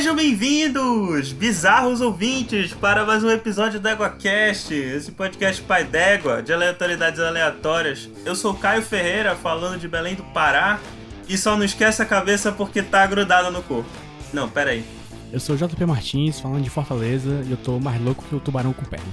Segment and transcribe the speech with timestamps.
[0.00, 6.54] Sejam bem-vindos, bizarros ouvintes, para mais um episódio do EguaCast, esse podcast pai d'égua, de
[6.54, 8.08] aleatoriedades aleatórias.
[8.24, 10.80] Eu sou Caio Ferreira, falando de Belém do Pará,
[11.28, 13.90] e só não esquece a cabeça porque tá grudada no corpo.
[14.32, 14.82] Não, pera aí.
[15.30, 18.40] Eu sou o JP Martins, falando de Fortaleza, e eu tô mais louco que o
[18.40, 19.04] tubarão com perna.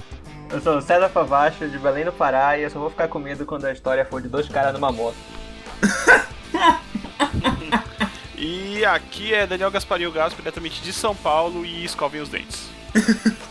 [0.50, 3.18] Eu sou o César Favacho, de Belém do Pará, e eu só vou ficar com
[3.18, 5.16] medo quando a história for de dois caras numa moto.
[8.38, 12.68] E aqui é Daniel Gasparinho Gaspo, diretamente de São Paulo, e escovem os dentes.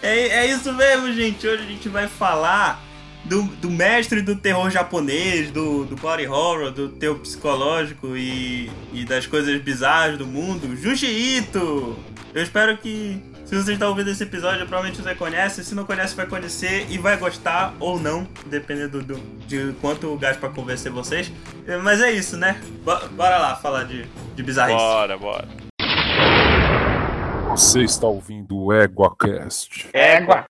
[0.00, 1.46] É, é isso mesmo, gente.
[1.46, 2.80] Hoje a gente vai falar
[3.24, 9.04] do, do mestre do terror japonês, do, do body horror, do terror psicológico e, e
[9.04, 11.96] das coisas bizarras do mundo, Junji Ito.
[12.32, 15.64] Eu espero que, se você está ouvindo esse episódio, provavelmente você conhece.
[15.64, 19.16] Se não conhece, vai conhecer e vai gostar ou não, dependendo do,
[19.46, 21.32] de quanto o Gaspa convencer vocês.
[21.82, 22.60] Mas é isso, né?
[22.84, 24.04] Bo- Bora lá falar de,
[24.36, 24.76] de bizarrice.
[24.76, 25.48] Bora, bora.
[27.52, 29.88] Você está ouvindo o EguaCast.
[29.94, 30.44] Égua!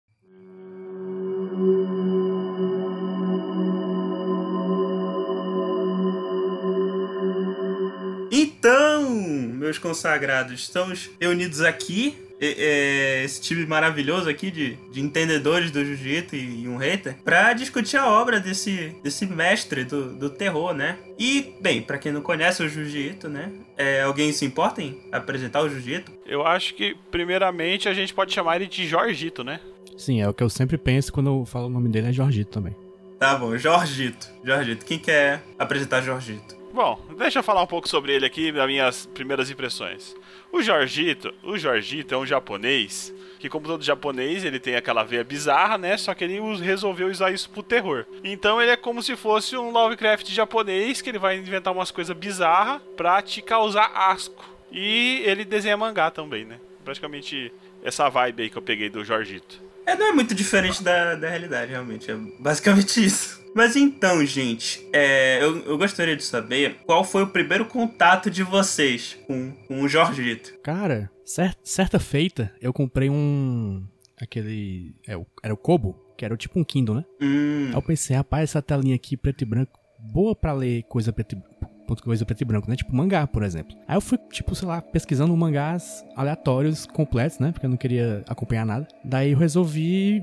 [8.31, 12.17] Então, meus consagrados, estamos reunidos aqui.
[12.41, 17.53] É, esse time maravilhoso aqui de, de entendedores do jiu-jitsu e, e um hater, pra
[17.53, 20.99] discutir a obra desse, desse mestre do, do terror, né?
[21.19, 23.53] E, bem, pra quem não conhece o jiu-jitsu, né?
[23.77, 26.13] É, alguém se importa em apresentar o jiu-jitsu?
[26.27, 29.61] Eu acho que, primeiramente, a gente pode chamar ele de Jorgito, né?
[29.97, 32.51] Sim, é o que eu sempre penso quando eu falo o nome dele, é Jorgito
[32.51, 32.77] também.
[33.19, 34.29] Tá bom, Jorgito.
[34.45, 36.57] Jorgito, quem quer apresentar Jorgito?
[36.73, 40.15] Bom, deixa eu falar um pouco sobre ele aqui, das minhas primeiras impressões.
[40.53, 45.23] O Jorgito, o Jorgito é um japonês que, como todo japonês, ele tem aquela veia
[45.23, 45.97] bizarra, né?
[45.97, 48.05] Só que ele resolveu usar isso pro terror.
[48.25, 52.17] Então ele é como se fosse um Lovecraft japonês, que ele vai inventar umas coisas
[52.17, 54.45] bizarras pra te causar asco.
[54.73, 56.59] E ele desenha mangá também, né?
[56.85, 57.53] Praticamente
[57.83, 59.63] essa vibe aí que eu peguei do Jorgito.
[59.87, 62.11] É, não é muito diferente da, da realidade, realmente.
[62.11, 63.43] É basicamente isso.
[63.59, 68.45] Mas então, gente, é, eu, eu gostaria de saber qual foi o primeiro contato de
[68.45, 70.55] vocês com, com o Jorgito.
[70.63, 73.85] Cara, cer- certa feita, eu comprei um.
[74.21, 74.95] aquele.
[75.09, 77.05] É, era o Kobo, que era tipo um Kindle, né?
[77.21, 81.13] Hum, Aí eu pensei, rapaz, essa telinha aqui preto e branco, boa pra ler coisa
[81.13, 82.77] preto e, coisa preto e branco, né?
[82.77, 83.77] Tipo mangá, por exemplo.
[83.89, 87.51] Aí eu fui, tipo, sei lá, pesquisando mangás aleatórios, completos, né?
[87.51, 88.87] Porque eu não queria acompanhar nada.
[89.05, 90.23] Daí eu resolvi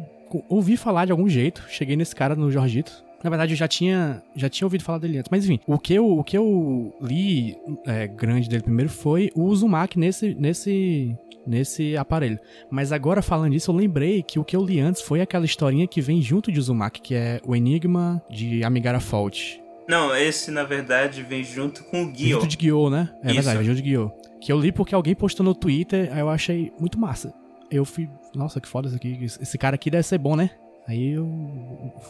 [0.49, 1.63] ouvir falar de algum jeito.
[1.67, 3.03] Cheguei nesse cara no Jorgito.
[3.23, 5.29] Na verdade, eu já tinha, já tinha ouvido falar dele antes.
[5.31, 9.43] Mas enfim, o que eu, o que eu li é, grande dele primeiro foi o
[9.43, 11.15] Uzumaki nesse, nesse,
[11.45, 12.39] nesse aparelho.
[12.69, 15.87] Mas agora, falando disso, eu lembrei que o que eu li antes foi aquela historinha
[15.87, 19.61] que vem junto de Uzumaki, que é o Enigma de Amigara Fault.
[19.87, 22.29] não, esse na verdade vem junto com o Gyo.
[22.29, 23.09] Junto de Gyo, né?
[23.23, 23.35] É Isso.
[23.35, 24.11] verdade, junto de Gyo.
[24.41, 27.33] Que eu li porque alguém postou no Twitter, aí eu achei muito massa.
[27.71, 29.17] Eu fui, nossa, que foda isso aqui.
[29.23, 30.51] Esse cara aqui deve ser bom, né?
[30.87, 31.27] Aí eu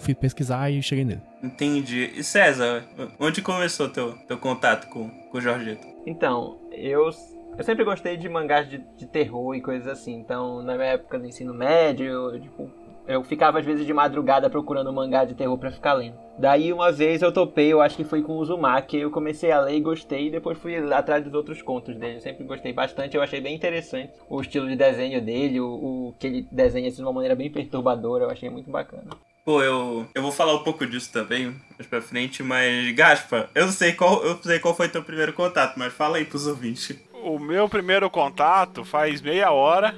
[0.02, 1.22] fui pesquisar e cheguei nele.
[1.42, 2.12] Entendi.
[2.16, 2.84] E César,
[3.20, 5.88] onde começou teu, teu contato com, com o Jorgito?
[6.06, 7.10] Então, eu,
[7.58, 10.16] eu sempre gostei de mangás de, de terror e coisas assim.
[10.16, 12.70] Então, na minha época do ensino médio, eu, tipo,
[13.08, 16.18] eu ficava às vezes de madrugada procurando mangá de terror pra ficar lendo.
[16.38, 19.62] Daí uma vez eu topei, eu acho que foi com o Uzumaki, eu comecei a
[19.62, 22.18] ler e gostei, e depois fui atrás dos outros contos dele.
[22.18, 26.16] Eu sempre gostei bastante, eu achei bem interessante o estilo de desenho dele, o, o
[26.20, 29.12] que ele desenha assim, de uma maneira bem perturbadora, eu achei muito bacana.
[29.46, 33.68] Pô, eu, eu vou falar um pouco disso também mais pra frente, mas Gaspa, eu
[33.68, 37.00] sei qual, eu sei qual foi teu primeiro contato, mas fala aí pros ouvintes.
[37.24, 39.96] O meu primeiro contato faz meia hora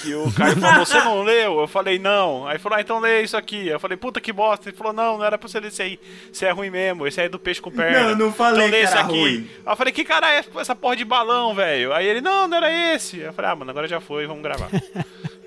[0.00, 1.60] que o Caio falou, você não leu?
[1.60, 2.46] Eu falei, não.
[2.46, 3.68] Aí falou, ah, então lê isso aqui.
[3.68, 4.68] Eu falei, puta que bosta.
[4.68, 6.00] Ele falou, não, não era pra você ler esse aí.
[6.32, 8.00] Esse é ruim mesmo, esse aí é do peixe com perna.
[8.00, 9.20] Não, eu não falei então que era aqui.
[9.20, 9.50] ruim.
[9.64, 11.92] Aí eu falei, que cara é essa porra de balão, velho?
[11.92, 13.18] Aí ele, não, não era esse.
[13.18, 14.68] Eu falei, ah, mano, agora já foi, vamos gravar.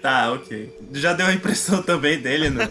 [0.01, 0.71] Tá, ok.
[0.93, 2.61] Já deu a impressão também dele no,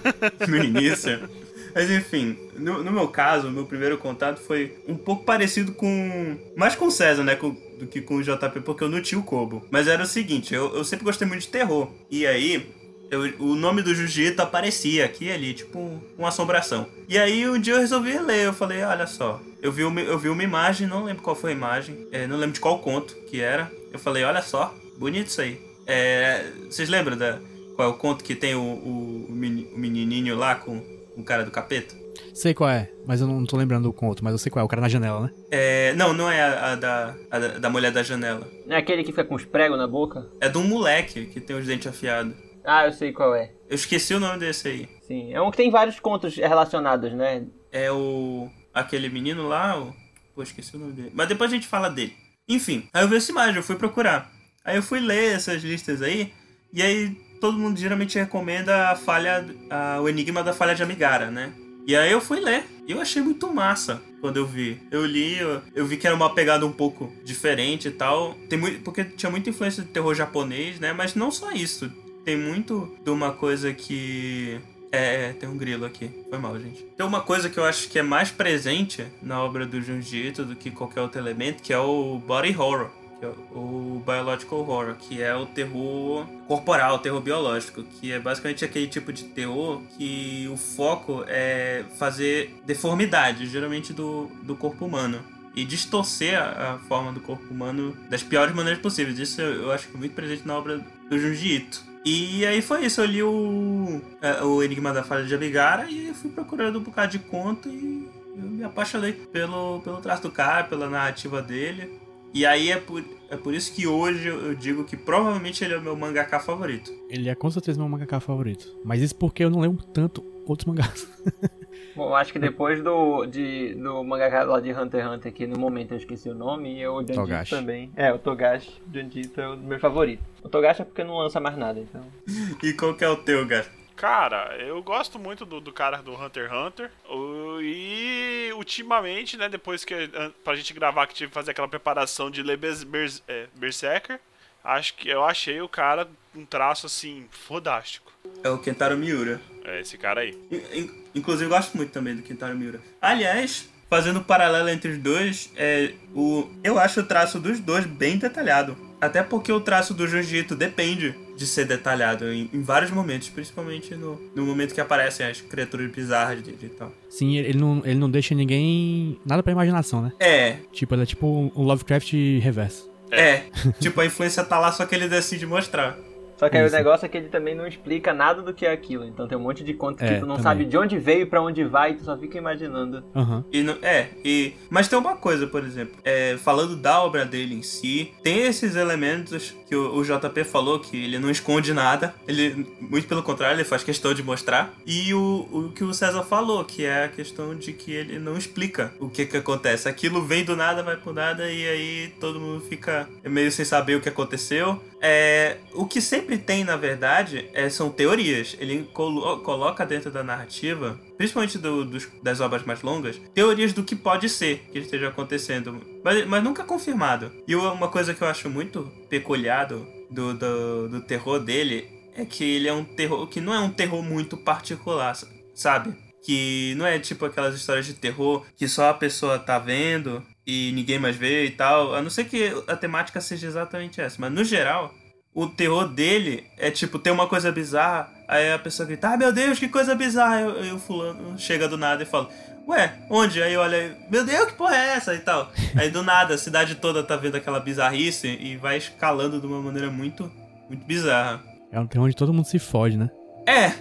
[0.46, 1.28] no início.
[1.74, 6.36] Mas enfim, no, no meu caso, meu primeiro contato foi um pouco parecido com.
[6.56, 7.34] Mais com o César, né?
[7.34, 9.66] com- do que com o JP, porque eu não tinha o Kobo.
[9.70, 11.90] Mas era o seguinte, eu, eu sempre gostei muito de terror.
[12.08, 12.64] E aí,
[13.10, 16.86] eu- o nome do Jiu-Jitsu aparecia aqui e ali, tipo um- uma assombração.
[17.08, 19.40] E aí um dia eu resolvi ler, eu falei, olha só.
[19.60, 22.36] Eu vi uma, eu vi uma imagem, não lembro qual foi a imagem, é, não
[22.36, 23.70] lembro de qual conto que era.
[23.92, 25.58] Eu falei, olha só, bonito isso aí.
[25.86, 27.40] É, vocês lembram da,
[27.74, 30.80] qual é o conto que tem o, o, o menininho lá com
[31.16, 31.94] o cara do capeta?
[32.32, 34.64] Sei qual é, mas eu não tô lembrando do conto, mas eu sei qual é,
[34.64, 35.30] o cara na janela, né?
[35.50, 38.48] É, não, não é a, a da, a da, mulher da janela.
[38.68, 40.28] É aquele que fica com os pregos na boca?
[40.40, 42.34] É de um moleque que tem os dentes afiados.
[42.64, 43.52] Ah, eu sei qual é.
[43.68, 44.88] Eu esqueci o nome desse aí.
[45.02, 47.44] Sim, é um que tem vários contos relacionados, né?
[47.70, 48.48] É o.
[48.72, 49.94] aquele menino lá, o.
[50.34, 51.10] Pô, esqueci o nome dele.
[51.14, 52.16] Mas depois a gente fala dele.
[52.48, 54.30] Enfim, aí eu vi essa imagem, eu fui procurar.
[54.64, 56.32] Aí eu fui ler essas listas aí,
[56.72, 61.30] e aí todo mundo geralmente recomenda a falha, a, o Enigma da Falha de Amigara,
[61.30, 61.52] né?
[61.86, 62.64] E aí eu fui ler.
[62.88, 64.80] E eu achei muito massa quando eu vi.
[64.90, 68.32] Eu li, eu, eu vi que era uma pegada um pouco diferente e tal.
[68.48, 70.94] Tem muito, porque tinha muita influência de terror japonês, né?
[70.94, 71.92] Mas não só isso.
[72.24, 74.58] Tem muito de uma coisa que.
[74.90, 76.10] É, é, tem um grilo aqui.
[76.30, 76.82] Foi mal, gente.
[76.96, 80.46] Tem uma coisa que eu acho que é mais presente na obra do Junji Ito
[80.46, 82.90] do que qualquer outro elemento, que é o body horror
[83.24, 88.64] é o biological horror, que é o terror corporal, o terror biológico, que é basicamente
[88.64, 95.20] aquele tipo de terror que o foco é fazer deformidades, geralmente do, do corpo humano.
[95.56, 99.18] E distorcer a, forma do corpo humano das piores maneiras possíveis.
[99.20, 101.94] Isso eu, acho que é muito presente na obra do Junji Ito.
[102.04, 106.12] E aí foi isso, eu li o, é, o Enigma da Falha de Abigara e
[106.12, 108.06] fui procurando um bocado de conta e
[108.36, 112.03] eu me apaixonei pelo, pelo traço do cara, pela narrativa dele.
[112.34, 115.76] E aí é por, é por isso que hoje eu digo que provavelmente ele é
[115.76, 116.92] o meu mangaka favorito.
[117.08, 118.76] Ele é com certeza meu mangaka favorito.
[118.84, 121.08] Mas isso porque eu não lembro tanto outros mangás.
[121.94, 125.56] Bom, acho que depois do, de, do mangaka lá de Hunter x Hunter, que no
[125.56, 127.50] momento eu esqueci o nome, e o Janjito Togashi.
[127.50, 127.92] também.
[127.94, 130.24] É, o Togashi, Janjito é o meu favorito.
[130.42, 132.02] O Togashi é porque não lança mais nada, então.
[132.60, 133.64] E qual que é o teu, Gar?
[133.96, 136.90] Cara, eu gosto muito do, do cara do Hunter x Hunter.
[137.08, 139.94] O- E ultimamente, né, depois que
[140.42, 144.18] pra gente gravar que tive que fazer aquela preparação de ler Bers- é, Berserker,
[144.62, 148.12] acho que eu achei o cara um traço assim fodástico.
[148.42, 149.40] É o Kentaro Miura.
[149.64, 150.30] É esse cara aí.
[150.50, 152.80] In- in- Inclusive, eu gosto muito também do Kentaro Miura.
[153.00, 157.86] Aliás, fazendo um paralelo entre os dois, é, o, eu acho o traço dos dois
[157.86, 158.76] bem detalhado.
[159.00, 163.94] Até porque o traço do Jiu-Jitsu depende de ser detalhado em, em vários momentos, principalmente
[163.94, 166.92] no, no momento que aparecem as criaturas bizarras dele e tal.
[167.08, 169.18] Sim, ele não, ele não deixa ninguém.
[169.26, 170.12] nada pra imaginação, né?
[170.20, 172.90] É, Tipo, ele é tipo um Lovecraft reverso.
[173.10, 173.42] é.
[173.80, 175.96] tipo, a influência tá lá, só que ele decide mostrar.
[176.36, 176.74] Só que aí Isso.
[176.74, 179.04] o negócio é que ele também não explica nada do que é aquilo.
[179.04, 180.42] Então tem um monte de conta É, que tu não também.
[180.42, 183.04] sabe de onde veio e pra onde vai, e tu só fica imaginando.
[183.14, 183.44] Aham.
[183.52, 187.54] E não, é, e, mas tem uma coisa, por exemplo, é, falando da obra dele
[187.54, 192.14] em si, tem esses elementos que o, o JP falou que ele não esconde nada,
[192.26, 196.22] ele, muito pelo contrário, ele faz questão de mostrar, e o, o que o César
[196.24, 199.88] falou, que é a questão de que ele não explica o que que acontece.
[199.88, 203.96] Aquilo vem do nada, vai pro nada, e aí todo mundo fica meio sem saber
[203.96, 204.80] o que aconteceu.
[205.06, 208.56] É, o que sempre tem, na verdade, é, são teorias.
[208.58, 213.84] Ele colo- coloca dentro da narrativa, principalmente do- dos- das obras mais longas, teorias do
[213.84, 217.30] que pode ser que esteja acontecendo, mas, mas nunca confirmado.
[217.46, 222.24] E uma coisa que eu acho muito peculiar do, do, do, do terror dele é
[222.24, 225.16] que ele é um terror que não é um terror muito particular,
[225.54, 225.94] sabe?
[226.24, 230.72] Que não é tipo aquelas histórias de terror que só a pessoa tá vendo e
[230.72, 231.94] ninguém mais vê e tal.
[231.94, 234.16] A não ser que a temática seja exatamente essa.
[234.20, 234.94] Mas no geral,
[235.34, 239.32] o terror dele é tipo, tem uma coisa bizarra, aí a pessoa grita, ah meu
[239.32, 240.52] Deus, que coisa bizarra.
[240.60, 242.28] Aí o fulano chega do nada e fala,
[242.68, 243.42] ué, onde?
[243.42, 245.12] Aí olha, meu Deus, que porra é essa?
[245.12, 245.50] E tal.
[245.74, 249.60] Aí do nada, a cidade toda tá vendo aquela bizarrice e vai escalando de uma
[249.60, 250.30] maneira muito,
[250.68, 251.42] muito bizarra.
[251.72, 253.10] É um terror onde todo mundo se fode, né?
[253.44, 253.72] É,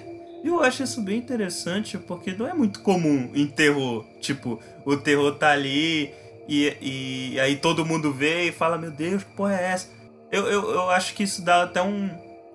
[0.43, 4.03] eu acho isso bem interessante porque não é muito comum em terror.
[4.19, 6.11] Tipo, o terror tá ali
[6.49, 9.87] e, e aí todo mundo vê e fala: Meu Deus, que porra é essa?
[10.33, 12.09] Eu, eu, eu acho que isso dá até um,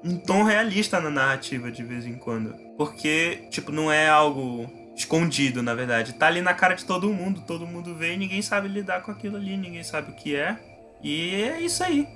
[0.05, 2.53] um tom realista na narrativa de vez em quando.
[2.77, 6.15] Porque, tipo, não é algo escondido, na verdade.
[6.15, 9.13] Tá ali na cara de todo mundo, todo mundo vê e ninguém sabe lidar com
[9.13, 10.59] aquilo ali, ninguém sabe o que é.
[11.01, 12.09] E é isso aí.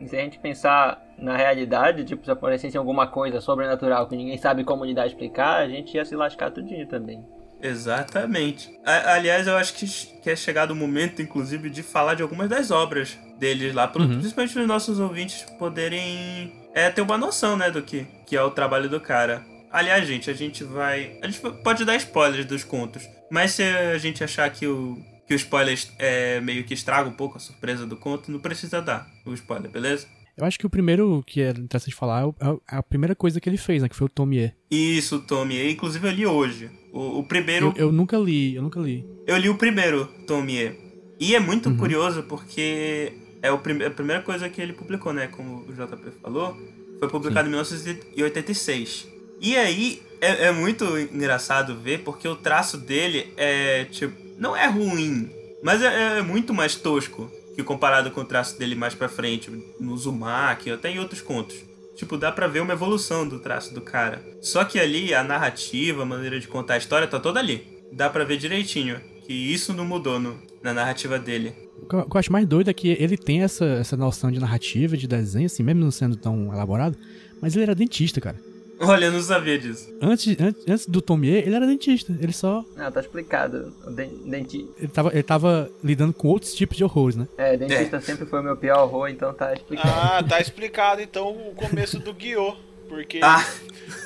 [0.00, 4.38] E se a gente pensar na realidade, tipo, se aparecesse alguma coisa sobrenatural que ninguém
[4.38, 7.22] sabe como lidar explicar, a gente ia se lascar tudinho também.
[7.62, 8.70] Exatamente.
[8.84, 9.86] A- aliás, eu acho que,
[10.22, 14.02] que é chegado o momento, inclusive, de falar de algumas das obras deles lá, pro-
[14.02, 14.18] Uhum.
[14.18, 18.42] principalmente para os nossos ouvintes poderem é, ter uma noção, né, do que, que é
[18.42, 19.42] o trabalho do cara.
[19.70, 21.18] Aliás, gente, a gente vai.
[21.22, 24.96] A gente pode dar spoilers dos contos, mas se a gente achar que o,
[25.26, 28.80] que o spoiler é, meio que estraga um pouco a surpresa do conto, não precisa
[28.80, 30.06] dar o spoiler, beleza?
[30.36, 33.40] Eu acho que o primeiro que é interessante falar é é é a primeira coisa
[33.40, 33.88] que ele fez, né?
[33.88, 34.52] Que foi o Tomie.
[34.70, 35.70] Isso, Tomie.
[35.72, 36.70] Inclusive, eu li hoje.
[36.92, 37.72] O, o primeiro.
[37.76, 39.04] Eu, eu nunca li, eu nunca li.
[39.26, 40.74] Eu li o primeiro, Tomie.
[41.18, 41.76] E é muito Uhum.
[41.78, 45.26] curioso porque é o prime- a primeira coisa que ele publicou, né?
[45.28, 46.54] Como o JP falou.
[46.98, 49.06] Foi publicado em 1986.
[49.40, 54.14] E aí é, é muito engraçado ver porque o traço dele é tipo.
[54.38, 55.30] Não é ruim,
[55.62, 59.50] mas é, é muito mais tosco que comparado com o traço dele mais pra frente,
[59.80, 61.56] no Uzumaki, até em outros contos.
[61.96, 64.22] Tipo, dá pra ver uma evolução do traço do cara.
[64.42, 67.66] Só que ali a narrativa, a maneira de contar a história tá toda ali.
[67.90, 71.54] Dá pra ver direitinho que isso não mudou no- na narrativa dele.
[71.82, 74.96] O que eu acho mais doido é que ele tem essa, essa noção de narrativa,
[74.96, 76.98] de desenho, assim, mesmo não sendo tão elaborado,
[77.40, 78.36] mas ele era dentista, cara.
[78.86, 79.88] Olha, eu não sabia disso.
[80.00, 82.14] Antes, antes, antes do Tomie, ele era dentista.
[82.20, 82.64] Ele só.
[82.76, 83.72] Não, tá explicado.
[83.86, 84.68] O den- denti...
[84.78, 87.26] Ele tava, ele tava lidando com outros tipos de horrores, né?
[87.38, 89.88] É, dentista sempre foi o meu pior horror, então tá explicado.
[89.88, 92.54] Ah, tá explicado então o começo do Guiô.
[92.88, 93.44] Porque, Ah.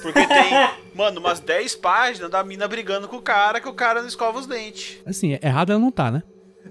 [0.00, 0.50] porque tem,
[0.94, 4.38] mano, umas 10 páginas da mina brigando com o cara que o cara não escova
[4.38, 4.98] os dentes.
[5.04, 6.22] Assim, errado ela não tá, né?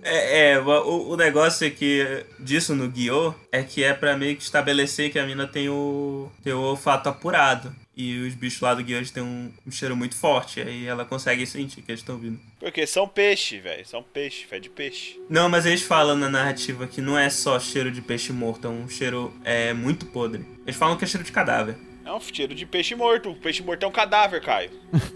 [0.01, 4.35] É, é, o, o negócio é que disso no Guiô é que é pra meio
[4.35, 7.71] que estabelecer que a mina tem o, tem o olfato apurado.
[8.01, 10.61] E os bichos lá do Guiô eles têm um, um cheiro muito forte.
[10.61, 12.39] Aí ela consegue sentir que eles estão vindo.
[12.57, 13.85] Porque são peixe, velho.
[13.85, 15.19] São peixe, fé de peixe.
[15.29, 18.69] Não, mas eles falam na narrativa que não é só cheiro de peixe morto, é
[18.69, 20.45] um cheiro é, muito podre.
[20.65, 21.75] Eles falam que é cheiro de cadáver.
[22.09, 23.29] É um cheiro de peixe morto.
[23.29, 24.71] O peixe morto é um cadáver, Caio.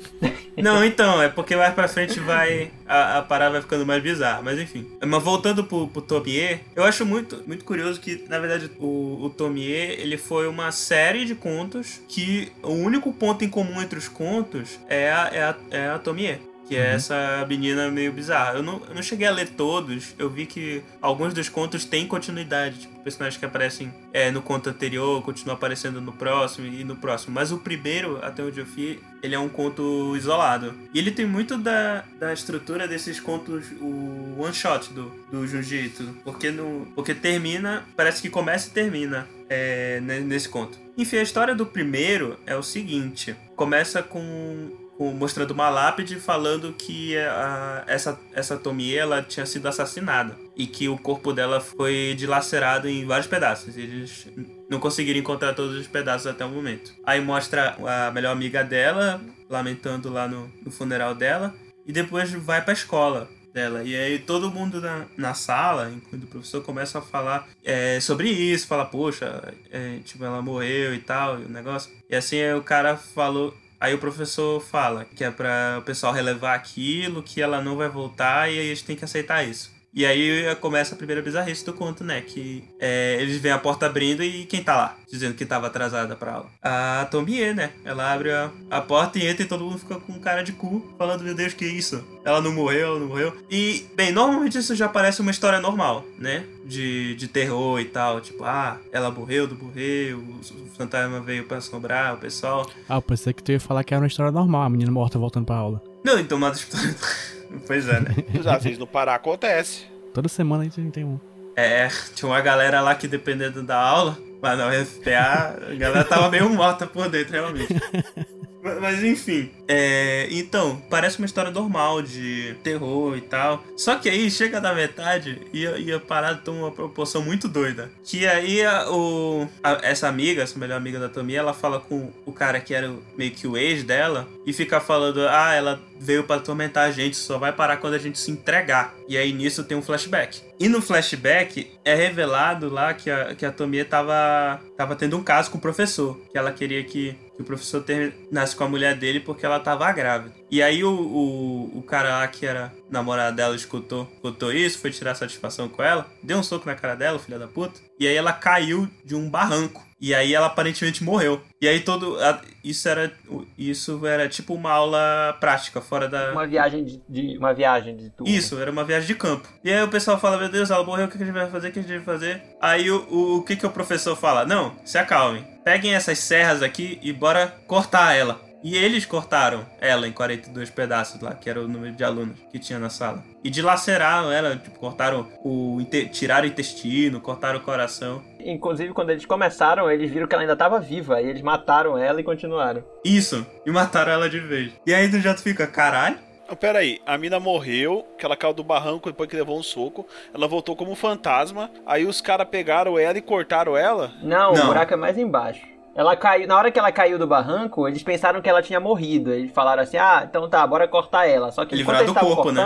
[0.56, 2.72] Não, então, é porque mais pra frente vai.
[2.86, 4.44] A, a parada vai ficando mais bizarra.
[4.44, 4.88] Mas enfim.
[5.04, 9.30] Mas voltando pro, pro Tomier, eu acho muito, muito curioso que, na verdade, o, o
[9.32, 14.08] Tomier ele foi uma série de contos que o único ponto em comum entre os
[14.08, 16.42] contos é a, é a, é a Tomier.
[16.68, 18.54] Que é essa menina meio bizarra.
[18.56, 20.16] Eu não, eu não cheguei a ler todos.
[20.18, 22.80] Eu vi que alguns dos contos têm continuidade.
[22.80, 27.34] Tipo, personagens que aparecem é, no conto anterior continuam aparecendo no próximo e no próximo.
[27.36, 30.74] Mas o primeiro, até onde eu fui, ele é um conto isolado.
[30.94, 36.16] E ele tem muito da, da estrutura desses contos, o one shot do, do Jiu-Jitsu.
[36.24, 40.78] Porque, no, porque termina, parece que começa e termina é, ne- nesse conto.
[40.98, 46.74] Enfim, a história do primeiro é o seguinte: começa com com- mostrando uma lápide falando
[46.74, 52.14] que a, essa, essa Tomie ela tinha sido assassinada e que o corpo dela foi
[52.18, 53.76] dilacerado em vários pedaços.
[53.78, 54.28] Eles
[54.70, 56.94] não conseguiram encontrar todos os pedaços até o momento.
[57.06, 61.54] Aí mostra a melhor amiga dela lamentando lá no, no funeral dela
[61.86, 63.84] e depois vai pra escola dela.
[63.84, 68.30] E aí todo mundo na, na sala, incluindo o professor, começa a falar é, sobre
[68.30, 71.92] isso, fala, poxa, é, tipo, ela morreu e tal, e o negócio.
[72.10, 73.54] E assim aí o cara falou.
[73.84, 77.90] Aí o professor fala que é pra o pessoal relevar aquilo, que ela não vai
[77.90, 79.74] voltar e aí eles têm que aceitar isso.
[79.94, 82.22] E aí começa a primeira bizarrice do conto, né?
[82.22, 84.98] Que é, eles veem a porta abrindo e quem tá lá?
[85.10, 86.50] Dizendo que tava atrasada pra aula.
[86.62, 87.72] A Tomie, né?
[87.86, 90.84] Ela abre a, a porta e entra e todo mundo fica com cara de cu,
[90.98, 92.04] falando, meu Deus, que isso?
[92.26, 93.38] Ela não morreu, ela não morreu.
[93.52, 96.44] E, bem, normalmente isso já parece uma história normal, né?
[96.66, 98.20] De, de terror e tal.
[98.20, 102.68] Tipo, ah, ela morreu, não morreu, o, o fantasma veio pra assombrar o pessoal.
[102.90, 105.20] Ah, eu pensei que tu ia falar que era uma história normal, a menina morta
[105.20, 105.84] voltando pra aula.
[106.04, 106.68] Não, então, mas...
[107.66, 108.16] pois é, né?
[108.46, 109.86] Às vezes no Pará acontece.
[110.14, 111.20] Toda semana a gente tem um.
[111.56, 116.30] É, tinha uma galera lá que dependendo da aula, mas na UFPA, a galera tava
[116.30, 117.74] meio morta por dentro, realmente.
[118.80, 123.62] Mas, enfim, é, então, parece uma história normal de terror e tal.
[123.76, 127.92] Só que aí chega da metade e, e a parada toma uma proporção muito doida.
[128.06, 132.10] Que aí a- o, a- essa amiga, essa melhor amiga da Tomia, ela fala com
[132.26, 136.24] o cara que era meio que o ex dela e fica falando: Ah, ela veio
[136.24, 138.94] pra atormentar a gente, só vai parar quando a gente se entregar.
[139.08, 140.42] E aí nisso tem um flashback.
[140.60, 143.54] E no flashback é revelado lá que a, que a
[143.90, 146.18] tava, tava tendo um caso com o professor.
[146.32, 149.92] Que ela queria que, que o professor terminasse com a mulher dele porque ela tava
[149.92, 150.34] grávida.
[150.50, 154.92] E aí o, o, o cara lá que era namorado dela escutou, escutou isso, foi
[154.92, 157.80] tirar satisfação com ela, deu um soco na cara dela, filha da puta.
[158.00, 159.84] E aí ela caiu de um barranco.
[160.04, 161.42] E aí ela aparentemente morreu.
[161.62, 162.18] E aí todo.
[162.62, 163.10] Isso era.
[163.58, 166.34] Isso era tipo uma aula prática, fora da.
[166.34, 168.30] Uma viagem de, de- uma viagem de tudo.
[168.30, 169.48] Isso, era uma viagem de campo.
[169.64, 171.70] E aí o pessoal fala, meu Deus, ela morreu, o que a gente vai fazer?
[171.70, 172.44] O que a gente vai fazer?
[172.62, 174.46] Aí o, o, o que, que o professor fala?
[174.46, 175.48] Não, se acalmem.
[175.64, 178.42] Peguem essas serras aqui e bora cortar ela.
[178.64, 182.58] E eles cortaram ela em 42 pedaços lá, que era o número de alunos que
[182.58, 183.22] tinha na sala.
[183.44, 185.80] E dilaceraram ela, tipo, cortaram o.
[186.14, 188.24] tiraram o intestino, cortaram o coração.
[188.46, 191.22] Inclusive, quando eles começaram, eles viram que ela ainda tava viva.
[191.22, 192.84] E eles mataram ela e continuaram.
[193.04, 194.74] Isso, e mataram ela de vez.
[194.86, 196.18] E aí tu já fica, caralho.
[196.48, 199.64] Ah, Pera aí, a mina morreu, que ela caiu do barranco depois que levou um
[199.64, 200.06] soco.
[200.34, 201.70] Ela voltou como fantasma.
[201.86, 204.12] Aí os caras pegaram ela e cortaram ela.
[204.22, 204.64] Não, Não.
[204.64, 205.62] o buraco é mais embaixo.
[205.96, 209.32] Ela caiu, na hora que ela caiu do barranco, eles pensaram que ela tinha morrido.
[209.32, 211.52] Eles falaram assim: "Ah, então tá, bora cortar ela".
[211.52, 212.62] Só que Livrar enquanto eles do estavam corpo, né?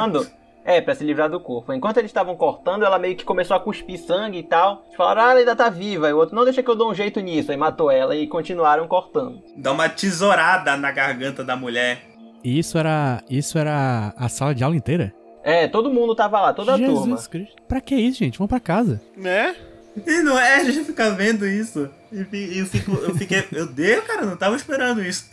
[0.67, 1.71] É, pra se livrar do corpo.
[1.71, 4.83] Enquanto eles estavam cortando, ela meio que começou a cuspir sangue e tal.
[4.85, 6.09] Eles falaram: "Ah, ela ainda tá viva".
[6.09, 7.49] E o outro: "Não, deixa que eu dou um jeito nisso".
[7.51, 9.41] Aí matou ela e continuaram cortando.
[9.55, 12.01] Dá uma tesourada na garganta da mulher.
[12.43, 13.23] E isso era.
[13.29, 15.13] Isso era a sala de aula inteira?
[15.41, 17.17] É, todo mundo tava lá, toda a Jesus turma.
[17.29, 17.55] Cristo.
[17.65, 18.37] Pra que isso, gente?
[18.37, 19.01] Vamos pra casa.
[19.15, 19.55] Né?
[20.05, 21.89] E não é, a gente fica vendo isso.
[22.11, 23.45] E e eu, fico, eu fiquei.
[23.51, 25.25] Meu Deus, cara, eu não tava esperando isso.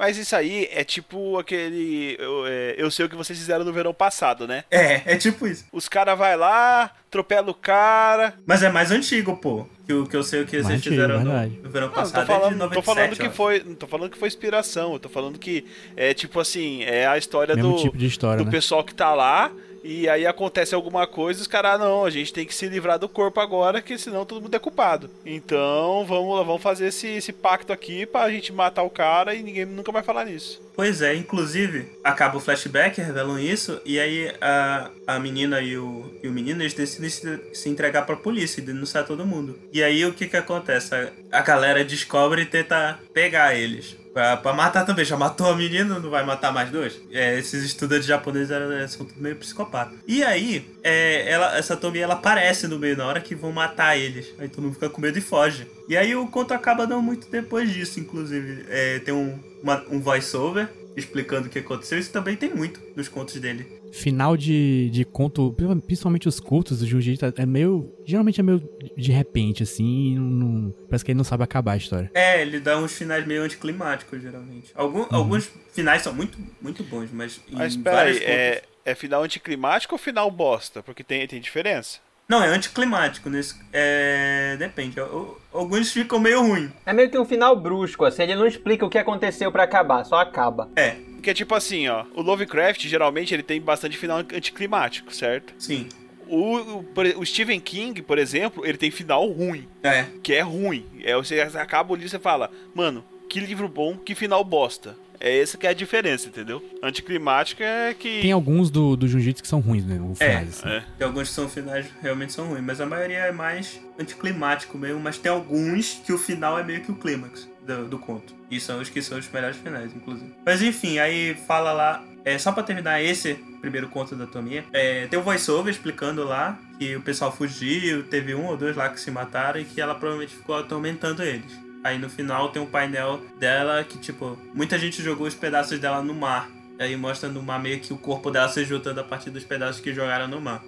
[0.00, 2.16] Mas isso aí é tipo aquele.
[2.18, 4.64] Eu, é, eu sei o que vocês fizeram no verão passado, né?
[4.70, 5.66] É, é tipo isso.
[5.70, 8.32] Os caras vai lá, atropela o cara.
[8.46, 9.66] Mas é mais antigo, pô.
[9.86, 11.60] Que, o- que eu sei o que Mais vocês antigo, fizeram no, verdade.
[11.62, 13.62] no verão não passado tô é de falando, 97, tô falando que foi.
[13.62, 17.18] Não tô falando que foi inspiração, eu tô falando que é tipo assim, é a
[17.18, 18.50] história Mesmo do, tipo de história, do né?
[18.50, 19.52] pessoal que tá lá.
[19.82, 22.98] E aí acontece alguma coisa, os caras, ah, não, a gente tem que se livrar
[22.98, 25.10] do corpo agora, que senão todo mundo é culpado.
[25.24, 29.64] Então, vamos vamos fazer esse, esse pacto aqui pra gente matar o cara e ninguém
[29.64, 30.60] nunca vai falar nisso.
[30.74, 36.10] Pois é, inclusive, acaba o flashback, revelam isso, e aí a, a menina e o,
[36.22, 39.58] e o menino, eles decidem se, se entregar pra polícia e denunciar todo mundo.
[39.72, 40.94] E aí o que que acontece?
[40.94, 43.96] A, a galera descobre e tenta pegar eles.
[44.12, 47.00] Pra, pra matar também, já matou a menina, não vai matar mais dois?
[47.12, 49.96] É, esses estudantes japoneses eram, são tudo meio psicopatas.
[50.04, 53.96] E aí, é, ela, essa Tomi ela aparece no meio na hora que vão matar
[53.96, 54.34] eles.
[54.38, 55.64] Aí todo mundo fica com medo e foge.
[55.88, 58.64] E aí o conto acaba não muito depois disso, inclusive.
[58.68, 60.68] É, tem um, uma- um voice-over
[61.00, 61.98] explicando o que aconteceu.
[61.98, 63.66] Isso também tem muito nos contos dele.
[63.92, 65.52] Final de, de conto,
[65.84, 67.92] principalmente os cultos do Jiu-Jitsu, é meio.
[68.04, 68.62] Geralmente é meio
[68.96, 72.10] de repente, assim, não, não- parece que ele não sabe acabar a história.
[72.14, 74.70] É, ele dá uns finais meio anticlimáticos, geralmente.
[74.74, 77.40] Algum- Alguns finais são muito, muito bons, mas.
[77.50, 80.82] Mas espera vários aí, contos- é, é final anticlimático ou final bosta?
[80.82, 81.98] Porque tem, tem diferença.
[82.30, 83.28] Não, é anticlimático.
[83.28, 84.56] Nesse, é...
[84.56, 85.00] Depende.
[85.00, 86.70] Al- Alguns ficam meio ruim.
[86.86, 90.04] É meio que um final brusco, assim, ele não explica o que aconteceu pra acabar,
[90.04, 90.70] só acaba.
[90.76, 95.52] É, Porque tipo assim, ó, o Lovecraft geralmente ele tem bastante final anticlimático, certo?
[95.58, 95.88] sim.
[96.28, 100.04] O, o, por- o Stephen King, por exemplo, ele tem final ruim, É.
[100.22, 100.86] que é ruim.
[101.02, 104.96] É, você acaba o livro e você fala, mano, que livro bom, que final bosta.
[105.20, 106.64] É essa que é a diferença, entendeu?
[106.82, 108.22] Anticlimático é que.
[108.22, 110.00] Tem alguns do, do Jiu-Jitsu que são ruins, né?
[110.00, 110.68] O É, finais, assim.
[110.68, 110.84] É.
[110.96, 114.98] Tem alguns que são finais realmente são ruins, mas a maioria é mais anticlimático mesmo.
[114.98, 118.34] Mas tem alguns que o final é meio que o clímax do, do conto.
[118.50, 120.32] E são os que são os melhores finais, inclusive.
[120.44, 122.04] Mas enfim, aí fala lá.
[122.24, 126.58] É, só pra terminar esse primeiro conto da Tomia, é, tem o voiceover explicando lá
[126.78, 129.94] que o pessoal fugiu, teve um ou dois lá que se mataram e que ela
[129.94, 131.58] provavelmente ficou atormentando eles.
[131.82, 136.02] Aí no final tem um painel dela que, tipo, muita gente jogou os pedaços dela
[136.02, 136.50] no mar.
[136.78, 139.80] Aí mostra no mar meio que o corpo dela se juntando a partir dos pedaços
[139.80, 140.62] que jogaram no mar.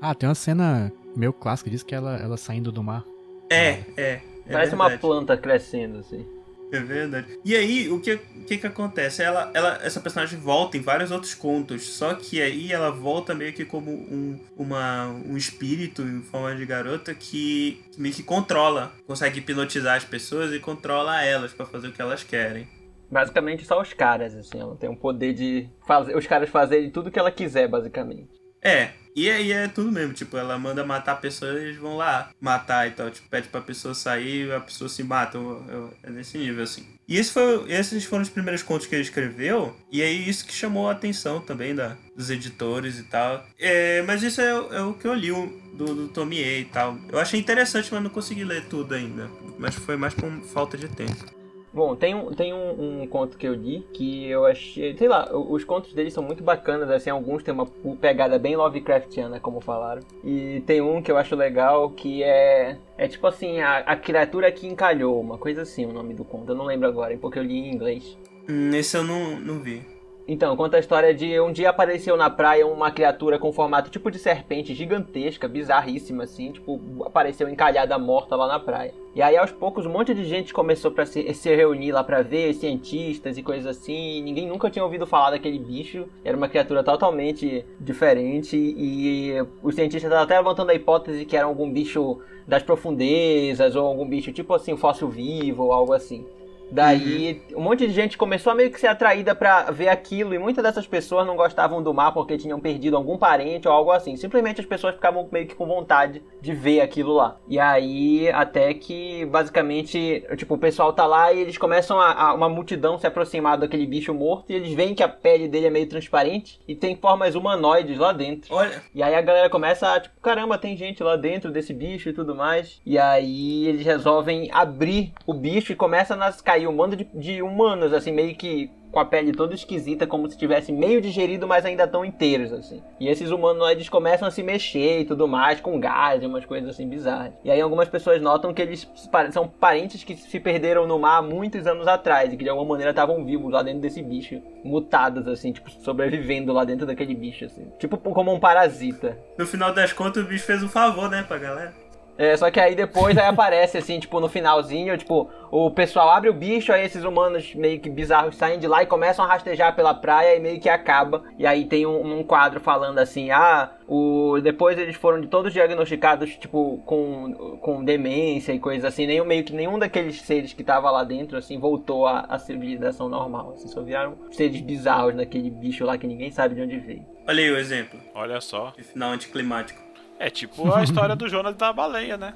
[0.00, 3.04] Ah, tem uma cena meio clássica disso que ela, ela saindo do mar.
[3.50, 4.20] É, é.
[4.46, 5.00] é Parece uma verdade.
[5.00, 6.24] planta crescendo, assim.
[6.70, 7.38] É verdade.
[7.44, 9.22] E aí, o que, o que que acontece?
[9.22, 13.52] Ela, ela, essa personagem volta em vários outros contos, só que aí ela volta meio
[13.52, 19.38] que como um, uma, um espírito em forma de garota que meio que controla, consegue
[19.38, 22.68] hipnotizar as pessoas e controla elas pra fazer o que elas querem.
[23.10, 27.10] Basicamente só os caras, assim, ela tem um poder de fazer os caras fazerem tudo
[27.10, 28.28] que ela quiser, basicamente.
[28.62, 28.90] É,
[29.24, 32.86] e aí é tudo mesmo, tipo, ela manda matar pessoas e eles vão lá matar
[32.88, 36.36] e tal, tipo, pede pra pessoa sair a pessoa se mata, eu- eu- é nesse
[36.38, 36.86] nível, assim.
[37.08, 40.52] E esse foi, esses foram os primeiros contos que ele escreveu, e é isso que
[40.52, 43.46] chamou a atenção também da, dos editores e tal.
[43.58, 45.30] É, mas isso é, o- é o que eu li
[45.74, 46.98] do, do Tomie e tal.
[47.10, 49.30] Eu achei interessante, mas não consegui ler tudo ainda.
[49.58, 51.37] Mas foi mais por falta de tempo.
[51.78, 54.96] Bom, tem, um, tem um, um conto que eu li que eu achei.
[54.96, 57.66] Sei lá, os contos dele são muito bacanas, assim, alguns têm uma
[58.00, 60.02] pegada bem Lovecraftiana, como falaram.
[60.24, 62.76] E tem um que eu acho legal que é.
[62.96, 66.50] É tipo assim, a, a criatura que encalhou, uma coisa assim o nome do conto.
[66.50, 68.18] Eu não lembro agora, porque eu li em inglês.
[68.48, 69.97] Hum, esse eu não, não vi.
[70.30, 74.10] Então, conta a história de um dia apareceu na praia uma criatura com formato tipo
[74.10, 78.92] de serpente gigantesca, bizarríssima assim, tipo, apareceu encalhada morta lá na praia.
[79.14, 82.20] E aí aos poucos um monte de gente começou para se, se reunir lá pra
[82.20, 86.46] ver, cientistas e coisas assim, e ninguém nunca tinha ouvido falar daquele bicho, era uma
[86.46, 92.20] criatura totalmente diferente e os cientistas estavam até levantando a hipótese que era algum bicho
[92.46, 96.26] das profundezas ou algum bicho tipo assim, um fóssil vivo ou algo assim.
[96.70, 100.38] Daí um monte de gente começou a meio que ser atraída pra ver aquilo e
[100.38, 104.16] muitas dessas pessoas não gostavam do mar porque tinham perdido algum parente ou algo assim.
[104.16, 107.36] Simplesmente as pessoas ficavam meio que com vontade de ver aquilo lá.
[107.48, 112.34] E aí até que basicamente, tipo, o pessoal tá lá e eles começam a, a-
[112.34, 115.70] uma multidão se aproximar daquele bicho morto e eles veem que a pele dele é
[115.70, 118.54] meio transparente e tem formas humanoides lá dentro.
[118.54, 122.08] Olha, E aí a galera começa a, tipo, caramba, tem gente lá dentro desse bicho
[122.08, 122.80] e tudo mais.
[122.84, 127.04] E aí eles resolvem abrir o bicho e começa a nas- cair um bando de,
[127.14, 131.46] de humanos, assim, meio que com a pele toda esquisita, como se tivesse meio digerido,
[131.46, 132.82] mas ainda tão inteiros, assim.
[132.98, 136.70] E esses humanoides começam a se mexer e tudo mais, com gás e umas coisas
[136.70, 137.34] assim bizarras.
[137.44, 138.90] E aí algumas pessoas notam que eles
[139.30, 142.90] são parentes que se perderam no mar muitos anos atrás e que de alguma maneira
[142.90, 147.70] estavam vivos lá dentro desse bicho, mutados, assim, tipo, sobrevivendo lá dentro daquele bicho, assim.
[147.78, 149.18] Tipo como um parasita.
[149.36, 151.87] no final das contas o bicho fez um favor, né, pra galera.
[152.18, 156.28] É, só que aí depois aí aparece assim, tipo, no finalzinho, tipo, o pessoal abre
[156.28, 159.76] o bicho, aí esses humanos meio que bizarros saem de lá e começam a rastejar
[159.76, 161.22] pela praia e meio que acaba.
[161.38, 165.52] E aí tem um, um quadro falando assim, ah, o, depois eles foram de todos
[165.52, 169.06] diagnosticados, tipo, com, com demência e coisas assim.
[169.06, 173.08] Nenhum, meio que nenhum daqueles seres que tava lá dentro, assim, voltou à, à civilização
[173.08, 173.52] normal.
[173.54, 177.06] Assim, só viraram seres bizarros daquele bicho lá que ninguém sabe de onde veio.
[177.28, 178.72] Olha aí o exemplo Olha só.
[178.76, 179.87] de final anticlimático.
[180.18, 182.34] É tipo a história do Jonas da baleia, né?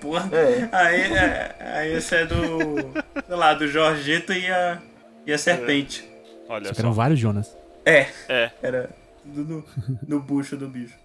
[0.00, 0.28] Porra.
[0.32, 0.68] É.
[0.72, 2.36] Aí, é, aí esse é do.
[3.26, 4.80] sei lá, do Jorgito e a.
[5.26, 6.08] E a serpente.
[6.48, 7.56] Olha Só eram vários Jonas.
[7.84, 8.08] É.
[8.28, 8.50] É.
[8.62, 8.90] Era
[9.22, 9.64] tudo no,
[10.06, 10.96] no bucho do bicho.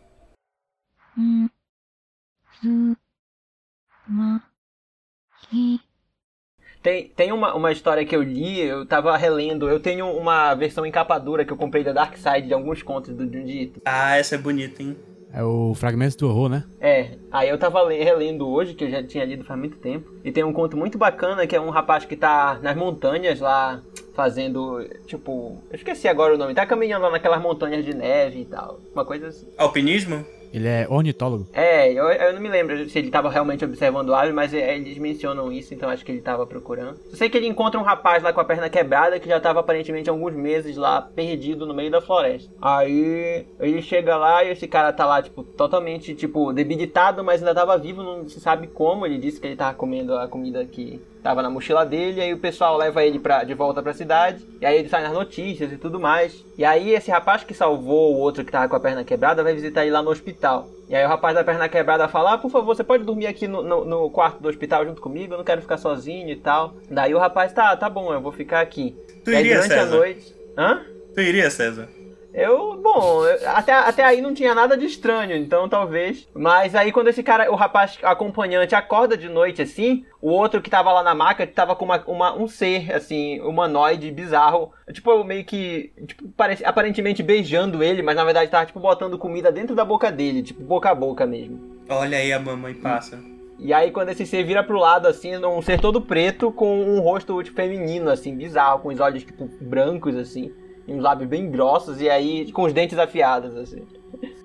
[6.82, 10.86] Tem, tem uma, uma história que eu li, eu tava relendo, eu tenho uma versão
[10.86, 13.82] em capa dura que eu comprei da Dark Side de alguns contos do Junji Ito.
[13.86, 14.98] Ah, essa é bonita, hein?
[15.34, 16.64] É o Fragmentos do Horror, né?
[16.80, 20.12] É, aí eu tava le- relendo hoje, que eu já tinha lido faz muito tempo,
[20.24, 23.82] e tem um conto muito bacana que é um rapaz que tá nas montanhas lá,
[24.14, 28.46] fazendo, tipo, eu esqueci agora o nome, tá caminhando lá naquelas montanhas de neve e
[28.46, 29.48] tal, uma coisa assim.
[29.58, 30.26] Alpinismo?
[30.54, 31.48] Ele é ornitólogo.
[31.54, 34.98] É, eu, eu não me lembro se ele tava realmente observando ave, mas é, eles
[34.98, 37.00] mencionam isso, então acho que ele tava procurando.
[37.10, 39.60] Eu sei que ele encontra um rapaz lá com a perna quebrada que já tava
[39.60, 42.52] aparentemente alguns meses lá perdido no meio da floresta.
[42.62, 47.56] Aí ele chega lá e esse cara tá lá, tipo, totalmente, tipo, debilitado, mas ainda
[47.56, 49.06] tava vivo, não se sabe como.
[49.06, 52.40] Ele disse que ele tava comendo a comida que tava na mochila dele, aí o
[52.40, 55.78] pessoal leva ele pra, de volta pra cidade, e aí ele sai nas notícias e
[55.78, 56.44] tudo mais.
[56.58, 59.54] E aí esse rapaz que salvou o outro que tava com a perna quebrada vai
[59.54, 60.68] visitar ele lá no hospital.
[60.90, 63.48] E aí o rapaz da perna quebrada fala, ah, por favor, você pode dormir aqui
[63.48, 66.74] no, no, no quarto do hospital junto comigo, eu não quero ficar sozinho e tal.
[66.90, 68.96] Daí o rapaz, tá, tá bom, eu vou ficar aqui.
[69.24, 69.96] Tu aí iria, durante a César?
[69.96, 70.36] noite...
[70.58, 70.82] Hã?
[71.14, 72.01] Tu iria, César?
[72.34, 76.28] Eu, bom, até, até aí não tinha nada de estranho, então talvez.
[76.34, 80.70] Mas aí quando esse cara, o rapaz acompanhante, acorda de noite assim, o outro que
[80.70, 84.72] tava lá na maca tava com uma, uma- um ser, assim, humanoide bizarro.
[84.94, 85.92] Tipo, meio que.
[86.08, 90.10] Tipo, parece, aparentemente beijando ele, mas na verdade tava, tipo, botando comida dentro da boca
[90.12, 91.60] dele, tipo, boca a boca mesmo.
[91.90, 93.22] Olha aí a mamãe pássaro.
[93.60, 97.00] E aí quando esse ser vira pro lado, assim, um ser todo preto com um
[97.02, 100.52] rosto, tipo, feminino, assim, bizarro, com os olhos, tipo, brancos, assim.
[100.92, 103.84] E uns lábios bem grossos, e aí com os dentes afiados, assim.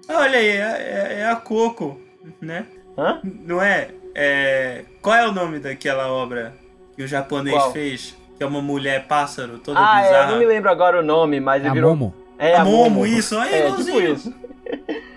[0.09, 2.01] Olha aí, é, é- é a Coco,
[2.41, 2.67] né?
[2.97, 3.21] Hã?
[3.25, 3.89] Não é?
[4.15, 4.85] é?
[5.03, 6.55] Qual é o nome daquela obra
[6.95, 7.73] que o japonês Qual?
[7.73, 8.17] fez?
[8.37, 10.31] Que é uma mulher pássaro, toda Ah, é, eu bizarra.
[10.33, 11.91] não me lembro agora o nome, mas É virou.
[11.97, 12.15] Momo.
[12.39, 13.07] É A a Momo, Momo.
[13.07, 14.13] isso, aí, É, tipo igualzinho.
[14.15, 14.35] isso.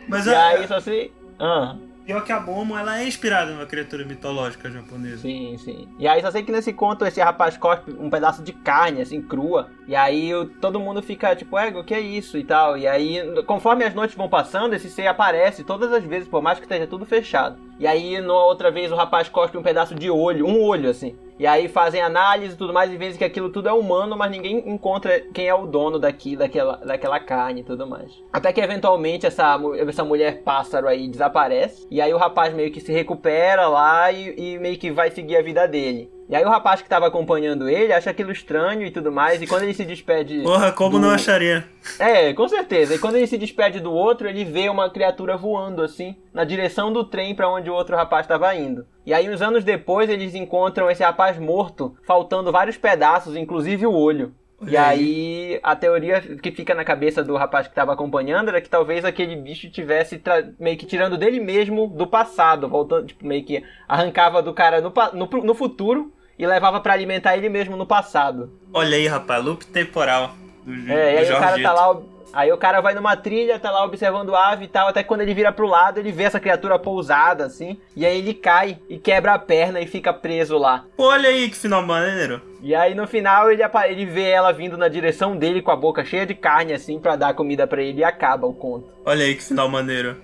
[0.08, 1.12] Mas E a, aí só sei.
[1.38, 1.76] Ah,
[2.10, 5.18] pior que a Momo, ela é inspirada numa criatura mitológica japonesa.
[5.18, 5.88] sim, sim.
[6.00, 9.22] E aí só sei que nesse conto esse rapaz cospe um pedaço de carne, assim,
[9.22, 9.70] crua.
[9.88, 12.76] E aí o- todo mundo fica tipo, é, o que é isso e tal.
[12.76, 16.58] E aí, conforme as noites vão passando, esse ser aparece todas as vezes, por mais
[16.58, 17.60] que esteja tudo fechado.
[17.78, 21.16] E aí, na outra vez, o rapaz cospe um pedaço de olho, um olho, assim.
[21.40, 24.30] E aí fazem análise e tudo mais, e veem que aquilo tudo é humano, mas
[24.30, 28.22] ninguém encontra quem é o dono daqui, daquela, daquela carne e tudo mais.
[28.34, 31.88] Até que eventualmente essa, essa mulher pássaro aí desaparece.
[31.90, 35.38] E aí o rapaz meio que se recupera lá e, e meio que vai seguir
[35.38, 36.12] a vida dele.
[36.30, 39.42] E aí o rapaz que tava acompanhando ele acha aquilo estranho e tudo mais.
[39.42, 40.44] E quando ele se despede.
[40.44, 41.66] Porra, como do- não acharia?
[41.98, 42.94] é, com certeza.
[42.94, 46.94] E quando ele se despede do outro, ele vê uma criatura voando assim, na direção
[46.94, 48.86] do trem pra onde o outro rapaz estava indo.
[49.06, 53.94] E aí, uns anos depois, eles encontram esse rapaz morto, faltando vários pedaços, inclusive o
[53.94, 54.32] olho.
[54.68, 58.70] E aí, a teoria que fica na cabeça do rapaz que estava acompanhando era que
[58.70, 60.22] talvez aquele bicho tivesse
[60.60, 64.92] meio que tirando dele mesmo do passado, voltando, tipo, meio que arrancava do cara no,
[65.14, 68.50] no, no futuro e levava pra alimentar ele mesmo no passado.
[68.74, 70.32] Olha aí, rapaz, loop temporal
[70.66, 71.98] do, Ju- É, e do aí o cara tá lá.
[72.32, 75.22] Aí o cara vai numa trilha, tá lá observando a ave e tal, até quando
[75.22, 79.00] ele vira pro lado, ele vê essa criatura pousada, assim, e aí ele cai e
[79.00, 80.86] quebra a perna e fica preso lá.
[80.96, 82.40] Olha aí que final maneiro.
[82.62, 86.06] E aí no final ele, ele vê ela vindo na direção dele com a boca
[86.06, 88.88] cheia de carne, assim, pra dar comida pra ele e acaba o conto.
[89.04, 90.16] Olha aí que final maneiro.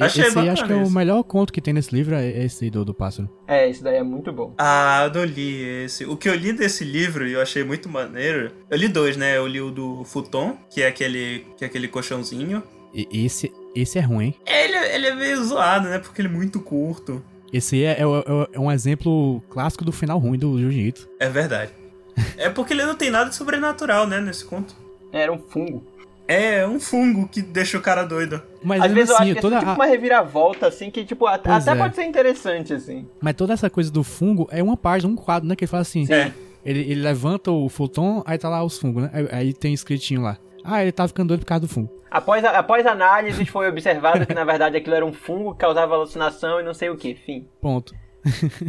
[0.00, 2.64] Achei esse aí acho que é o melhor conto que tem nesse livro, é esse
[2.64, 3.28] aí do, do pássaro.
[3.46, 4.54] É, isso daí é muito bom.
[4.58, 6.04] Ah, eu não li esse.
[6.04, 8.50] O que eu li desse livro e eu achei muito maneiro.
[8.70, 9.36] Eu li dois, né?
[9.36, 12.62] Eu li o do Futon, que é aquele, que é aquele colchãozinho.
[12.92, 14.34] E esse, esse é ruim, hein?
[14.46, 15.98] Ele, ele é meio zoado, né?
[15.98, 17.22] Porque ele é muito curto.
[17.52, 21.08] Esse aí é, é, é- é um exemplo clássico do final ruim do Jiu-Jitsu.
[21.20, 21.72] É verdade.
[22.36, 24.20] é porque ele não tem nada de sobrenatural, né?
[24.20, 24.74] Nesse conto.
[25.12, 25.84] Era um fungo.
[26.26, 28.40] É um fungo que deixa o cara doido.
[28.62, 30.90] Mas Às mesmo vezes eu assim, acho que toda é tipo a- uma reviravolta, assim,
[30.90, 31.74] que tipo, até é.
[31.76, 33.06] pode ser interessante, assim.
[33.20, 35.54] Mas toda essa coisa do fungo é uma página, um quadro, né?
[35.54, 36.06] Que ele fala assim.
[36.10, 36.32] É.
[36.64, 39.10] Ele, ele levanta o futon, aí tá lá os fungos, né?
[39.12, 40.38] Aí, aí tem escritinho lá.
[40.64, 41.90] Ah, ele tava ficando doido por causa do fungo.
[42.10, 45.94] Após, a- após análise, foi observado que na verdade aquilo era um fungo que causava
[45.94, 47.14] alucinação e não sei o que.
[47.14, 47.46] Fim.
[47.60, 47.92] Ponto.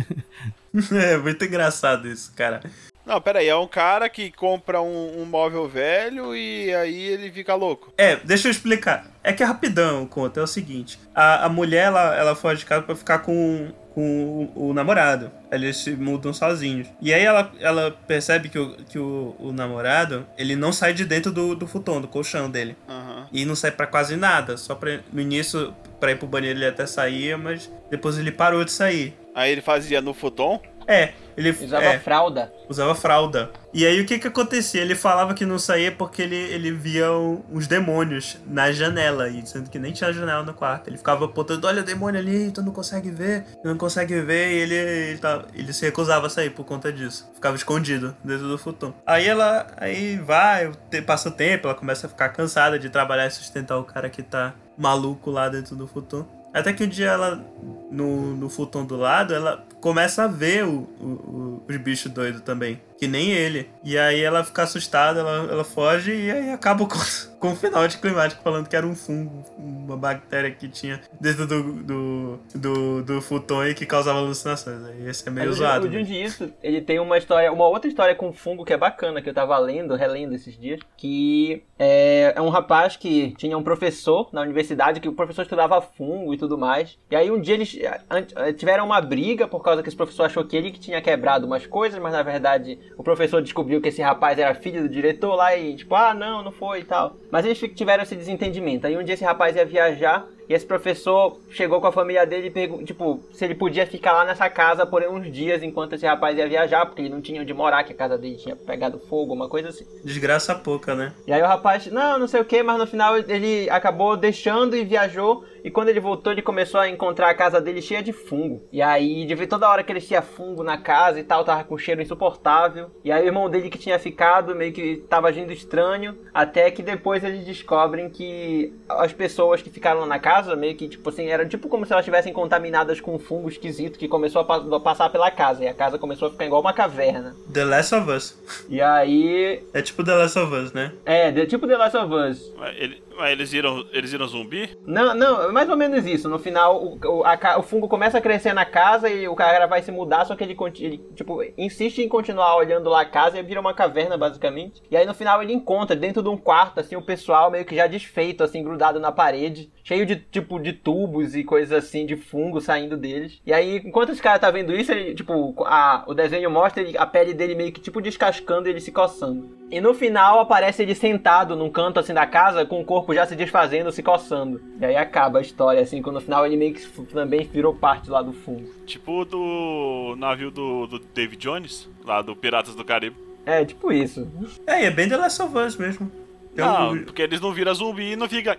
[0.91, 2.59] É muito engraçado isso, cara.
[3.05, 7.31] Não, pera aí, é um cara que compra um, um móvel velho e aí ele
[7.31, 7.93] fica louco.
[7.97, 9.05] É, deixa eu explicar.
[9.23, 10.99] É que é rapidão o conto, é o seguinte.
[11.13, 15.31] A, a mulher, ela, ela foge de casa pra ficar com, com o, o namorado.
[15.51, 16.87] Eles se mudam sozinhos.
[16.99, 21.05] E aí ela, ela percebe que, o, que o, o namorado, ele não sai de
[21.05, 22.75] dentro do, do futon, do colchão dele.
[22.89, 23.27] Aham.
[23.31, 24.57] E não sai pra quase nada.
[24.57, 28.65] Só pra, no início, pra ir pro banheiro ele até saía, mas depois ele parou
[28.65, 29.15] de sair.
[29.33, 30.61] Aí ele fazia no futon.
[30.87, 32.51] É, ele Usava é, fralda.
[32.69, 33.49] usava fralda.
[33.73, 34.81] E aí o que que acontecia?
[34.81, 39.45] Ele falava que não saía porque ele, ele via o- uns demônios na janela, e
[39.45, 40.87] sendo que nem tinha janela no quarto.
[40.89, 44.51] Ele ficava apontando, olha o demônio ali, tu não consegue ver, tu não consegue ver,
[44.51, 47.29] e ele, ele, tava- ele se recusava a sair por conta disso.
[47.33, 48.93] Ficava escondido dentro do futon.
[49.05, 50.73] Aí ela aí vai, o
[51.05, 54.23] passa o tempo, ela começa a ficar cansada de trabalhar e sustentar o cara que
[54.23, 56.25] tá maluco lá dentro do futon.
[56.53, 57.43] Até que um dia ela,
[57.91, 62.41] no, no futon do lado, ela começa a ver o, o- o- os bichos doidos
[62.41, 62.81] também.
[62.97, 63.69] Que nem ele.
[63.83, 66.97] E aí ela fica assustada, ela, ela foge e aí acaba com,
[67.39, 71.45] com um final de climático falando que era um fungo, uma bactéria que tinha dentro
[71.45, 74.83] do, do, do, do futon e que causava alucinações.
[74.85, 75.87] Aí esse é meio Mas o- zoado.
[75.87, 76.01] O né?
[76.01, 79.33] Ito, ele tem uma história, uma outra história com fungo que é bacana, que eu
[79.35, 84.41] tava lendo, relendo esses dias, que é, é um rapaz que tinha um professor na
[84.41, 86.97] universidade, que o professor estudava fungo e tudo mais.
[87.11, 88.01] E aí um dia eles eh,
[88.37, 91.45] eh, tiveram uma briga por causa que esse professor achou que ele que tinha quebrado
[91.45, 95.35] umas coisas, mas na verdade o professor descobriu que esse rapaz era filho do diretor
[95.35, 97.15] lá e tipo, ah, não, não foi e tal.
[97.31, 98.87] Mas eles tiveram esse desentendimento.
[98.87, 102.47] Aí um dia esse rapaz ia viajar e esse professor chegou com a família dele
[102.47, 106.05] e perguntou, tipo, se ele podia ficar lá nessa casa por uns dias enquanto esse
[106.05, 108.99] rapaz ia viajar, porque ele não tinha onde morar, que a casa dele tinha pegado
[108.99, 109.85] fogo, uma coisa assim.
[110.03, 111.13] Desgraça pouca, né?
[111.25, 114.75] E aí o rapaz, não, não sei o que, mas no final ele acabou deixando
[114.75, 115.43] e viajou.
[115.65, 118.61] E quando ele voltou, ele começou a encontrar a casa dele cheia de fungo.
[118.71, 121.63] E aí, de ver toda hora que ele tinha fungo na casa e tal, tava
[121.63, 122.91] com um cheiro insuportável.
[123.03, 126.15] E aí o irmão dele que tinha ficado meio que tava agindo estranho.
[126.33, 130.87] Até que depois eles descobrem que as pessoas que ficaram lá na casa, meio que
[130.87, 134.41] tipo assim, eram tipo como se elas estivessem contaminadas com um fungo esquisito que começou
[134.41, 135.63] a, pa- a passar pela casa.
[135.63, 137.35] E a casa começou a ficar igual uma caverna.
[137.51, 138.37] The Last of Us.
[138.69, 139.63] E aí.
[139.73, 140.93] É tipo The Last of Us, né?
[141.05, 142.53] É, de- tipo The Last of Us.
[142.77, 144.77] Ele- mas eles viram, eles viram zumbi?
[144.85, 146.27] Não, não, é mais ou menos isso.
[146.29, 149.65] No final, o, o, a o fungo começa a crescer na casa e o cara
[149.67, 153.37] vai se mudar, só que ele, ele, tipo, insiste em continuar olhando lá a casa
[153.39, 154.81] e vira uma caverna, basicamente.
[154.89, 157.75] E aí no final ele encontra dentro de um quarto, assim, o pessoal meio que
[157.75, 162.15] já desfeito, assim, grudado na parede, cheio de, tipo, de tubos e coisas assim, de
[162.15, 163.39] fungo saindo deles.
[163.45, 166.97] E aí, enquanto esse cara tá vendo isso, ele, tipo, a, o desenho mostra ele-
[166.97, 169.55] a pele dele meio que, tipo, descascando e ele se coçando.
[169.71, 173.25] E no final aparece ele sentado num canto assim da casa, com o corpo já
[173.25, 174.61] se desfazendo, se coçando.
[174.79, 178.09] E aí acaba a história, assim, quando no final ele meio que também virou parte
[178.09, 178.67] lá do fundo.
[178.85, 183.15] Tipo do navio do, do David Jones, lá do Piratas do Caribe.
[183.45, 184.27] É, tipo isso.
[184.65, 186.11] É, e é bem The Last of Us mesmo.
[186.55, 188.57] Tem Não, um- porque eles não viram zumbi e não fica.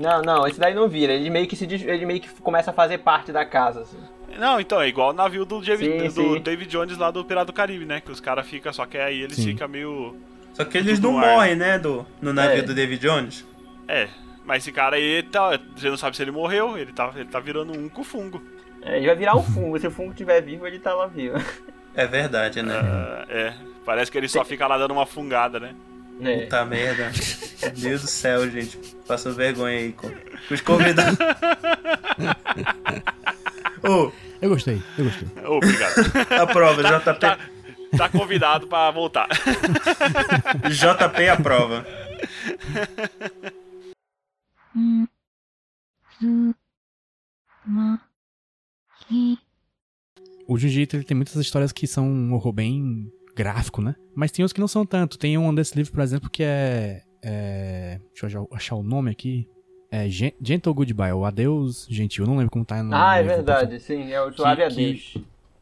[0.00, 1.12] Não, não, esse daí não vira.
[1.14, 3.96] Ele meio que se ele meio que começa a fazer parte da casa, assim.
[4.38, 6.40] Não, então, é igual o navio do, David, Sim, do sim.
[6.42, 8.02] David Jones lá do Pirata do Caribe, né?
[8.02, 9.44] Que os caras ficam, só que aí eles Sim.
[9.44, 10.14] ficam meio.
[10.56, 11.26] Só que eles não ar.
[11.34, 12.62] morrem, né, do, no navio É.
[12.62, 13.44] do David Jones.
[13.86, 14.08] É,
[14.44, 17.38] mas esse cara aí, tá, você não sabe se ele morreu, ele tá, ele tá
[17.40, 18.42] virando um com fungo.
[18.82, 19.78] É, ele vai virar um fungo.
[19.78, 21.36] Se o fungo estiver vivo, ele tá lá vivo.
[21.94, 22.74] É verdade, né?
[22.74, 23.52] Ah, é,
[23.84, 25.74] parece que ele só fica lá dando uma fungada, né?
[26.20, 26.40] É.
[26.44, 27.10] Puta merda.
[27.62, 28.78] Meu Deus do céu, gente.
[29.06, 31.18] Passando vergonha aí com, com os convidados.
[33.82, 35.28] Ô, Eu gostei, eu gostei.
[35.44, 35.94] Obrigado.
[36.42, 37.20] a prova, tá, JP.
[37.20, 37.38] tá,
[37.98, 39.28] tá convidado pra voltar.
[40.70, 41.86] JP a prova.
[50.46, 53.94] O Jiu-Jitsu ele tem muitas histórias que são um horror bem gráfico, né?
[54.14, 55.18] Mas tem outros que não são tanto.
[55.18, 57.02] Tem um desse livro, por exemplo, que é.
[57.22, 59.48] é deixa eu achar o nome aqui.
[59.90, 62.24] É Gen- Gentle Goodbye, o Adeus Gentil.
[62.24, 62.94] Eu não lembro como tá no.
[62.94, 64.10] Ah, é verdade, sim.
[64.12, 65.14] É o Suave que- Adeus.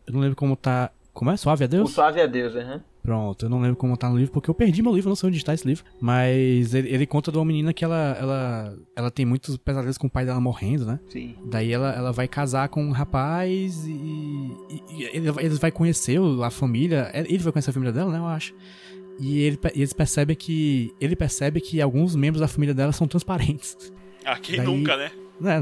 [0.06, 0.90] Eu não lembro como tá.
[1.14, 1.36] Como é?
[1.36, 1.92] Suave O Adeus?
[1.92, 2.82] Suave Adeus, aham.
[3.02, 5.16] Pronto, eu não lembro como tá no livro, porque eu perdi meu livro, eu não
[5.16, 5.84] sei onde está esse livro.
[6.00, 10.06] Mas ele, ele conta de uma menina que ela, ela, ela tem muitos pesadelos com
[10.06, 10.98] o pai dela morrendo, né?
[11.08, 11.34] Sim.
[11.46, 15.70] Daí ela, ela vai casar com um rapaz e, e- e ele, vai- eles vai
[15.70, 17.10] conhecer o- a família.
[17.14, 18.18] Ele vai conhecer a família dela, né?
[18.18, 18.54] Eu acho.
[19.20, 20.90] E ele, eles percebem que.
[21.00, 23.76] Ele percebe que alguns membros da família dela são transparentes.
[24.24, 25.10] Ah, quem Daí- nunca, né?
[25.44, 25.56] É,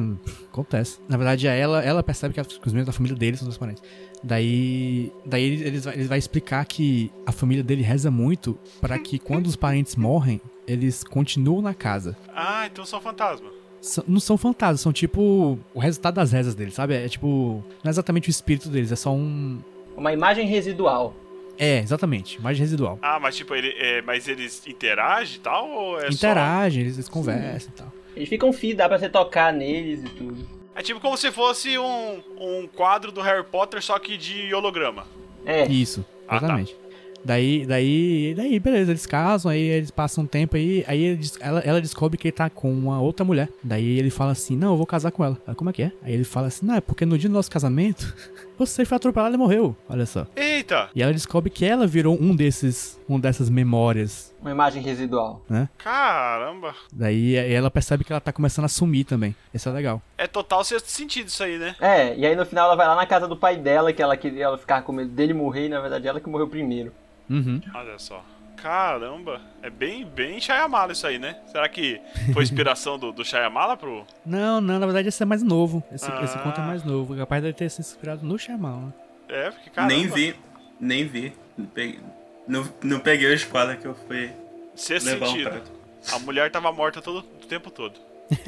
[0.48, 1.00] acontece.
[1.08, 3.82] Na verdade, é ela, ela percebe que os membros da família dele são transparentes.
[4.22, 8.98] Daí, daí ele, ele, vai, ele vai explicar que a família dele reza muito para
[8.98, 12.16] que quando os parentes morrem, eles continuam na casa.
[12.34, 13.50] Ah, então são fantasma.
[13.80, 16.94] São- não são fantasmas, são tipo o resultado das rezas deles, sabe?
[16.94, 19.58] É tipo, não é exatamente o espírito deles, é só um.
[19.96, 21.14] Uma imagem residual.
[21.58, 22.98] É, exatamente, mais residual.
[23.02, 25.68] Ah, mas tipo, ele, é, mas eles interagem e tal?
[25.68, 27.92] Ou é Interagem, eles, eles conversam e tal.
[28.16, 30.61] Eles ficam fi, dá pra você tocar neles e tudo.
[30.74, 35.04] É tipo como se fosse um, um quadro do Harry Potter, só que de holograma.
[35.44, 36.46] É, Isso, Ah, tá.
[36.46, 36.76] exatamente.
[37.24, 41.80] Daí, daí, daí, beleza, eles casam, aí eles passam um tempo aí, aí ela, ela
[41.80, 43.48] descobre que ele tá com uma outra mulher.
[43.62, 45.40] Daí ele fala assim, não, eu vou casar com ela.
[45.46, 45.92] Ela, como é que é?
[46.02, 48.12] Aí ele fala assim, não, é porque no dia do nosso casamento,
[48.58, 49.76] você foi atropelado e morreu.
[49.88, 50.26] Olha só.
[50.36, 50.90] Eita!
[50.94, 55.42] E ela descobre que ela virou um desses, um dessas memórias, uma imagem residual.
[55.48, 55.68] né?
[55.78, 56.74] Caramba!
[56.92, 59.34] Daí aí ela percebe que ela tá começando a sumir também.
[59.52, 60.02] Isso é legal.
[60.18, 61.74] É total sexto sentido isso aí, né?
[61.80, 64.16] É, e aí no final ela vai lá na casa do pai dela, que ela
[64.16, 66.92] queria ela ficar com medo dele morrer, e na verdade ela que morreu primeiro.
[67.30, 67.60] Uhum.
[67.74, 68.24] Olha só.
[68.62, 71.36] Caramba, é bem, bem Shyamala isso aí, né?
[71.50, 72.00] Será que
[72.32, 74.06] foi inspiração do, do Shyamala pro...
[74.24, 75.82] Não, não, na verdade esse é mais novo.
[75.92, 76.20] Esse, Ah.
[76.22, 77.16] esse conto é mais novo.
[77.16, 78.86] Capaz de ter se inspirado no Shyamalan.
[78.86, 78.92] né?
[79.28, 79.92] É, porque caramba.
[79.94, 80.36] Nem vi,
[80.78, 81.32] nem vi.
[81.58, 82.00] Não peguei,
[82.46, 84.30] não, não peguei o spoiler que eu fui
[84.76, 85.50] Sexto levar um sentido.
[85.50, 85.72] prato.
[86.12, 87.98] A mulher tava morta todo o tempo todo.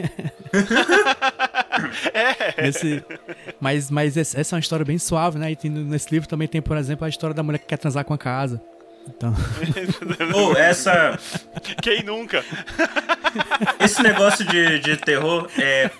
[2.56, 3.04] Esse,
[3.60, 5.50] mas mas esse- essa é uma história bem suave, né?
[5.52, 8.04] E tem- nesse livro também tem, por exemplo, a história da mulher que quer transar
[8.04, 8.62] com a casa.
[9.08, 9.34] Então,
[10.34, 11.18] Ou essa.
[11.82, 12.44] Quem nunca?
[13.80, 15.90] Esse negócio de, de terror, é.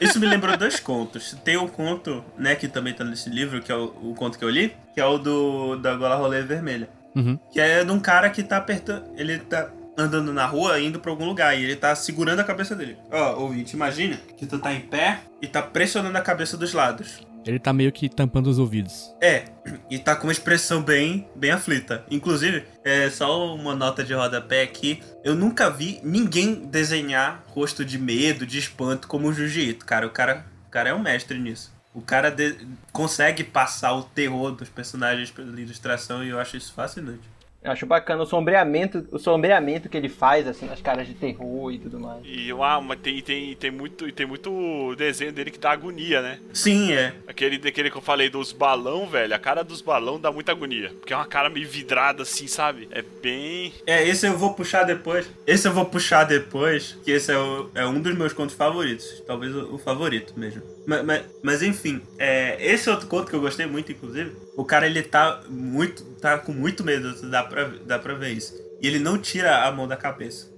[0.00, 1.36] Isso me lembrou dois contos.
[1.44, 4.44] Tem um conto, né, que também tá nesse livro, que é o, o conto que
[4.44, 6.88] eu li, que é o do da Gola Rolê Vermelha.
[7.14, 7.38] Uhum.
[7.50, 9.06] Que é de um cara que tá apertando.
[9.16, 12.74] Ele tá andando na rua, indo pra algum lugar, e ele tá segurando a cabeça
[12.74, 12.98] dele.
[13.10, 17.26] Ó, ouvinte, imagina que tu tá em pé e tá pressionando a cabeça dos lados.
[17.46, 19.14] Ele tá meio que tampando os ouvidos.
[19.20, 19.44] É,
[19.90, 22.04] e tá com uma expressão bem, bem aflita.
[22.10, 25.02] Inclusive, é só uma nota de rodapé aqui.
[25.24, 30.06] Eu nunca vi ninguém desenhar rosto de medo, de espanto como o Jiu-Jitsu, cara.
[30.06, 31.74] O cara, o cara é um mestre nisso.
[31.94, 32.56] O cara de-
[32.92, 37.22] consegue passar o terror dos personagens pela ilustração e eu acho isso fascinante.
[37.66, 41.72] Eu acho bacana o sombreamento, o sombreamento que ele faz, assim, nas caras de terror
[41.72, 42.20] e tudo mais.
[42.24, 46.38] E mas tem, tem, tem, muito, tem muito desenho dele que dá agonia, né?
[46.52, 47.12] Sim, é.
[47.26, 49.34] Aquele, daquele que eu falei dos balão, velho.
[49.34, 50.90] A cara dos balão dá muita agonia.
[51.00, 52.88] Porque é uma cara meio vidrada assim, sabe?
[52.92, 53.72] É bem.
[53.84, 55.28] É, esse eu vou puxar depois.
[55.44, 59.24] Esse eu vou puxar depois, que esse é, o- é um dos meus contos favoritos.
[59.26, 60.62] Talvez o, o favorito mesmo.
[60.86, 64.86] Mas, mas, mas, enfim, é, esse outro conto que eu gostei muito, inclusive, o cara
[64.86, 66.04] ele tá muito.
[66.20, 68.54] tá com muito medo, dá pra, dá pra ver isso.
[68.80, 70.48] E ele não tira a mão da cabeça.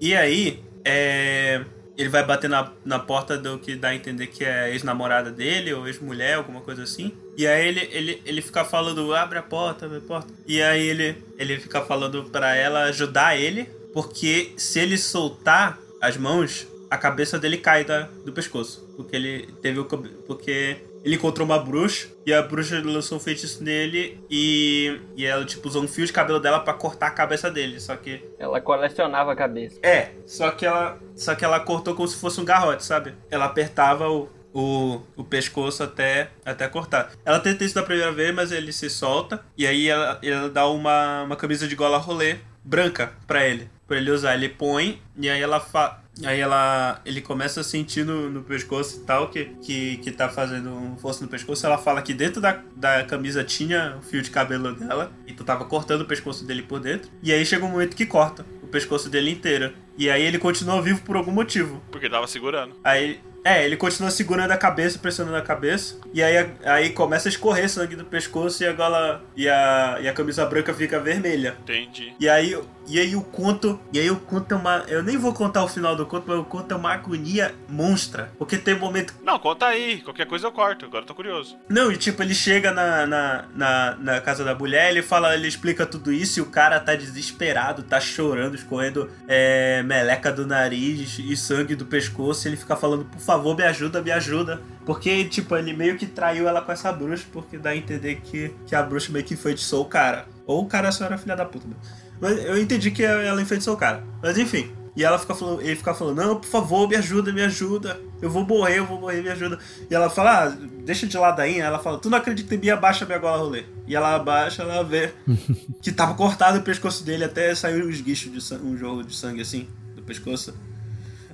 [0.00, 1.64] E aí, é,
[1.98, 5.74] ele vai bater na, na porta do que dá a entender que é ex-namorada dele,
[5.74, 7.12] ou ex-mulher, alguma coisa assim.
[7.36, 10.32] E aí ele, ele, ele fica falando, abre a porta, abre a porta.
[10.46, 16.16] E aí ele, ele fica falando pra ela ajudar ele, porque se ele soltar as
[16.16, 18.88] mãos, a cabeça dele cai da, do pescoço.
[18.96, 19.84] Porque ele teve o.
[19.84, 25.44] Porque ele encontrou uma bruxa e a bruxa lançou um feitiço nele e, e ela,
[25.44, 27.78] tipo, usou um fio de cabelo dela pra cortar a cabeça dele.
[27.80, 29.78] Só que Ela colecionava a cabeça.
[29.82, 30.98] é, só que ela.
[31.16, 33.14] Só que ela cortou como se fosse um garrote, sabe?
[33.30, 37.12] Ela apertava o, o, o pescoço até, até cortar.
[37.24, 39.40] Ela tenta isso da primeira vez, mas ele se solta.
[39.56, 43.70] E aí ela, ela dá uma, uma camisa de gola rolê branca pra ele.
[43.86, 44.34] Pra ele usar.
[44.34, 46.02] Ele põe e aí ela fa...
[46.24, 47.00] Aí ela.
[47.04, 50.96] Ele começa a sentir no, no pescoço e tal, que, que, que tá fazendo um
[50.96, 51.64] força no pescoço.
[51.64, 55.12] Ela fala que dentro da, da camisa tinha o fio de cabelo dela.
[55.26, 57.10] E tu tava cortando o pescoço dele por dentro.
[57.22, 59.72] E aí chega um momento que corta o pescoço dele inteiro.
[59.96, 61.82] E aí ele continua vivo por algum motivo.
[61.90, 62.74] Porque tava segurando.
[62.82, 63.20] Aí.
[63.48, 65.96] É, ele continua segurando a cabeça, pressionando a cabeça.
[66.12, 69.24] E aí, aí começa a escorrer sangue do pescoço e a gola.
[69.34, 71.56] E a, e a camisa branca fica vermelha.
[71.62, 72.12] Entendi.
[72.20, 72.54] E aí,
[72.88, 73.80] e aí o conto.
[73.92, 74.84] E aí o conto é uma.
[74.88, 78.30] Eu nem vou contar o final do conto, mas o conto é uma agonia monstra.
[78.38, 79.14] Porque tem um momento.
[79.22, 80.00] Não, conta aí.
[80.02, 80.84] Qualquer coisa eu corto.
[80.84, 81.56] Agora eu tô curioso.
[81.68, 85.46] Não, e tipo, ele chega na, na, na, na casa da mulher, ele fala, ele
[85.46, 91.18] explica tudo isso e o cara tá desesperado, tá chorando, escorrendo é, meleca do nariz
[91.18, 92.46] e sangue do pescoço.
[92.46, 94.60] E ele fica falando, por favor, me ajuda, me ajuda.
[94.84, 98.54] Porque, tipo, ele meio que traiu ela com essa bruxa, porque dá a entender que,
[98.66, 100.26] que a bruxa meio que enfeitiçou o cara.
[100.46, 101.66] Ou o cara só era filha da puta.
[101.66, 101.80] mesmo.
[102.20, 104.02] Mas eu entendi que ela enfeitiçou o cara.
[104.22, 104.70] Mas enfim.
[104.96, 108.00] E ela fica falando, ele fica falando, não, por favor, me ajuda, me ajuda.
[108.20, 109.56] Eu vou morrer, eu vou morrer, me ajuda.
[109.88, 111.62] E ela fala, ah, deixa de ladainha.
[111.62, 113.64] Ela fala, tu não acredita em mim, abaixa minha gola rolê.
[113.86, 115.12] E ela abaixa, ela vê
[115.80, 119.14] que tava cortado o pescoço dele até saiu uns guichos de sangue, um jogo de
[119.14, 120.52] sangue assim, do pescoço.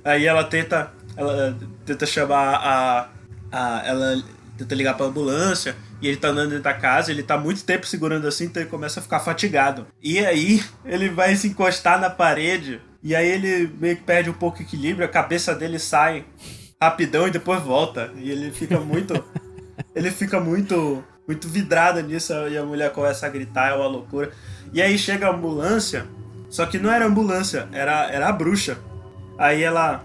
[0.03, 3.09] Aí ela tenta ela tenta chamar a.
[3.51, 4.23] a ela
[4.57, 7.85] tenta ligar pra ambulância e ele tá andando dentro da casa, ele tá muito tempo
[7.85, 9.85] segurando assim, então ele começa a ficar fatigado.
[10.01, 14.33] E aí ele vai se encostar na parede e aí ele meio que perde um
[14.33, 16.25] pouco o equilíbrio, a cabeça dele sai
[16.81, 18.11] rapidão e depois volta.
[18.15, 19.13] E ele fica muito.
[19.93, 21.03] ele fica muito.
[21.27, 24.31] Muito vidrado nisso e a mulher começa a gritar, é uma loucura.
[24.71, 26.05] E aí chega a ambulância,
[26.51, 28.77] só que não era ambulância, era, era a bruxa.
[29.35, 30.03] Aí ela,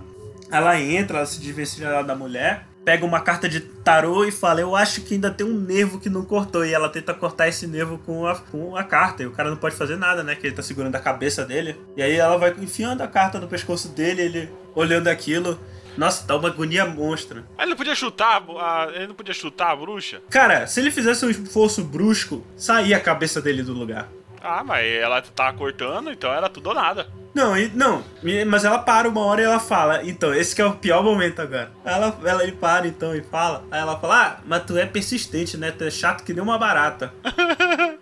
[0.50, 4.74] ela entra, ela se desvencilha da mulher, pega uma carta de tarô e fala: Eu
[4.74, 6.64] acho que ainda tem um nervo que não cortou.
[6.64, 9.22] E ela tenta cortar esse nervo com a, com a carta.
[9.22, 10.34] E o cara não pode fazer nada, né?
[10.34, 11.76] Que ele tá segurando a cabeça dele.
[11.96, 15.58] E aí ela vai enfiando a carta no pescoço dele, ele olhando aquilo.
[15.96, 17.44] Nossa, dá uma agonia monstra.
[17.58, 20.22] Aí ele não podia chutar, a, ele não podia chutar a bruxa?
[20.30, 24.08] Cara, se ele fizesse um esforço brusco, saía a cabeça dele do lugar.
[24.42, 27.06] Ah, mas ela tá cortando, então era tudo ou nada.
[27.32, 28.02] Não, e, não,
[28.48, 31.40] mas ela para uma hora e ela fala, então, esse que é o pior momento
[31.40, 31.70] agora.
[31.84, 35.56] Ela, ela ele para então e fala, aí ela fala, ah, mas tu é persistente,
[35.56, 35.70] né?
[35.70, 37.12] Tu é chato que nem uma barata.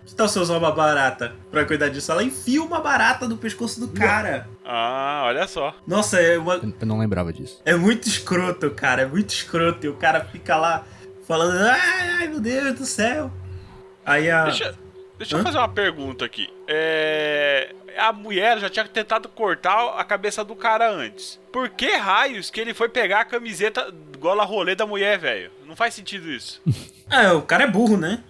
[0.03, 2.11] que tal se eu usar uma barata pra cuidar disso?
[2.11, 4.47] Ela enfia uma barata no pescoço do cara.
[4.65, 5.75] Ah, olha só.
[5.85, 7.61] Nossa, é, uma, Eu, eu não lembrava disso.
[7.65, 9.85] é muito escroto, cara, é muito escroto.
[9.85, 10.83] E o cara fica lá
[11.27, 13.31] falando, ai, ai meu Deus do céu.
[14.03, 14.45] Aí a...
[14.45, 14.75] Deixa,
[15.19, 15.43] deixa eu Hã?
[15.43, 16.49] fazer uma pergunta aqui.
[16.67, 21.39] É, a mulher já tinha tentado cortar a cabeça do cara antes.
[21.53, 25.51] Por que raios que ele foi pegar a camiseta gola rolê da mulher, velho?
[25.67, 26.59] Não faz sentido isso.
[27.11, 28.23] Ah, o cara é burro, né?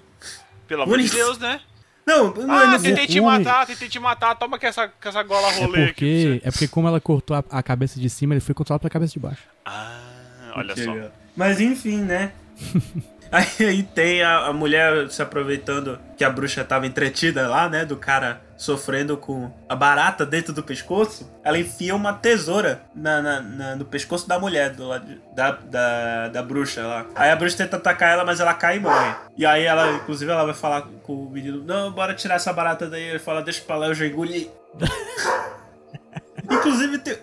[0.65, 1.09] Pelo amor de.
[1.09, 1.59] Deus, né?
[2.07, 4.33] Não, não, Ah, não- tentei te matar, tentei te matar.
[4.35, 5.91] Toma com essa, com essa gola É rolê aqui.
[5.91, 8.89] porque, é porque como ela cortou a, a cabeça de cima, ele foi controlado pela
[8.89, 9.43] cabeça de baixo.
[9.65, 10.93] Ah, olha Que só.
[10.93, 11.11] legal.
[11.35, 12.31] Mas enfim, né?
[13.59, 17.86] aí, aí tem a, a mulher se aproveitando que a bruxa tava entretida lá, né?
[17.86, 21.32] Do cara sofrendo com a barata dentro do pescoço.
[21.43, 25.51] Ela enfia uma tesoura na, na- na- no pescoço da mulher, do lado de- da,
[25.51, 27.05] da, da bruxa lá.
[27.15, 29.15] Aí a bruxa tenta atacar ela, mas ela cai e morre.
[29.38, 32.88] E aí ela, inclusive, ela vai falar com o menino: Não, bora tirar essa barata
[32.89, 33.03] daí.
[33.03, 34.49] Ele fala: Deixa pra lá, eu já engoli.
[36.51, 37.17] Inclusive tem.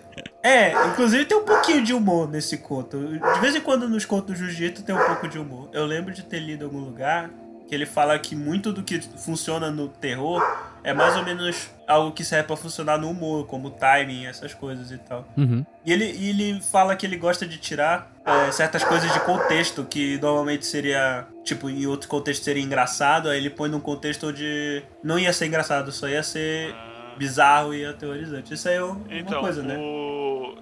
[0.47, 2.97] É, inclusive tem um pouquinho de humor nesse conto.
[2.97, 5.69] De vez em quando nos contos do Jiu-Jitsu tem um pouco de humor.
[5.73, 7.29] Eu lembro de ter lido em algum lugar
[7.67, 10.41] que ele fala que muito do que funciona no terror
[10.85, 14.89] é mais ou menos algo que serve pra funcionar no humor, como timing, essas coisas
[14.89, 15.27] e tal.
[15.35, 15.65] Uhum.
[15.85, 19.83] E ele, e ele fala que ele gosta de tirar é, certas coisas de contexto,
[19.83, 24.81] que normalmente seria, tipo, em outro contexto seria engraçado, aí ele põe num contexto onde
[25.03, 26.73] não ia ser engraçado, só ia ser
[27.17, 28.53] bizarro e aterrorizante.
[28.53, 29.75] Isso aí é uma Então, coisa, né?
[29.77, 30.17] o...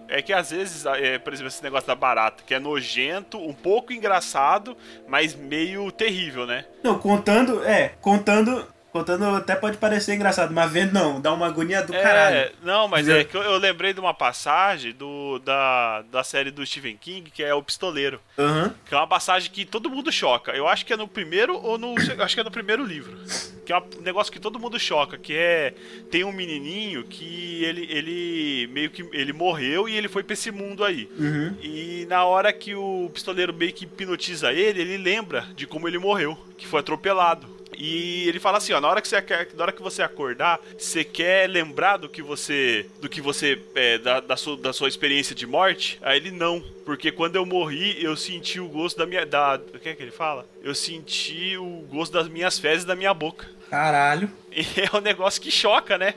[0.07, 3.53] é que às vezes, é, por exemplo, esse negócio da barata, que é nojento, um
[3.53, 4.75] pouco engraçado,
[5.07, 6.65] mas meio terrível, né?
[6.83, 11.83] Não, contando, é, contando, contando até pode parecer engraçado, mas vendo não, dá uma agonia
[11.83, 12.37] do caralho.
[12.37, 16.49] É, não, mas é que eu, eu lembrei de uma passagem do, da, da série
[16.49, 18.21] do Stephen King, que é O Pistoleiro.
[18.39, 18.73] Aham.
[18.85, 20.53] Que é uma passagem que todo mundo choca.
[20.53, 21.93] Eu acho que é no primeiro ou no.
[22.19, 23.17] Acho que é no primeiro livro.
[23.65, 25.73] Que é um negócio que todo mundo choca, que é.
[26.09, 29.01] Tem um menininho que ele, ele meio que.
[29.11, 31.09] ele morreu e ele foi pra esse mundo aí.
[31.19, 31.57] Uhum.
[31.61, 35.97] E na hora que o pistoleiro meio que hipnotiza ele, ele lembra de como ele
[35.97, 37.54] morreu, que foi atropelado.
[37.77, 39.23] E ele fala assim, ó, na hora que você,
[39.55, 43.97] na hora que você acordar, você quer lembrar do que você, do que você, é,
[43.97, 45.99] da, da, sua, da sua experiência de morte?
[46.01, 49.79] Aí ele não, porque quando eu morri, eu senti o gosto da minha, da, o
[49.79, 50.45] que é que ele fala?
[50.63, 53.47] Eu senti o gosto das minhas fezes da minha boca.
[53.69, 54.29] Caralho.
[54.57, 56.13] E é um negócio que choca, né?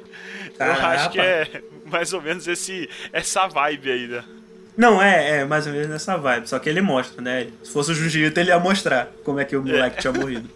[0.46, 0.86] Eu Caramba.
[0.90, 4.22] acho que é mais ou menos esse, essa vibe aí, né?
[4.76, 7.48] Não, é, é mais ou menos nessa vibe, só que ele mostra, né?
[7.64, 10.48] Se fosse o Jiu-Jitsu, ele ia mostrar como é que o moleque tinha morrido.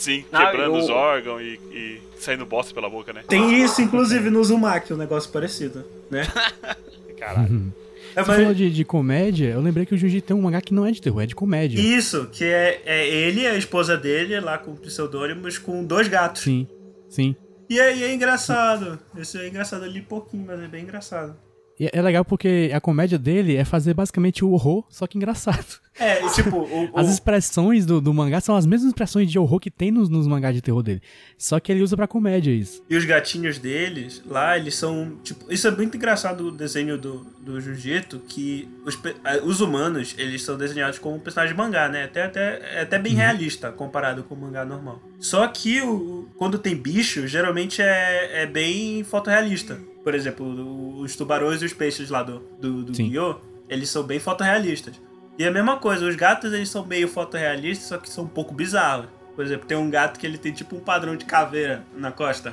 [0.00, 3.22] Sim, Não, quebrando eu- os órgãos e, e saindo bosta pela boca, né?
[3.28, 6.22] Tem isso, inclusive, no Uzumaki, um negócio parecido, né?
[7.18, 7.72] Caralho.
[8.16, 10.60] É, Você mas- falou de, de comédia, eu lembrei que o Jiu-Jitsu tem um mangá
[10.62, 11.78] que não é de terror, é de comédia.
[11.78, 16.42] Isso, que é, é ele e a esposa dele, lá com pseudônimos, com dois gatos.
[16.42, 16.66] Sim,
[17.08, 17.36] sim.
[17.68, 18.98] E aí é engraçado.
[19.16, 21.36] Esse é engraçado ali pouquinho, mas é bem engraçado.
[21.78, 25.78] E é legal porque a comédia dele é fazer basicamente o horror, só que engraçado.
[26.00, 29.60] É, tipo, o, o- As expressões do, do mangá são as mesmas expressões de horror
[29.60, 31.02] que tem nos, nos mangás de terror dele.
[31.36, 32.82] Só que ele usa pra comédia isso.
[32.88, 35.18] e os gatinhos deles, lá, eles são.
[35.22, 38.98] Tipo, isso é muito engraçado do desenho do, do Jiu-Jitsu, que os,
[39.44, 42.04] os humanos, eles são desenhados como personagem de mangá, né?
[42.04, 45.00] Até, até, é até bem realista comparado com o mangá normal.
[45.18, 49.78] Só que o, quando tem bicho, geralmente é, é bem fotorrealista.
[50.02, 52.92] Por exemplo, o- os tubarões e os peixes lá do, do, do.
[53.10, 53.36] Guiô,
[53.68, 54.94] eles são bem fotorrealistas.
[55.40, 58.28] E é a mesma coisa, os gatos eles são meio fotorrealistas, só que são um
[58.28, 59.06] pouco bizarros.
[59.34, 62.52] Por exemplo, tem um gato que ele tem tipo um padrão de caveira na costa.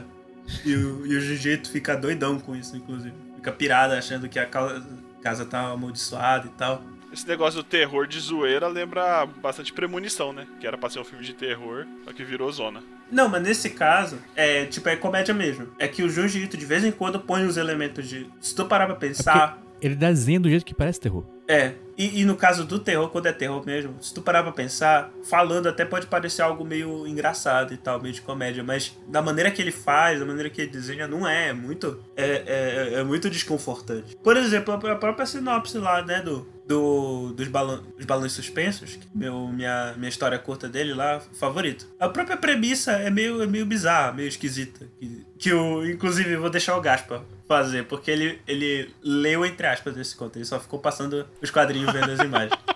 [0.64, 3.14] E o, e o Jiu-Jitsu fica doidão com isso, inclusive.
[3.36, 4.82] Fica pirado achando que a ca-
[5.22, 6.82] casa tá amaldiçoada e tal.
[7.12, 10.48] Esse negócio do terror de zoeira lembra bastante Premonição, né?
[10.58, 12.82] Que era pra ser um filme de terror, só que virou zona.
[13.12, 15.68] Não, mas nesse caso, é tipo, é comédia mesmo.
[15.78, 18.30] É que o Junji Ito de vez em quando põe os elementos de.
[18.40, 19.62] Se tu parar pra pensar.
[19.82, 21.26] Ele desenha do jeito que parece terror.
[21.48, 24.52] É, e, e no caso do terror, quando é terror mesmo, se tu parar pra
[24.52, 29.22] pensar, falando até pode parecer algo meio engraçado e tal, meio de comédia, mas da
[29.22, 32.94] maneira que ele faz, da maneira que ele desenha, não é, é muito, é, é,
[33.00, 34.16] é muito desconfortante.
[34.18, 39.08] Por exemplo, a própria sinopse lá, né, do, do, dos, balão, dos balões suspensos, que
[39.16, 41.88] meu, minha, minha história curta dele lá, favorito.
[42.00, 44.88] A própria premissa é meio, é meio bizarra, meio esquisita.
[45.00, 49.96] Que, que eu, inclusive, vou deixar o Gaspa fazer, porque ele, ele leu entre aspas
[49.98, 52.52] esse conto, ele só ficou passando os quadrinhos vendo as imagens.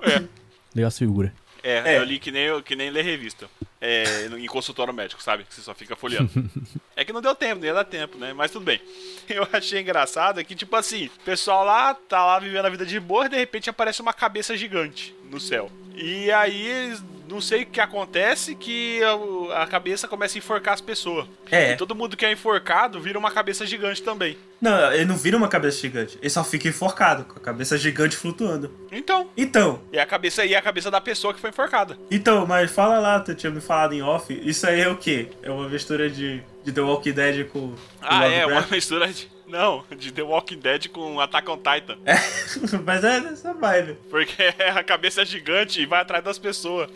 [0.00, 0.22] É.
[0.74, 1.30] Leu as figuras.
[1.62, 1.98] É, É.
[1.98, 3.46] eu li que nem, que nem ler revista.
[3.78, 5.44] É, em consultório médico, sabe?
[5.44, 6.30] Que você só fica folheando.
[6.96, 8.32] é que não deu tempo, nem ia dar tempo, né?
[8.32, 8.80] Mas tudo bem.
[9.28, 12.98] Eu achei engraçado que, tipo assim, o pessoal lá tá lá vivendo a vida de
[12.98, 15.70] boa e de repente aparece uma cabeça gigante no céu.
[15.94, 20.74] E aí, eles- não sei o que acontece, que a, a cabeça começa a enforcar
[20.74, 21.26] as pessoas.
[21.50, 21.72] É.
[21.72, 24.36] E todo mundo que é enforcado vira uma cabeça gigante também.
[24.60, 28.16] Não, ele não vira uma cabeça gigante, ele só fica enforcado, com a cabeça gigante
[28.16, 28.70] flutuando.
[28.90, 31.98] Então, Então, e a cabeça aí é a cabeça da pessoa que foi enforcada.
[32.10, 35.28] então, mas fala lá, tu tinha me falado em off, isso aí é o quê?
[35.42, 39.28] É uma mistura de, de The Walking Dead com, Ah, é, uma mistura de.
[39.46, 41.96] Não, de The Walking Dead com Attack on Titan.
[42.84, 43.96] mas é dessa vibe.
[44.10, 44.42] Porque
[44.76, 46.90] a cabeça é gigante e vai atrás das pessoas.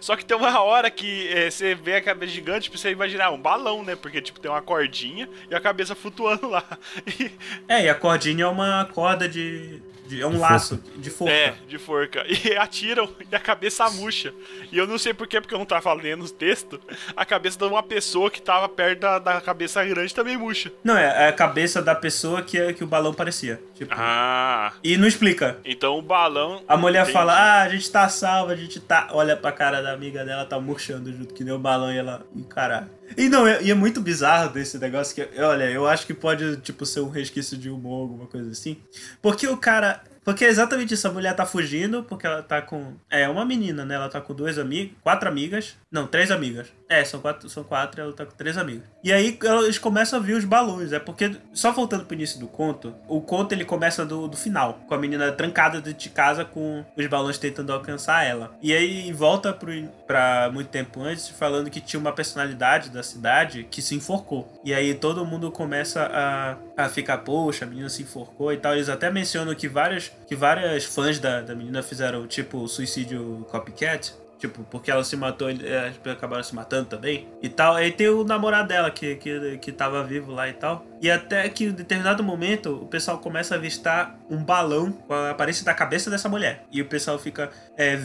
[0.00, 3.32] Só que tem uma hora que é, você vê a cabeça gigante pra você imaginar
[3.32, 3.96] um balão, né?
[3.96, 6.62] Porque, tipo, tem uma cordinha e a cabeça flutuando lá.
[7.18, 7.32] E-
[7.68, 9.82] É, e a cordinha é uma corda de.
[10.08, 11.32] De- é um laço de forca.
[11.32, 12.24] é, de forca.
[12.46, 14.32] E atiram e a cabeça murcha.
[14.70, 16.78] E eu não sei porquê, porque eu não tava lendo os textos.
[17.16, 20.70] A cabeça de uma pessoa que tava perto da, da cabeça grande também murcha.
[20.84, 23.60] Não, é a cabeça da pessoa que, que o balão parecia.
[23.74, 23.92] Tipo.
[23.96, 24.72] Ah.
[24.82, 25.58] E não explica.
[25.64, 26.62] Então o balão.
[26.68, 27.12] A mulher Entendi.
[27.12, 29.08] fala, ah, a gente tá salva, a gente tá.
[29.12, 32.24] Olha pra cara da amiga dela, tá murchando junto, que nem o balão e ela.
[32.48, 32.88] Caralho.
[33.16, 36.56] E não, é, e é muito bizarro desse negócio que, olha, eu acho que pode,
[36.58, 38.78] tipo, ser um resquício de humor, alguma coisa assim.
[39.20, 40.02] Porque o cara.
[40.24, 42.94] Porque é exatamente isso, a mulher tá fugindo, porque ela tá com.
[43.08, 43.94] É, uma menina, né?
[43.94, 44.92] Ela tá com duas amigas.
[45.02, 45.76] Quatro amigas.
[45.96, 46.66] Não, três amigas.
[46.90, 48.84] É, são quatro, são quatro ela tá com três amigas.
[49.02, 50.92] E aí eles começam a ver os balões.
[50.92, 54.74] É porque, só voltando pro início do conto, o conto ele começa do, do final,
[54.86, 58.54] com a menina trancada dentro de casa com os balões tentando alcançar ela.
[58.60, 59.72] E aí volta pro,
[60.06, 64.60] pra muito tempo antes, falando que tinha uma personalidade da cidade que se enforcou.
[64.62, 68.74] E aí todo mundo começa a, a ficar, poxa, a menina se enforcou e tal.
[68.74, 74.12] Eles até mencionam que várias, que várias fãs da, da menina fizeram, tipo, suicídio copycat.
[74.38, 77.28] Tipo, porque ela se matou, elas acabaram se matando também.
[77.42, 77.74] E tal.
[77.74, 80.84] Aí tem o namorado dela que, que, que tava vivo lá e tal.
[81.00, 85.30] E até que em determinado momento o pessoal começa a avistar um balão com a
[85.30, 86.64] aparência da cabeça dessa mulher.
[86.72, 87.96] E o pessoal fica, é,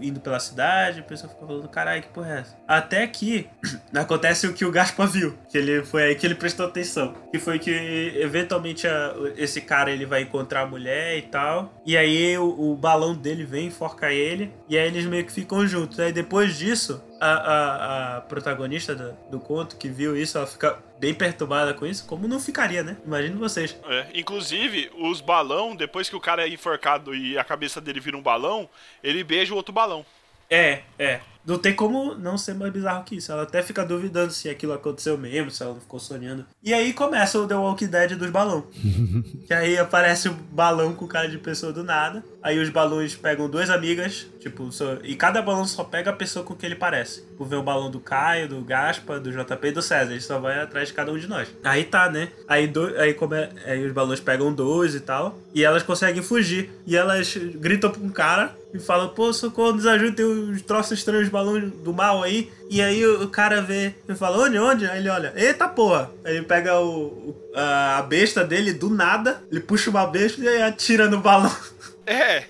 [0.00, 2.56] indo pela cidade, o pessoal fica falando, caralho, que porra é essa?
[2.66, 3.48] Até que
[3.94, 5.36] acontece o que o Gaspa viu.
[5.50, 7.14] Que ele foi aí que ele prestou atenção.
[7.32, 7.70] Que foi que
[8.16, 11.72] eventualmente a- esse cara ele vai encontrar a mulher e tal.
[11.84, 14.52] E aí o, o balão dele vem, enforca ele.
[14.68, 15.98] E aí eles meio que ficam juntos.
[16.00, 20.78] Aí depois disso, a, a, a protagonista do, do conto que viu isso, ela fica
[20.98, 22.06] bem perturbada com isso.
[22.06, 22.96] Como não ficaria, né?
[23.04, 23.76] Imagine vocês.
[23.86, 28.16] É, inclusive, os balão, depois que o cara é enforcado e a cabeça dele vira
[28.16, 28.68] um balão,
[29.02, 30.04] ele beija o outro balão.
[30.50, 31.20] É, é.
[31.46, 33.30] Não tem como não ser mais bizarro que isso.
[33.30, 36.46] Ela até fica duvidando se aquilo aconteceu mesmo, se ela não ficou sonhando.
[36.62, 38.64] E aí começa o The Walking Dead dos balões.
[39.46, 42.24] que aí aparece o balão com cara de pessoa do nada.
[42.42, 46.42] Aí os balões pegam duas amigas, tipo, só- e cada balão só pega a pessoa
[46.46, 47.20] com que ele parece.
[47.26, 50.12] Tipo, vem o balão do Caio, do Gaspa, do JP e do César.
[50.12, 51.48] Ele só vai atrás de cada um de nós.
[51.62, 52.30] Aí tá, né?
[52.48, 53.36] Aí, do, aí, come,
[53.66, 55.38] aí os balões pegam dois e tal.
[55.54, 56.70] E elas conseguem fugir.
[56.86, 60.98] E elas gritam pra um cara e falam, pô, socorro, nos ajuda, tem uns troços
[60.98, 62.50] estranhos, balões do mal aí.
[62.68, 64.84] E aí o, cara vê e fala, onde, onde?
[64.84, 66.10] Aí ele olha, eita porra.
[66.24, 70.62] Aí ele pega o, a, besta dele do nada, ele puxa uma besta e aí
[70.62, 71.54] atira no balão.
[72.06, 72.44] É,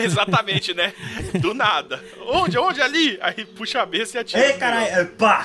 [0.00, 0.92] exatamente, né?
[1.40, 2.00] Do nada.
[2.24, 2.56] Onde?
[2.56, 2.80] Onde?
[2.80, 3.18] Ali?
[3.20, 4.46] Aí puxa a besta e atira.
[4.46, 5.44] Ei, caralho, é, pá!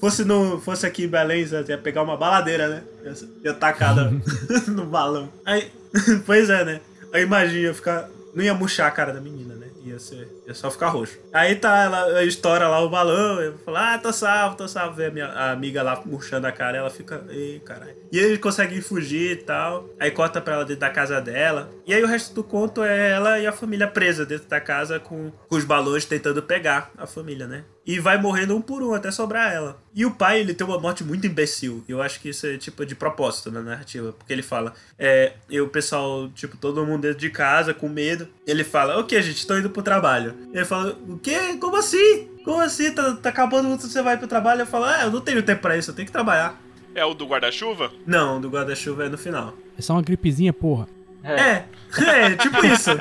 [0.00, 2.82] Fosse, no, fosse aqui em Belém, você ia pegar uma baladeira, né?
[3.04, 4.10] Ia, ia tacada
[4.66, 5.32] no balão.
[5.46, 5.70] Aí,
[6.26, 6.80] pois é, né?
[7.12, 8.08] Aí imagina, ficar.
[8.34, 9.68] Não ia murchar a cara da menina, né?
[9.84, 11.16] Ia ser, É só ficar roxo.
[11.32, 14.96] Aí tá, ela estoura lá o balão, eu falo, ah, tô salvo, tô salvo.
[14.96, 17.94] Vê a minha a amiga lá murchando a cara, ela fica, ei, caralho.
[18.10, 19.88] E eles conseguem fugir e tal.
[20.00, 21.70] Aí corta pra ela dentro da casa dela.
[21.86, 24.98] E aí o resto do conto é ela e a família presa dentro da casa
[24.98, 27.64] com, com os balões tentando pegar a família, né?
[27.86, 29.80] E vai morrendo um por um até sobrar ela.
[29.92, 31.82] E o pai, ele tem uma morte muito imbecil.
[31.88, 34.12] Eu acho que isso é tipo de propósito na narrativa.
[34.12, 38.28] Porque ele fala, é, e o pessoal, tipo, todo mundo dentro de casa, com medo.
[38.46, 39.46] Ele fala, o que, gente?
[39.46, 40.34] Tô indo pro trabalho.
[40.52, 41.56] Ele fala, o quê?
[41.60, 42.28] Como assim?
[42.44, 42.90] Como assim?
[42.92, 44.62] Tá, tá acabando você vai pro trabalho?
[44.62, 46.60] Eu falo, é, eu não tenho tempo pra isso, eu tenho que trabalhar.
[46.94, 47.92] É o do guarda-chuva?
[48.06, 49.54] Não, do guarda-chuva é no final.
[49.78, 50.88] É só uma gripezinha, porra.
[51.22, 51.64] É,
[52.06, 52.90] é, tipo isso.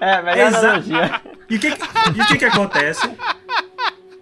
[0.00, 1.20] É, melhor Exa- analogia.
[1.48, 3.08] E o que, e o que que acontece?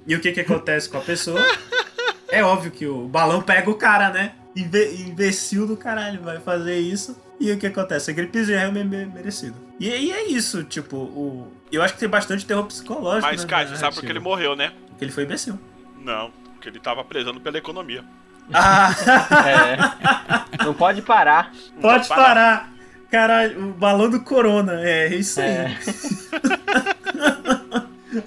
[0.07, 1.41] E o que que acontece com a pessoa?
[2.29, 4.33] É óbvio que o balão pega o cara, né?
[4.55, 7.17] Imbe imbecil do caralho vai fazer isso.
[7.41, 8.11] E o que acontece?
[8.11, 9.57] A gripezinha é me- me- merecido.
[9.81, 11.51] E, e é isso, tipo, o...
[11.73, 14.11] Eu acho que tem bastante terror psicológico, Mas, né, Kai, na você sabe por que
[14.13, 14.73] ele morreu, né?
[14.89, 15.59] Porque ele foi imbecil.
[15.99, 18.05] Não, porque ele tava prezando pela economia.
[18.53, 18.91] Ah,
[19.47, 20.65] É.
[20.65, 21.53] Não pode parar.
[21.75, 22.25] Não pode parar.
[22.25, 22.73] parar.
[23.11, 24.81] Caralho, o balão do corona.
[24.83, 25.49] É isso aí.
[25.49, 25.79] É.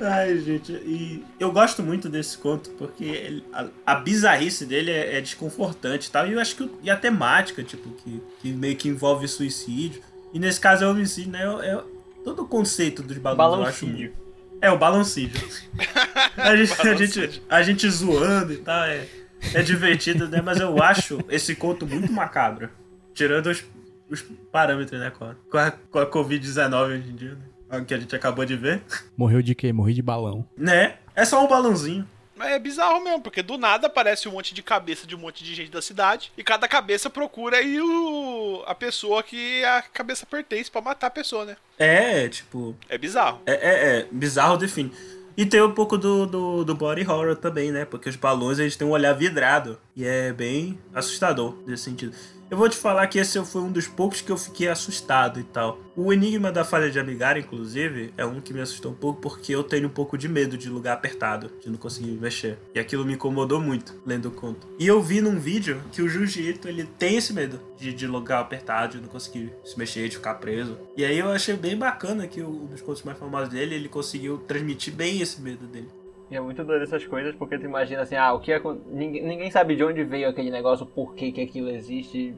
[0.02, 5.18] Ai, gente, e eu gosto muito desse conto porque ele- a, a bizarrice dele é,
[5.18, 6.28] é desconfortante e tal.
[6.28, 10.02] E eu acho que e a temática, tipo, que, que meio que envolve suicídio.
[10.34, 11.44] E nesse caso é homicídio, né?
[11.62, 11.84] É, é
[12.24, 13.38] todo o conceito dos balões.
[13.64, 14.24] eu acho muito-
[14.62, 15.42] É, o balancídio.
[16.38, 19.06] a, gente, a, gente, a gente zoando e tal, é,
[19.54, 20.42] é divertido, né?
[20.42, 22.70] Mas eu acho esse conto muito macabro.
[23.14, 23.64] Tirando os,
[24.10, 24.22] os
[24.52, 25.10] parâmetros, né?
[25.12, 27.42] Com a, com a, com a Covid-19 hoje em dia, né?
[27.78, 28.84] O que a gente acabou de ver.
[29.18, 29.74] Morreu de quê?
[29.74, 30.46] Morri de balão.
[30.58, 30.96] Né?
[31.16, 32.08] É só um balãozinho.
[32.36, 35.44] Mas é bizarro mesmo, porque do nada aparece um monte de cabeça de um monte
[35.44, 38.64] de gente da cidade e cada cabeça procura aí o...
[38.66, 41.56] a pessoa que a cabeça pertence pra matar a pessoa, né?
[41.78, 42.76] É, tipo.
[42.90, 43.42] É bizarro.
[43.46, 44.92] É, é, é bizarro define.
[45.36, 47.86] E tem um pouco do, do, do body horror também, né?
[47.86, 49.80] Porque os balões eles têm um olhar vidrado.
[49.96, 52.16] E é bem assustador nesse sentido.
[52.54, 55.44] Eu vou te falar que esse foi um dos poucos que eu fiquei assustado e
[55.44, 55.80] tal.
[55.96, 59.56] O Enigma da Falha de Amigar, inclusive, é um que me assustou um pouco porque
[59.56, 62.60] eu tenho um pouco de medo de lugar apertado, de não conseguir mexer.
[62.76, 64.68] E aquilo me incomodou muito, lendo o conto.
[64.78, 68.42] E eu vi num vídeo que o Jiu-Jitsu, ele tem esse medo de, de lugar
[68.42, 70.78] apertado, de não conseguir se mexer, de ficar preso.
[70.96, 74.38] E aí eu achei bem bacana que um dos contos mais famosos dele, ele conseguiu
[74.38, 75.90] transmitir bem esse medo dele.
[76.34, 79.24] E é muito doido essas coisas, porque tu imagina assim, ah, o que acon- ninguém,
[79.24, 82.34] ninguém sabe de onde veio aquele negócio, por que que aquilo existe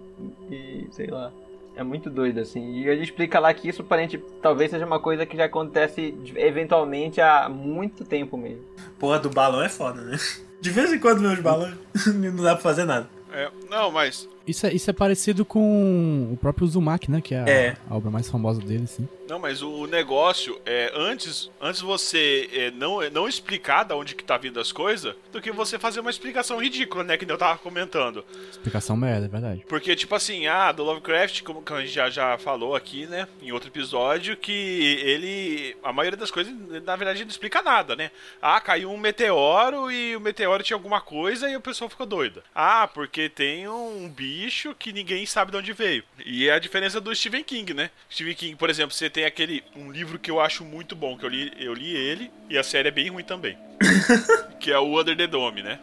[0.52, 1.32] e sei lá.
[1.78, 2.74] É muito doido assim.
[2.74, 7.22] E ele explica lá que isso aparente talvez seja uma coisa que já acontece eventualmente
[7.22, 8.64] há muito tempo mesmo.
[9.00, 10.18] Porra, do balão é foda, né?
[10.60, 11.76] De vez em quando meus balões
[12.16, 13.08] não dá pra fazer nada.
[13.32, 14.28] É, não, mas.
[14.48, 17.20] Isso é, isso é parecido com o próprio Uzumaki, né?
[17.22, 17.76] Que é a, É.
[17.89, 19.08] a obra mais famosa dele, sim.
[19.28, 24.23] Não, mas o negócio é antes, antes você é, não, não explicar da onde que
[24.23, 27.17] tá vindo as coisas, do que você fazer uma explicação ridícula, né?
[27.17, 28.23] Que eu tava comentando.
[28.49, 29.65] Explicação merda, é verdade.
[29.67, 33.51] Porque, tipo assim, ah, do Lovecraft, como a gente já, já falou aqui, né, em
[33.51, 35.76] outro episódio, que ele.
[35.84, 36.53] A maioria das coisas,
[36.84, 38.11] na verdade, não explica nada, né?
[38.41, 42.43] Ah, caiu um meteoro e o meteoro tinha alguma coisa e o pessoal ficou doida.
[42.53, 46.03] Ah, porque tem um bicho que ninguém sabe de onde veio.
[46.23, 47.89] E é a diferença do Stephen King, né?
[48.09, 49.63] Stephen King, por exemplo, você tem aquele.
[49.78, 52.63] Um livro que eu acho muito bom, que eu li, eu li ele, e a
[52.63, 53.57] série é bem ruim também.
[54.59, 55.80] que é o Under the Dome, né?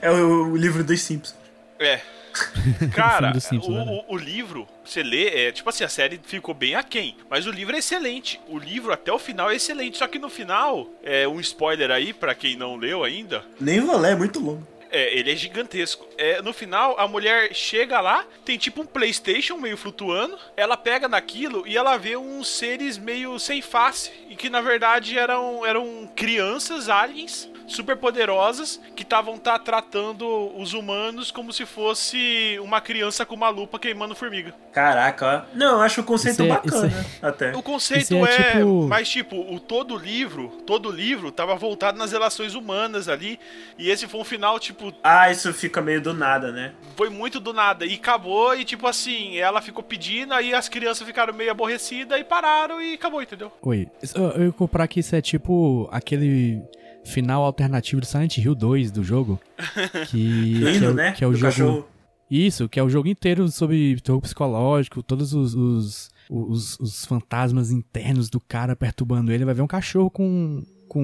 [0.00, 1.36] É o, o livro dos Simpsons.
[1.78, 2.00] É.
[2.94, 4.02] Cara, dos Simpsons, o, né?
[4.08, 7.16] o, o livro, você lê, é tipo assim, a série ficou bem aquém.
[7.28, 8.40] Mas o livro é excelente.
[8.48, 9.98] O livro até o final é excelente.
[9.98, 13.44] Só que no final, é um spoiler aí, pra quem não leu ainda.
[13.60, 14.66] Nem vou ler, é muito longo.
[14.94, 16.06] É, ele é gigantesco.
[16.16, 20.38] É, no final, a mulher chega lá, tem tipo um PlayStation meio flutuando.
[20.56, 24.12] Ela pega naquilo e ela vê uns seres meio sem face.
[24.30, 30.26] E que na verdade eram, eram crianças, aliens, super poderosas, que estavam tá tratando
[30.58, 34.54] os humanos como se fosse uma criança com uma lupa queimando formiga.
[34.72, 35.56] Caraca, ó.
[35.56, 37.56] Não, eu acho o conceito é- bacana, até.
[37.56, 41.98] O conceito Isso é, é tipo- mas tipo, o todo livro, todo livro tava voltado
[41.98, 43.38] nas relações humanas ali,
[43.78, 46.72] e esse foi um final tipo Ah, isso fica meio do nada, né?
[46.96, 47.84] foi muito do nada.
[47.86, 52.24] E acabou, e tipo assim, ela ficou pedindo, aí as crianças ficaram meio aborrecidas e
[52.24, 53.50] pararam e acabou, entendeu?
[53.62, 53.88] Oi.
[54.14, 56.62] Eu, eu ia comprar que isso é tipo aquele
[57.04, 59.40] final alternativo do Silent Hill 2 do jogo.
[60.08, 61.12] Que, Do que, é, né?
[61.12, 61.52] que é o do jogo.
[61.52, 61.88] cachorro.
[62.30, 67.70] Isso, que é o jogo inteiro sobre terror psicológico, todos os, os, os, os fantasmas
[67.70, 69.44] internos do cara perturbando ele.
[69.44, 71.02] Vai ver um cachorro com, com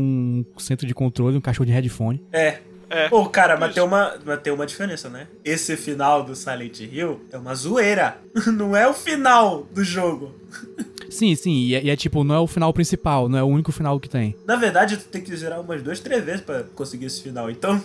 [0.57, 2.25] um centro de controle, um cachorro de headphone.
[2.33, 2.59] É.
[2.93, 3.09] É.
[3.09, 5.29] Pô, cara, mas tem, uma, mas tem uma diferença, né?
[5.45, 8.19] Esse final do Silent Hill é uma zoeira.
[8.53, 10.35] Não é o final do jogo.
[11.11, 13.47] Sim, sim, e é, e é tipo, não é o final principal, não é o
[13.47, 14.37] único final que tem.
[14.47, 17.51] Na verdade, tu tem que zerar umas duas, três vezes pra conseguir esse final.
[17.51, 17.83] Então,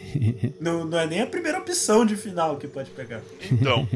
[0.60, 3.22] não, não é nem a primeira opção de final que pode pegar.
[3.50, 3.88] Então.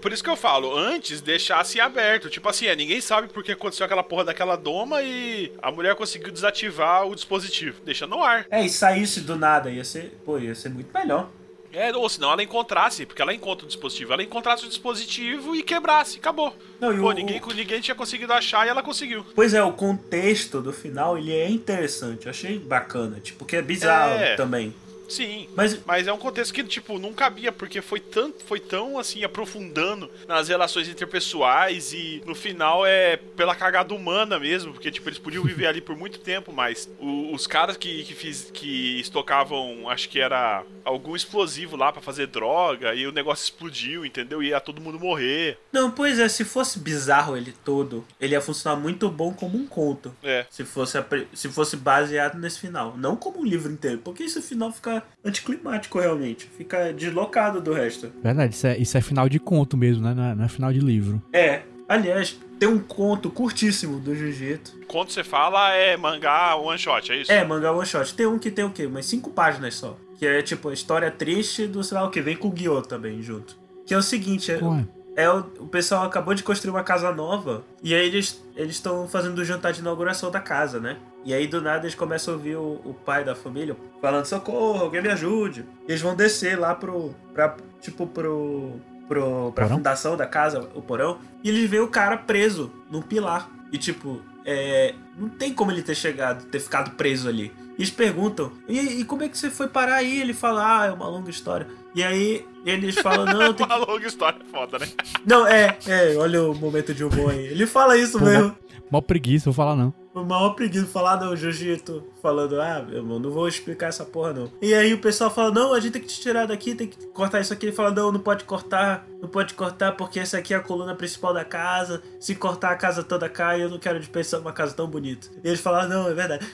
[0.00, 2.30] Por isso que eu falo, antes deixasse aberto.
[2.30, 6.32] Tipo assim, é, ninguém sabe porque aconteceu aquela porra daquela doma e a mulher conseguiu
[6.32, 7.80] desativar o dispositivo.
[7.84, 8.46] Deixa no ar.
[8.50, 11.28] É, e saísse do nada, ia ser, pô, ia ser muito melhor.
[11.72, 14.12] É, ou senão ela encontrasse, porque ela encontra o dispositivo.
[14.12, 16.54] Ela encontrasse o dispositivo e quebrasse, acabou.
[16.80, 19.24] Não, Pô, o- ninguém, ninguém tinha conseguido achar e ela conseguiu.
[19.34, 22.26] Pois é, o contexto do final, ele é interessante.
[22.26, 24.34] Eu achei bacana, tipo, porque é bizarro É.
[24.34, 24.74] também.
[25.10, 25.48] Sim.
[25.54, 29.24] Mas Mas é um contexto que, tipo, não cabia, porque foi tão, foi tão assim,
[29.24, 35.18] aprofundando nas relações interpessoais e no final é pela cagada humana mesmo, porque, tipo, eles
[35.18, 39.88] podiam viver ali por muito tempo, mas o- os caras que, que, fiz, que estocavam,
[39.88, 44.42] acho que era algum explosivo lá pra fazer droga, e o negócio explodiu, entendeu?
[44.42, 45.58] E ia todo mundo morrer.
[45.72, 49.66] Não, pois é, se fosse bizarro ele todo, ele ia funcionar muito bom como um
[49.66, 50.14] conto.
[50.22, 50.46] É.
[50.50, 50.98] Se fosse,
[51.34, 52.96] se fosse baseado nesse final.
[52.96, 56.48] Não como um livro inteiro, porque esse final fica anticlimático realmente.
[56.56, 58.10] Fica deslocado do resto.
[58.22, 60.14] Verdade, isso é, isso é final de conto mesmo, né?
[60.14, 61.22] Não é, não é final de livro.
[61.32, 64.80] É, aliás, tem um conto curtíssimo do Jiu-Jitsu.
[64.86, 67.32] Quando você fala é mangá one shot, é isso?
[67.32, 68.14] É, mangá one shot.
[68.14, 68.86] Tem um que tem o quê?
[68.86, 69.96] Umas cinco páginas só.
[70.18, 72.82] Que é tipo a história triste do sei lá o que, vem com o Guiô
[72.82, 73.56] também junto.
[73.86, 74.86] Que é o seguinte, é, Ué,
[75.16, 79.08] É, o, o pessoal acabou de construir uma casa nova e aí eles eles estão
[79.08, 80.98] fazendo o jantar de inauguração da casa, né?
[81.24, 84.82] E aí do nada eles começam a ouvir o, o pai da família falando socorro,
[84.82, 85.66] alguém me ajude.
[85.86, 89.78] E eles vão descer lá pro pra, tipo pro pro pra Porão?
[89.78, 93.50] fundação da casa, o porão, e eles veem o cara preso num pilar.
[93.72, 97.52] E tipo, é, não tem como ele ter chegado, ter ficado preso ali.
[97.76, 100.20] E eles perguntam: e, e como é que você foi parar aí?
[100.20, 101.66] Ele fala: Ah, é uma longa história.
[101.94, 104.86] E aí eles falam: Não, tem que Uma longa história foda, né?
[105.26, 107.46] não, é, é, olha o momento de humor aí.
[107.46, 108.56] Ele fala isso Pô, mesmo.
[108.90, 109.92] mó preguiça, vou falar não.
[110.12, 114.32] O maior preguiça falar do Jiu-Jitsu, falando, ah, meu irmão, não vou explicar essa porra
[114.32, 114.52] não.
[114.60, 117.06] E aí o pessoal fala, não, a gente tem que te tirar daqui, tem que
[117.08, 117.66] cortar isso aqui.
[117.66, 120.96] Ele fala, não, não pode cortar, não pode cortar porque essa aqui é a coluna
[120.96, 122.02] principal da casa.
[122.18, 125.28] Se cortar a casa toda cai, eu não quero dispensar uma casa tão bonita.
[125.44, 126.44] E eles falam, não, é verdade.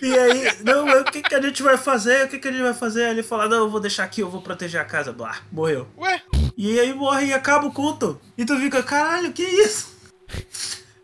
[0.00, 2.24] E aí, não, mas o que, que a gente vai fazer?
[2.24, 3.04] O que, que a gente vai fazer?
[3.04, 5.12] Aí ele fala, não, eu vou deixar aqui, eu vou proteger a casa.
[5.12, 5.86] Blá, morreu.
[5.98, 6.22] Ué,
[6.56, 8.18] E aí morre e acaba o conto.
[8.36, 9.92] E tu fica, caralho, que isso?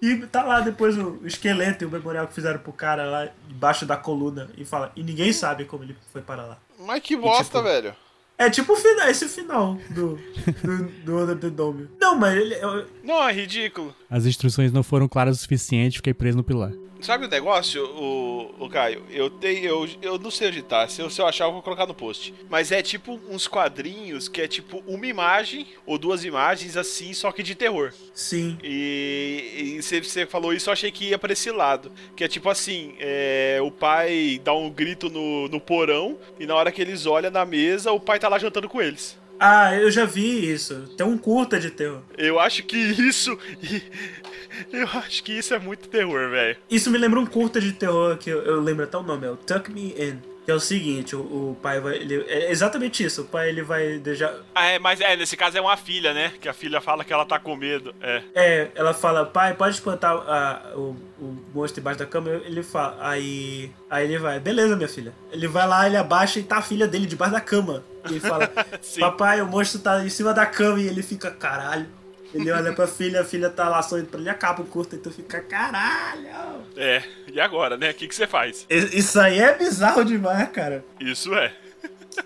[0.01, 3.85] E tá lá depois o, esqueleto e o memorial que fizeram pro cara lá embaixo
[3.85, 6.59] da coluna e fala, e ninguém sabe como ele foi parar lá.
[6.79, 7.95] mas que bosta, tipo, velho.
[8.41, 10.17] É tipo o final, esse final do,
[10.63, 11.89] do, do Under the Dome.
[12.01, 12.55] Não, mas ele.
[12.55, 13.93] eu- Não, é ridículo.
[14.09, 16.71] As instruções não foram claras o suficiente, fiquei preso no pilar.
[17.01, 19.05] Sabe o negócio, o, o Caio?
[19.11, 19.65] Eu tenho.
[19.65, 20.89] Eu, eu não sei onde tá.
[20.89, 22.35] Se eu, se eu achar, eu vou colocar no post.
[22.51, 27.31] Mas é tipo uns quadrinhos que é tipo uma imagem ou duas imagens assim, só
[27.33, 27.93] que de terror.
[28.13, 28.59] sim.
[28.63, 31.93] E, e você, você falou isso, eu achei que ia pra esse lado.
[32.17, 36.55] Que é tipo assim: é, o pai dá um grito no, no porão, e na
[36.55, 39.17] hora que eles olham na mesa, o pai tá lá jantando com eles.
[39.41, 40.93] Ah, eu já vi isso.
[40.97, 42.03] Tem um curta de terror.
[42.17, 43.39] Eu acho que isso.
[44.73, 46.57] Eu acho que isso é muito terror, velho.
[46.71, 49.31] Isso me lembra um curta de terror que eu, eu lembro até o nome, é
[49.31, 50.19] o Tuck Me In.
[50.45, 51.97] Que é o seguinte, o, o pai vai.
[51.97, 53.21] Ele, é exatamente isso.
[53.21, 54.33] O pai ele vai deixar.
[54.55, 56.33] Ah, é, mas é, nesse caso é uma filha, né?
[56.41, 57.95] Que a filha fala que ela tá com medo.
[58.01, 58.23] É.
[58.35, 62.31] É, ela fala, pai, pode espantar a- o, o monstro embaixo da cama.
[62.31, 63.71] Ele fala, aí.
[63.91, 65.13] Aí ele vai, beleza, minha filha.
[65.31, 67.85] Ele vai lá, ele abaixa e tá a filha dele debaixo da cama.
[68.09, 68.51] E ele fala,
[68.99, 70.81] papai, o monstro tá em cima da cama.
[70.81, 71.87] E ele fica, caralho.
[72.35, 74.99] Ele olha pra filha, a filha tá lá sorrindo pra ele, acaba o curto, e
[74.99, 76.29] tu fica, caralho.
[76.77, 77.03] É.
[77.33, 77.91] E agora, né?
[77.91, 78.67] O que que você faz?
[78.69, 80.85] Isso aí é bizarro demais, cara.
[81.01, 81.53] Isso é.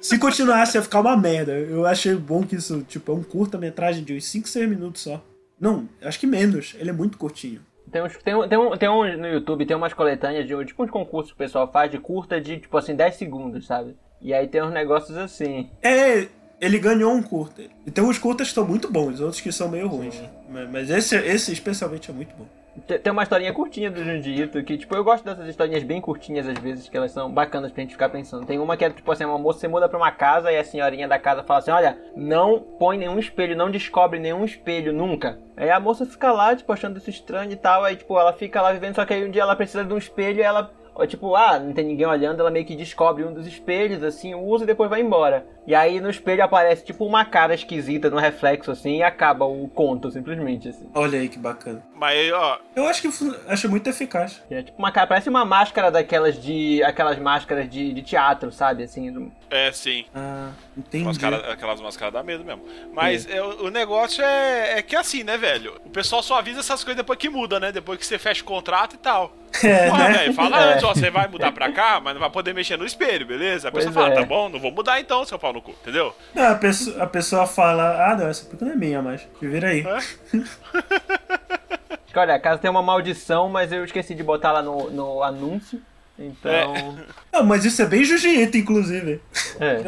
[0.01, 1.53] Se continuasse, ia ficar uma merda.
[1.53, 5.23] Eu achei bom que isso, tipo, é um curta-metragem de uns 5, 6 minutos só.
[5.61, 6.75] Não, acho que menos.
[6.79, 7.61] Ele é muito curtinho.
[7.91, 10.83] Tem uns, tem, um- tem, um, tem um no YouTube, tem umas coletâneas de tipo
[10.83, 13.95] uns concursos que o pessoal faz de curta de tipo assim 10 segundos, sabe?
[14.21, 15.69] E aí tem uns negócios assim.
[15.83, 16.27] É,
[16.63, 17.63] ele ganhou um curta.
[17.85, 20.23] E tem uns curtas que estão muito bons, outros que são meio ruins.
[20.49, 22.47] Mas, mas esse, esse especialmente é muito bom.
[22.87, 26.57] Tem uma historinha curtinha do Junjito que, tipo, eu gosto dessas historinhas bem curtinhas às
[26.59, 28.47] vezes, que elas são bacanas pra gente ficar pensando.
[28.47, 30.65] Tem uma que é, tipo assim, uma moça, você muda pra uma casa e a
[30.65, 35.39] senhorinha da casa fala assim, olha, não põe nenhum espelho, não descobre nenhum espelho, nunca.
[35.57, 38.63] Aí a moça fica lá, tipo, achando isso estranho e tal, aí, tipo, ela fica
[38.63, 40.73] lá vivendo, só que aí um dia ela precisa de um espelho e ela...
[40.95, 44.35] ó, Tipo, ah, não tem ninguém olhando, ela meio que descobre um dos espelhos, assim,
[44.35, 45.47] usa e depois vai embora.
[45.67, 49.69] E aí no espelho aparece, tipo, uma cara esquisita no reflexo, assim, e acaba o
[49.69, 50.89] conto, simplesmente, assim.
[50.95, 51.83] Olha aí que bacana.
[51.95, 53.09] Mas, ó, Eu acho que
[53.49, 54.43] acho muito eficaz.
[54.51, 56.83] É tipo uma cara, parece uma máscara daquelas de.
[56.83, 58.83] aquelas máscaras de, de teatro, sabe?
[58.83, 59.13] Assim.
[59.13, 60.05] do- é sim.
[60.15, 61.05] Ah, Entendi.
[61.05, 62.65] Mascara- aquelas máscaras dá medo mesmo.
[62.95, 65.79] Mas é, o o negócio é, é que assim, né, velho?
[65.85, 67.71] O pessoal só avisa essas coisas depois que muda, né?
[67.71, 69.37] Depois que você fecha o contrato e tal.
[69.63, 70.13] É, Porra, né?
[70.19, 70.73] velho, fala É.
[70.73, 73.69] antes, ó, você vai mudar pra cá, mas não vai poder mexer no espelho, beleza?
[73.69, 74.21] A pessoa Pois fala, é.
[74.21, 76.17] tá bom, não vou mudar então, seu pau no cu, entendeu?
[76.35, 79.69] Não, a, pessoa, a pessoa fala, ah, não, essa peruca não é minha, mas vira
[79.69, 79.81] aí.
[79.87, 79.99] É?
[82.17, 85.81] Olha, a casa tem uma maldição, mas eu esqueci de botar lá no, no anúncio.
[86.19, 86.99] Então.
[87.33, 89.21] Ah, mas isso é bem jiu-jitsu, inclusive.
[89.59, 89.83] É.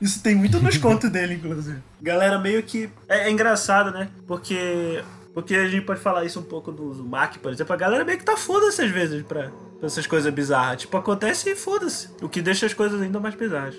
[0.00, 1.82] Isso tem muito nos contos dele, inclusive.
[2.00, 2.90] Galera, meio que.
[3.08, 4.10] É, é engraçado, né?
[4.26, 5.04] Porque.
[5.34, 7.72] Porque a gente pode falar isso um pouco do Uzumaki, por exemplo.
[7.72, 10.82] A galera meio que tá foda-se às vezes pra, pra essas coisas bizarras.
[10.82, 12.08] Tipo, acontece e foda-se.
[12.22, 13.74] O que deixa as coisas ainda mais bizarras.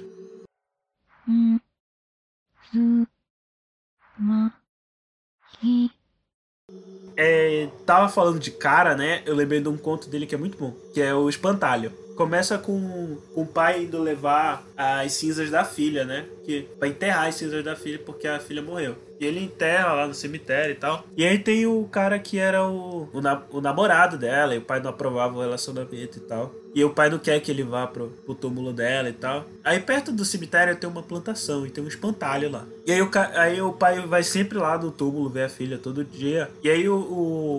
[7.18, 9.22] É, tava falando de cara, né?
[9.26, 11.92] Eu lembrei de um conto dele que é muito bom, que é o Espantalho.
[12.16, 16.26] Começa com, com o pai indo levar as cinzas da filha, né?
[16.46, 18.96] Que, pra enterrar as cinzas da filha porque a filha morreu.
[19.20, 21.04] E ele enterra lá no cemitério e tal.
[21.16, 24.62] E aí tem o cara que era o, o, na- o namorado dela, e o
[24.62, 26.54] pai não aprovava o relacionamento e tal.
[26.74, 29.46] E o pai não quer que ele vá pro, pro túmulo dela e tal.
[29.64, 32.66] Aí perto do cemitério tem uma plantação e tem um espantalho lá.
[32.86, 36.04] E aí o, aí o pai vai sempre lá no túmulo ver a filha todo
[36.04, 36.50] dia.
[36.62, 36.96] E aí o,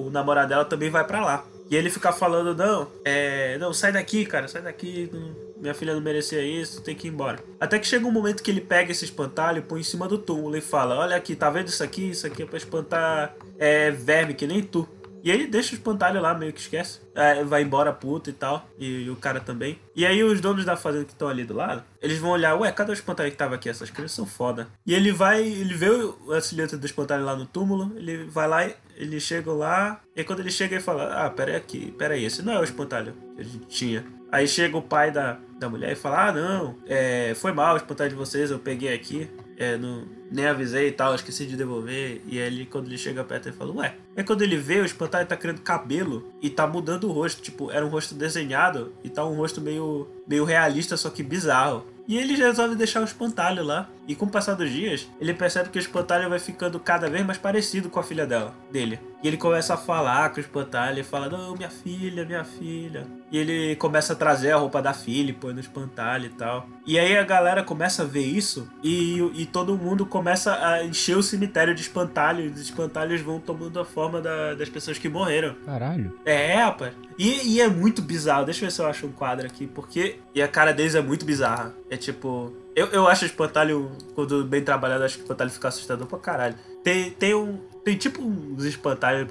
[0.07, 1.45] o namorado dela também vai pra lá.
[1.71, 3.59] E ele fica falando, não, é.
[3.59, 5.11] Não, sai daqui, cara, sai daqui.
[5.57, 7.39] minha filha não merecia isso, tem que ir embora.
[7.59, 10.57] Até que chega um momento que ele pega esse espantalho, põe em cima do túmulo
[10.57, 12.11] e fala: Olha aqui, tá vendo isso aqui?
[12.11, 14.89] Isso aqui é pra espantar é, verme, que nem tu.
[15.27, 17.01] E aí deixa o espantalho lá, meio que esquece.
[17.13, 18.65] É, vai embora puto e tal.
[18.79, 19.77] E, e o cara também.
[19.93, 22.71] E aí os donos da fazenda que estão ali do lado, eles vão olhar, ué,
[22.71, 23.69] cadê o espantalho que tava aqui?
[23.69, 24.69] Essas crianças são foda.
[24.87, 25.89] E ele vai, ele vê
[26.33, 30.41] a silhueta do espantalho lá no túmulo, ele vai lá, ele chega lá, e quando
[30.41, 33.45] ele chega ele fala, ah, pera aqui, pera esse não é o espantalho que a
[33.45, 34.05] gente tinha.
[34.33, 37.77] Aí chega o pai da, da mulher e fala, ah, não, é, foi mal o
[37.77, 39.31] espantalho de vocês, eu peguei aqui.
[39.59, 42.21] É, não, nem avisei e tal, esqueci de devolver.
[42.27, 43.95] E aí, ele, quando ele chega perto, ele fala, ué.
[44.17, 47.41] Aí quando ele vê, o espantalho tá criando cabelo e tá mudando o rosto.
[47.41, 51.87] Tipo, era um rosto desenhado e tá um rosto meio, meio realista, só que bizarro.
[52.09, 53.89] E ele resolve deixar o espantalho lá.
[54.09, 57.27] E com o passar dos dias, ele percebe que o espantalho vai ficando cada vez
[57.27, 59.01] mais parecido com a filha dela, dele.
[59.21, 63.05] E ele começa a falar com o espantalho e fala: Não, minha filha, minha filha.
[63.33, 66.69] E ele começa a trazer a roupa da filha e põe no espantalho e tal.
[66.87, 71.17] E aí a galera começa a ver isso e, e todo mundo começa a encher
[71.17, 72.55] o cemitério de espantalhos.
[72.55, 75.57] Os espantalhos vão tomando a forma da- das pessoas que morreram.
[75.67, 76.17] Caralho.
[76.25, 76.93] É, rapaz.
[77.19, 78.45] E, e é muito bizarro.
[78.45, 80.21] Deixa eu ver se eu acho um quadro aqui, porque.
[80.33, 81.75] E a cara deles é muito bizarra.
[81.91, 82.53] É tipo.
[82.75, 86.19] Eu, eu acho o espantalho, quando bem trabalhado, acho que o espantalho fica assustador pra
[86.19, 86.55] caralho.
[86.83, 87.59] Tem, tem um.
[87.85, 89.29] Tem tipo uns espantalhos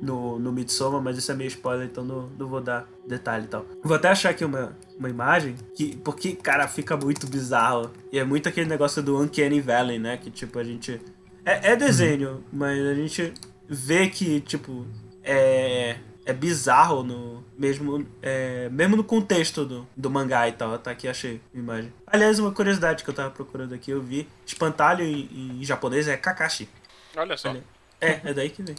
[0.00, 3.48] no, no Midsommar, mas isso é meio spoiler, então não, não vou dar detalhe e
[3.48, 3.64] tal.
[3.82, 7.90] Vou até achar aqui uma, uma imagem, que, porque, cara, fica muito bizarro.
[8.12, 10.16] E é muito aquele negócio do Uncanny Valley, né?
[10.16, 11.00] Que tipo, a gente.
[11.44, 13.32] É, é desenho, mas a gente
[13.68, 14.84] vê que, tipo,
[15.22, 15.96] é,
[16.26, 20.76] é bizarro no mesmo é, mesmo no contexto do, do mangá e tal.
[20.78, 21.92] Tá aqui, achei a imagem.
[22.06, 26.16] Aliás, uma curiosidade que eu tava procurando aqui, eu vi espantalho em, em japonês é
[26.16, 26.68] Kakashi.
[27.16, 27.50] Olha só.
[27.50, 27.62] Olha.
[28.00, 28.74] É, é daí que vem.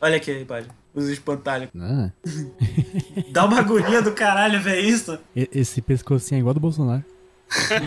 [0.00, 0.70] Olha aqui a imagem.
[0.92, 1.68] Os espantalhos.
[1.78, 2.10] Ah,
[3.32, 5.16] Dá uma agonia do caralho ver isso.
[5.34, 7.04] esse pescocinho é igual do Bolsonaro.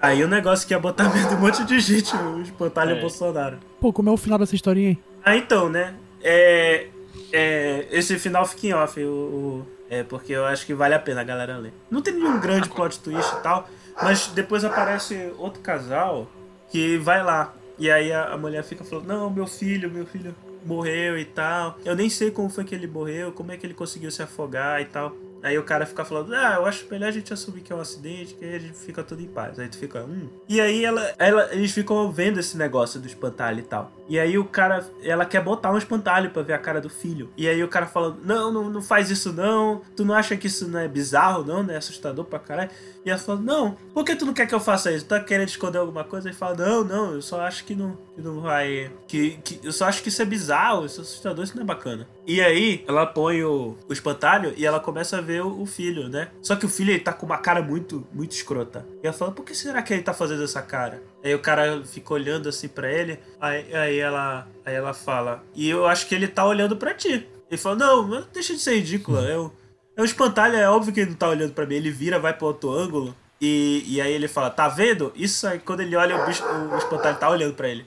[0.00, 3.00] Aí o negócio que ia botar medo de um monte de gente, o espantalho É.
[3.00, 3.58] Bolsonaro.
[3.80, 4.98] Pô, como é o final dessa historinha aí?
[5.28, 5.94] Ah, então, né?
[6.22, 6.86] É,
[7.32, 10.98] é, esse final fica em off, o, o- é, porque eu acho que vale a
[10.98, 11.72] pena a galera ler.
[11.90, 13.68] Não tem nenhum grande plot twist e tal,
[14.02, 16.26] mas depois aparece outro casal
[16.70, 17.54] que vai lá.
[17.78, 21.78] E aí a, a mulher fica falando, não, meu filho, meu filho morreu e tal.
[21.84, 24.80] Eu nem sei como foi que ele morreu, como é que ele conseguiu se afogar
[24.80, 25.14] e tal.
[25.42, 27.80] Aí o cara fica falando, ah, eu acho melhor a gente assumir que é um
[27.80, 29.58] acidente, que aí a gente fica tudo em paz.
[29.58, 30.28] Aí tu fica, hum.
[30.48, 33.92] E aí ela, ela, eles ficam vendo esse negócio do espantalho e tal.
[34.08, 37.28] E aí o cara, ela quer botar um espantalho pra ver a cara do filho.
[37.36, 39.82] E aí o cara fala, não, não, não faz isso não.
[39.94, 41.76] Tu não acha que isso não é bizarro, não, né?
[41.76, 42.70] Assustador pra caralho.
[43.04, 45.04] E ela fala, não, por que tu não quer que eu faça isso?
[45.04, 46.28] Tá querendo esconder alguma coisa?
[46.28, 48.90] Ele fala, não, não, eu só acho que não, que não vai.
[49.06, 51.66] Que, que, eu só acho que isso é bizarro, isso é assustador, isso não é
[51.66, 52.06] bacana.
[52.26, 56.08] E aí, ela põe o, o espantalho e ela começa a ver o, o filho,
[56.08, 56.28] né?
[56.42, 58.86] Só que o filho ele tá com uma cara muito, muito escrota.
[59.02, 61.02] E ela fala, por que será que ele tá fazendo essa cara?
[61.22, 65.68] Aí o cara fica olhando assim pra ele, aí, aí ela aí ela fala, e
[65.68, 67.26] eu acho que ele tá olhando pra ti.
[67.50, 69.50] Ele fala, não, deixa de ser ridícula, é um,
[69.96, 71.74] é um espantalho, é óbvio que ele não tá olhando pra mim.
[71.74, 75.12] Ele vira, vai pro outro ângulo, e, e aí ele fala, tá vendo?
[75.14, 77.86] Isso aí, quando ele olha, o, bicho, o espantalho tá olhando pra ele.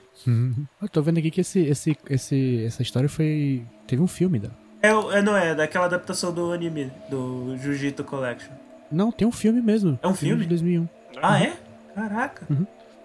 [0.80, 3.62] Eu tô vendo aqui que esse, esse, esse, essa história foi.
[3.86, 4.56] Teve um filme dela.
[4.82, 8.52] É, é, não é, daquela adaptação do anime, do Jujutsu Collection.
[8.90, 9.98] Não, tem um filme mesmo.
[10.02, 10.42] É um filme?
[10.42, 10.88] de 2001.
[11.22, 11.56] Ah, é?
[11.94, 12.46] Caraca.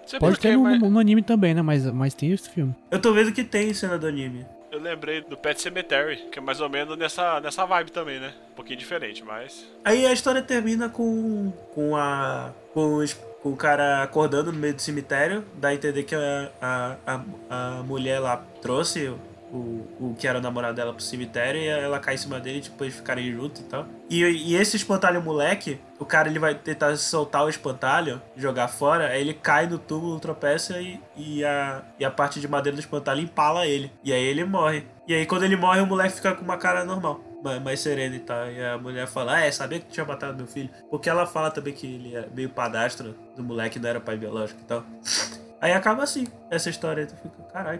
[0.07, 1.61] Você Pode ter no, Mas no anime também, né?
[1.61, 2.73] Mas, mas tem esse filme.
[2.89, 4.45] Eu tô vendo que tem cena do anime.
[4.71, 8.33] Eu lembrei do Pet Cemetery, que é mais ou menos nessa, nessa vibe também, né?
[8.51, 9.65] Um pouquinho diferente, mas.
[9.83, 11.51] Aí a história termina com.
[11.73, 12.51] com a.
[12.73, 15.43] com, os- com o cara acordando no meio do cemitério.
[15.55, 17.21] Dá a entender que a, a, a,
[17.79, 19.13] a mulher lá trouxe
[19.57, 22.61] o, o que era o namorado dela pro cemitério e ela cai em cima dele,
[22.61, 23.85] tipo, eles ficarem juntos e tal.
[24.09, 29.07] E, e esse espantalho moleque, o cara ele vai tentar soltar o espantalho, jogar fora,
[29.07, 32.79] aí ele cai no túmulo, tropeça e, e, a, e a parte de madeira do
[32.79, 33.91] espantalho empala ele.
[34.03, 34.85] E aí ele morre.
[35.07, 37.21] E aí quando ele morre, o moleque fica com uma cara normal.
[37.63, 38.49] mais, sereno e tal.
[38.51, 40.69] E a mulher fala, ah, é, sabia que tu tinha matado meu filho?
[40.89, 44.59] Porque ela fala também que ele é meio padastro do moleque, não era pai biológico
[44.61, 44.83] e tal.
[45.59, 47.07] Aí acaba assim, essa história.
[47.07, 47.79] Tu fica, caralho,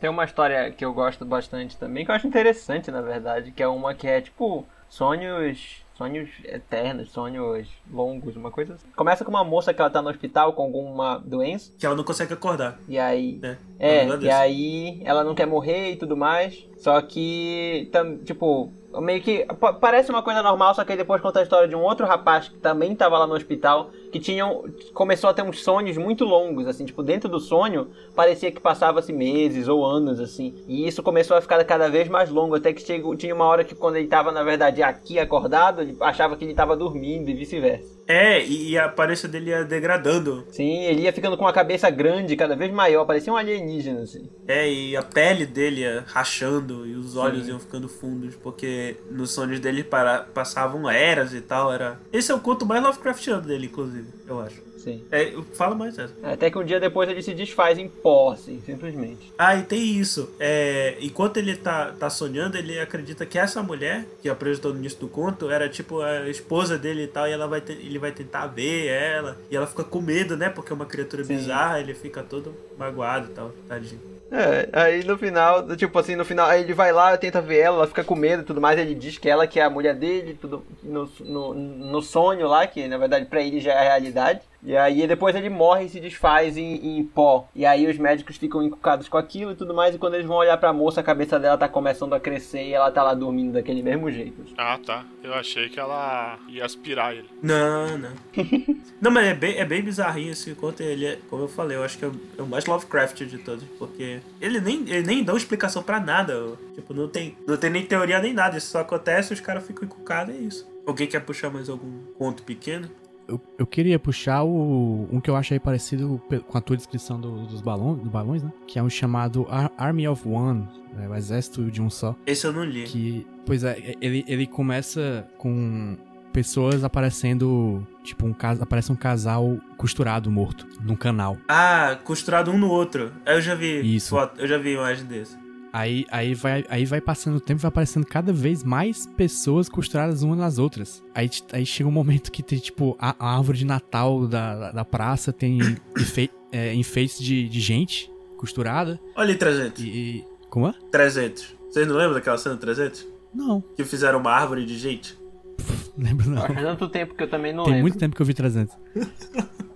[0.00, 3.62] Tem uma história que eu gosto bastante também, que eu acho interessante, na verdade, que
[3.62, 5.80] é uma que é tipo sonhos.
[5.94, 8.88] Sonhos eternos, sonhos longos, uma coisa assim.
[8.96, 11.70] Começa com uma moça que ela tá no hospital com alguma doença.
[11.78, 13.38] Que ela não consegue acordar, E aí.
[13.40, 13.58] né?
[13.78, 16.66] É, Ela e aí ela não quer morrer e tudo mais.
[16.78, 21.20] Só que, tam- tipo, meio que pa- parece uma coisa normal, só que aí depois
[21.22, 24.64] conta a história de um outro rapaz que também tava lá no hospital, que tinham
[24.92, 29.10] começou a ter uns sonhos muito longos, assim, tipo, dentro do sonho parecia que passava-se
[29.12, 30.54] meses ou anos, assim.
[30.68, 33.64] E isso começou a ficar cada vez mais longo, até que chegou, tinha uma hora
[33.64, 37.34] que quando ele tava, na verdade, aqui acordado, ele achava que ele tava dormindo e
[37.34, 38.01] vice-versa.
[38.12, 40.44] É, e, a aparência dele ia degradando.
[40.50, 44.28] Sim, ele ia ficando com uma cabeça grande, cada vez maior, parecia um alienígena, assim.
[44.46, 49.30] É, e a pele dele ia rachando e os olhos iam ficando fundos, porque nos
[49.30, 51.72] sonhos dele para, passavam eras e tal.
[51.72, 51.98] Era...
[52.12, 54.62] Esse é o conto mais Lovecraftiano dele, inclusive, eu acho.
[54.82, 55.00] Sim.
[55.12, 56.12] É, fala mais essa.
[56.24, 59.32] Até que um dia depois ele se desfaz em pó, assim, simplesmente.
[59.38, 60.28] Ah, e tem isso.
[60.40, 64.98] É, enquanto ele tá, tá sonhando, ele acredita que essa mulher, que apresentou no início
[64.98, 68.10] do conto, era tipo a esposa dele e tal, e ela vai te- ele vai
[68.10, 70.48] tentar ver ela, e ela fica com medo, né?
[70.50, 71.36] Porque é uma criatura Sim.
[71.36, 74.00] bizarra, ele fica todo magoado e tal, tadinho.
[74.32, 77.76] É, aí no final, tipo assim, no final, aí ele vai lá, tenta ver ela,
[77.76, 79.94] ela fica com medo e tudo mais, ele diz que ela que é a mulher
[79.94, 83.82] dele, tudo no, no, no sonho lá, que na verdade pra ele já é a
[83.82, 84.40] realidade.
[84.64, 87.48] E aí depois ele morre e se desfaz em, em pó.
[87.54, 90.36] E aí os médicos ficam encucados com aquilo e tudo mais, e quando eles vão
[90.36, 93.52] olhar pra moça, a cabeça dela tá começando a crescer e ela tá lá dormindo
[93.52, 94.44] daquele mesmo jeito.
[94.56, 95.04] Ah, tá.
[95.22, 97.28] Eu achei que ela ia aspirar ele.
[97.42, 98.12] Não, não.
[99.00, 100.82] não, mas é bem, é bem bizarrinho esse conto.
[100.82, 103.38] Ele é, como eu falei, eu acho que é o, é o mais Lovecraft de
[103.38, 103.64] todos.
[103.78, 106.34] Porque ele nem, ele nem dá uma explicação pra nada.
[106.74, 108.56] Tipo, não tem, não tem nem teoria nem nada.
[108.56, 110.72] Isso só acontece, os caras ficam encucados e é isso.
[110.84, 112.90] Alguém quer puxar mais algum conto pequeno?
[113.32, 117.46] Eu, eu queria puxar o um que eu achei parecido com a tua descrição do-
[117.46, 118.52] dos balões, do balões, né?
[118.66, 121.08] Que é um chamado Ar- Army of One, né?
[121.08, 122.14] o exército de um só.
[122.26, 122.84] Esse eu não li.
[122.84, 125.96] Que, pois é, ele, ele começa com
[126.32, 131.36] pessoas aparecendo, tipo, um cas aparece um casal costurado morto num canal.
[131.48, 133.12] Ah, costurado um no outro.
[133.26, 134.10] Eu já vi Isso.
[134.10, 135.36] foto, eu já vi imagem desse.
[135.72, 139.68] Aí, aí, vai, aí vai passando o tempo e vai aparecendo cada vez mais pessoas
[139.68, 141.02] costuradas umas nas outras.
[141.14, 144.84] Aí, aí chega um momento que tem, tipo, a, a árvore de Natal da, da,
[144.84, 145.58] praça tem
[145.96, 149.00] efe, é, enfeites de, de gente costurada.
[149.16, 149.82] Olha aí, 300.
[149.82, 150.74] E, e- Como é?
[150.90, 151.54] 300.
[151.70, 153.06] Vocês não lembram daquela cena do 300?
[153.34, 155.16] Não, Que fizeram uma árvore de gente?
[155.96, 156.42] lembro não.
[156.42, 157.82] Faz tanto tempo que eu também não Tem lembro.
[157.84, 158.76] muito tempo que eu vi 300.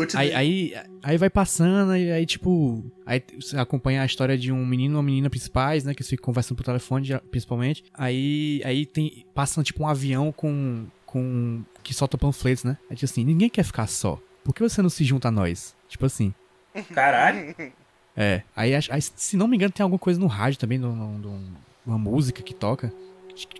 [0.00, 0.24] Continue.
[0.32, 2.84] Aí, aí, aí vai passando, e aí, tipo.
[3.04, 5.94] Aí você acompanha a história de um menino e uma menina principais, né?
[5.94, 7.84] Que eles ficam conversando por telefone, principalmente.
[7.94, 9.24] Aí, aí tem.
[9.34, 10.86] Passa, tipo, um avião com.
[11.06, 11.62] com.
[11.82, 12.76] que solta panfletos, né?
[12.88, 14.20] Aí, tipo assim, ninguém quer ficar só.
[14.44, 15.74] Por que você não se junta a nós?
[15.88, 16.32] Tipo assim.
[16.94, 17.54] Caralho.
[18.16, 18.42] É.
[18.56, 21.56] Aí, aí, se não me engano, tem alguma coisa no rádio também, no, no- no-
[21.86, 22.92] uma música que toca.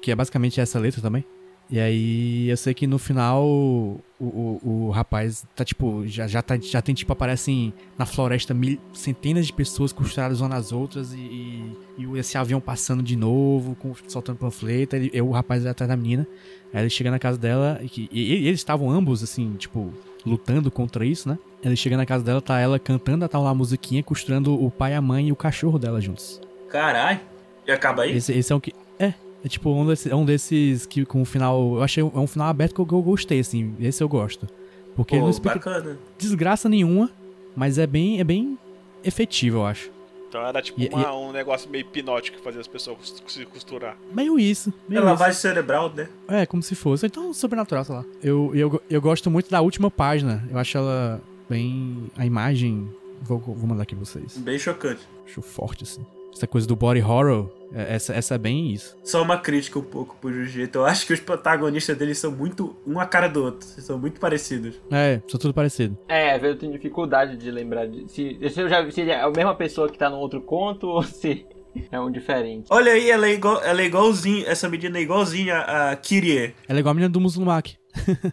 [0.02, 1.24] Que é basicamente essa letra também.
[1.70, 6.04] E aí eu sei que no final o, o, o rapaz tá tipo.
[6.06, 10.50] Já, já, tá, já tem tipo, aparecem na floresta mil, centenas de pessoas costuradas umas
[10.50, 14.96] nas outras e, e, e esse avião passando de novo, com, soltando panfleto.
[14.96, 16.26] Ele, eu, o rapaz atrás da menina.
[16.74, 19.92] Aí ele chega na casa dela e, e- e eles estavam ambos, assim, tipo,
[20.26, 21.38] lutando contra isso, né?
[21.62, 24.94] Ele chega na casa dela, tá ela cantando, tá lá a musiquinha, costurando o pai,
[24.94, 26.40] a mãe e o cachorro dela juntos.
[26.68, 27.20] Caralho.
[27.66, 28.16] E acaba aí?
[28.16, 28.72] Esse, esse é um que.
[28.98, 29.14] É.
[29.44, 31.76] É tipo um, desse, é um desses que com o final.
[31.76, 32.02] Eu achei.
[32.02, 33.74] É um final aberto que eu, que eu gostei, assim.
[33.80, 34.46] Esse eu gosto.
[34.94, 35.98] Porque ele Pô, não explica bacana.
[36.18, 37.10] desgraça nenhuma,
[37.56, 38.58] mas é bem, é bem
[39.02, 39.90] efetivo, eu acho.
[40.28, 43.96] Então era tipo E- uma- um negócio meio hipnótico que fazia as pessoas se costurar.
[44.14, 44.72] Meio isso.
[44.88, 45.10] Meio É isso.
[45.10, 46.08] lavagem cerebral, né?
[46.28, 47.06] É, como se fosse.
[47.06, 48.04] Então, sobrenatural, sei lá.
[48.22, 50.46] Eu, eu, eu gosto muito da última página.
[50.50, 52.10] Eu acho ela bem.
[52.16, 52.88] A imagem
[53.22, 54.38] Vou, vou mandar aqui pra vocês.
[54.38, 55.02] Bem chocante.
[55.26, 56.00] Acho forte, assim.
[56.34, 58.96] Essa coisa do body horror, é- essa, essa é bem isso.
[59.04, 60.78] Só uma crítica um pouco pro Jiu-Jitsu.
[60.78, 63.66] Eu acho que os protagonistas deles são muito um a cara do outro.
[63.66, 64.76] São muito parecidos.
[64.90, 65.98] É, são tudo parecido.
[66.08, 68.08] É, eu tenho dificuldade de lembrar de.
[68.10, 71.02] Se, se eu já se é a mesma pessoa que tá no outro conto ou
[71.02, 71.44] se
[71.90, 72.66] é um diferente.
[72.70, 74.46] Olha aí, ela é, igual, ela é igualzinha.
[74.48, 77.76] Essa menina é igualzinha a Kirie Ela é igual a menina do Musumaki.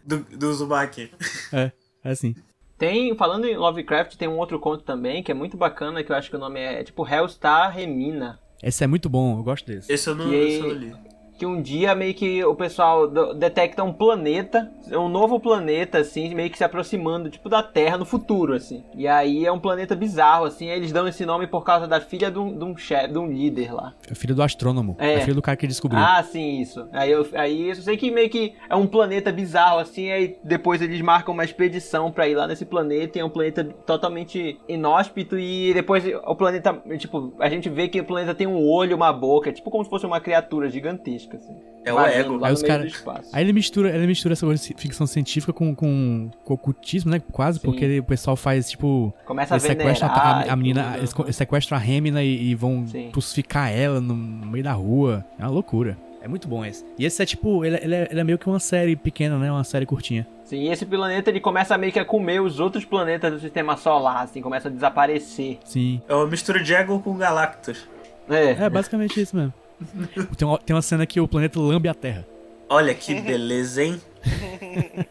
[0.05, 1.09] do, do Uzumaki.
[1.53, 1.71] É,
[2.03, 2.35] é assim.
[2.77, 6.15] Tem, falando em Lovecraft, tem um outro conto também que é muito bacana, que eu
[6.15, 8.39] acho que o nome é tipo Hellstar Remina.
[8.61, 9.91] Esse é muito bom, eu gosto desse.
[9.91, 10.93] Esse eu não, Que- esse eu não li.
[11.37, 16.49] Que um dia meio que o pessoal detecta um planeta, um novo planeta, assim, meio
[16.49, 18.83] que se aproximando, tipo, da Terra no futuro, assim.
[18.95, 22.31] E aí é um planeta bizarro, assim, eles dão esse nome por causa da filha
[22.31, 23.93] de um, de um chefe, de um líder lá.
[24.09, 24.95] É filho do astrônomo.
[24.99, 25.13] É.
[25.13, 26.01] É, filho do cara que descobriu.
[26.01, 26.87] Ah, sim, isso.
[26.91, 30.81] Aí eu, aí eu sei que meio que é um planeta bizarro, assim, aí depois
[30.81, 35.37] eles marcam uma expedição pra ir lá nesse planeta, e é um planeta totalmente inóspito,
[35.37, 39.13] e depois o planeta, tipo, a gente vê que o planeta tem um olho, uma
[39.13, 41.55] boca, tipo como se fosse uma criatura gigantesca, assim.
[41.85, 42.37] É o ego.
[42.37, 43.29] Lá Aí no os meio cara- do espaço.
[43.31, 47.21] Aí ele mistura, ele mistura essa coisa de ficção científica com, com, com ocultismo, né?
[47.31, 47.65] Quase, Sim.
[47.65, 49.13] porque ele- o pessoal faz, tipo.
[49.25, 51.23] Começa a Eles sequestram a, a- a menina, tudo.
[51.25, 53.09] eles sequestram a Remina e, e vão Sim.
[53.11, 55.23] crucificar ela no, no meio da rua.
[55.39, 55.97] É uma loucura.
[56.21, 56.83] É muito bom esse.
[56.99, 59.37] E esse é tipo, ele, é- ele é, ele é meio que uma série pequena,
[59.39, 59.49] né?
[59.49, 60.27] Uma série curtinha.
[60.43, 63.77] Sim, e esse planeta ele começa meio que a comer os outros planetas do sistema
[63.77, 65.57] solar, assim, começa a desaparecer.
[65.63, 66.01] Sim.
[66.07, 67.87] É uma mistura de ego com Galactus.
[68.29, 68.51] É.
[68.65, 69.53] É basicamente isso mesmo.
[70.37, 72.27] Tem uma, tem uma cena que o planeta lambe a Terra.
[72.69, 74.01] Olha que beleza, hein?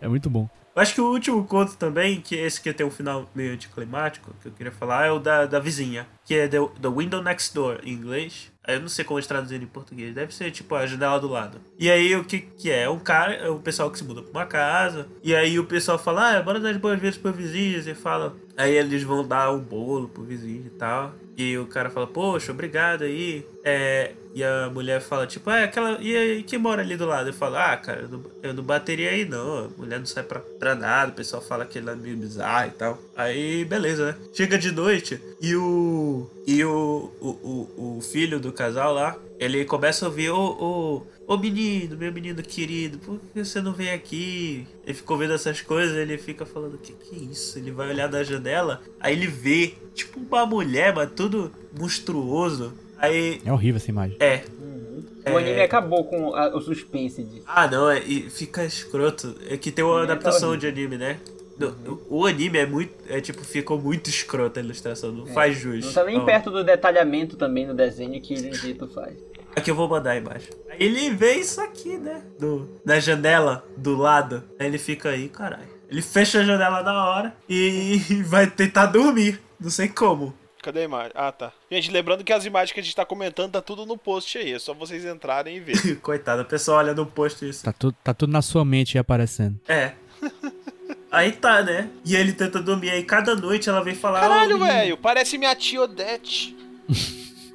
[0.00, 0.48] É muito bom.
[0.76, 4.34] Eu acho que o último conto também, que esse que tem um final meio anticlimático,
[4.42, 6.06] que eu queria falar, é o da, da vizinha.
[6.22, 8.52] Que é The, The Window Next Door, em inglês.
[8.68, 10.14] Eu não sei como eles traduzirem em português.
[10.14, 11.62] Deve ser tipo a janela do lado.
[11.78, 12.82] E aí o que que é?
[12.82, 15.08] É um cara, é o pessoal que se muda pra uma casa.
[15.24, 17.78] E aí o pessoal fala, ah, bora dar as boas-vindas pro vizinho.
[17.78, 18.36] E fala.
[18.56, 21.12] Aí eles vão dar um bolo pro vizinho e tal.
[21.36, 23.44] E o cara fala, poxa, obrigado aí.
[23.62, 25.98] É, e a mulher fala, tipo, ah, aquela.
[26.00, 27.28] E aí, quem mora ali do lado?
[27.28, 29.66] Eu falo, ah, cara, eu não, eu não bateria aí não.
[29.66, 31.12] A mulher não sai pra, pra nada.
[31.12, 32.98] O pessoal fala que ele é meio bizarro e tal.
[33.14, 34.16] Aí, beleza, né?
[34.32, 36.30] Chega de noite e o.
[36.46, 41.02] E o, o, o, o filho do casal lá, ele começa a ouvir, ô, ô,
[41.26, 44.66] ô menino, meu menino querido, por que você não vem aqui?
[44.84, 47.58] Ele ficou vendo essas coisas, ele fica falando, que que é isso?
[47.58, 52.72] Ele vai olhar da janela, aí ele vê, tipo uma mulher, mas tudo monstruoso.
[52.98, 54.16] Aí, É horrível essa imagem.
[54.20, 54.44] é,
[55.30, 57.42] O anime acabou com a- o suspense disso.
[57.46, 59.34] ah, não, é, e fica escroto.
[59.50, 61.18] É que tem uma É, adaptação tá de anime, né?
[61.58, 62.92] Do- O anime é muito.
[63.08, 65.84] É tipo, ficou muito escroto a ilustração, não faz jus.
[65.84, 69.16] Não tá nem Ó, perto do detalhamento também no desenho que o Jujutsu faz.
[69.56, 70.50] Aqui eu vou mandar aí embaixo.
[70.68, 72.22] Aí ele vê isso aqui, né?
[72.38, 74.44] Do, na janela do lado.
[74.58, 75.66] Aí ele fica aí, caralho.
[75.90, 79.40] Ele fecha a janela na hora e vai tentar dormir.
[79.58, 80.34] Não sei como.
[80.62, 81.12] Cadê a imagem?
[81.14, 81.52] Ah, tá.
[81.70, 84.52] Gente, lembrando que as imagens que a gente tá comentando tá tudo no post aí.
[84.52, 85.96] É só vocês entrarem e ver.
[86.02, 87.64] Coitado, a pessoa olha no post isso.
[87.64, 89.58] Tá tudo, tá tudo na sua mente aí aparecendo.
[89.66, 89.92] É.
[91.08, 91.88] Aí tá, né?
[92.04, 92.90] E ele tenta dormir.
[92.90, 94.20] Aí cada noite ela vem falar.
[94.20, 94.98] Caralho, velho.
[94.98, 96.54] Parece minha tia Odete.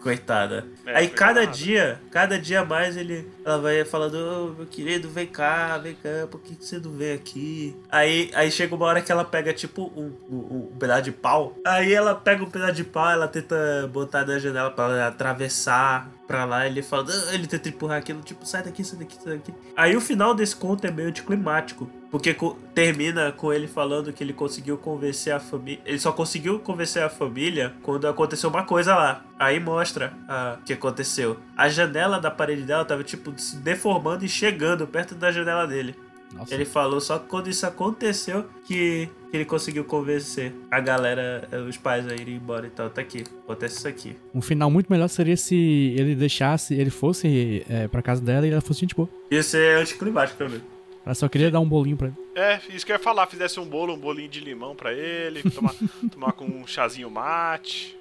[0.02, 0.66] Coitada.
[0.86, 1.52] É, Aí cada nada.
[1.52, 6.28] dia, cada dia mais ele, ela vai falando, ô meu querido, vem cá, vem cá,
[6.30, 7.76] por que, que você não vem aqui?
[7.92, 11.56] Aí, aí chega uma hora que ela pega tipo um, um, um pedaço de pau.
[11.66, 16.10] Aí ela pega um pedaço de pau, ela tenta botar na janela pra ela atravessar
[16.32, 16.66] pra lá.
[16.66, 19.54] Ele fala, "Ah", ele tenta empurrar aquilo, tipo, sai daqui, sai daqui, sai daqui.
[19.76, 21.90] Aí o final desse conto é meio anticlimático.
[22.10, 25.80] Porque co- termina com ele falando que ele conseguiu convencer a família.
[25.86, 29.24] Ele só conseguiu convencer a família quando aconteceu uma coisa lá.
[29.40, 31.38] Aí mostra ah, o que aconteceu.
[31.56, 35.96] A janela da parede dela tava, tipo, se deformando e chegando perto da janela dele.
[36.34, 36.54] Nossa.
[36.54, 42.08] Ele falou só quando isso aconteceu que ele conseguiu convencer a galera, eh, os pais
[42.08, 42.90] a irem embora e tal.
[42.90, 44.16] Tá aqui, acontece isso aqui.
[44.34, 45.56] Um final muito melhor seria se
[45.98, 49.10] ele deixasse, ele fosse é, pra casa dela e ela fosse gente boa.
[49.30, 50.62] Isso é anticlimático também.
[51.06, 52.18] Ela só queria dar um bolinho pra ele.
[52.36, 55.42] É, isso que eu ia falar, fizesse um bolo, um bolinho de limão pra ele,
[55.50, 55.74] tomar,
[56.12, 57.98] tomar com um chazinho mate.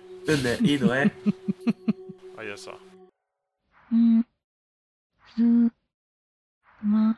[0.62, 1.10] E não é?
[2.36, 2.78] Olha só.
[3.92, 4.22] Hum.
[5.38, 5.70] Hum.
[6.84, 7.14] Hum.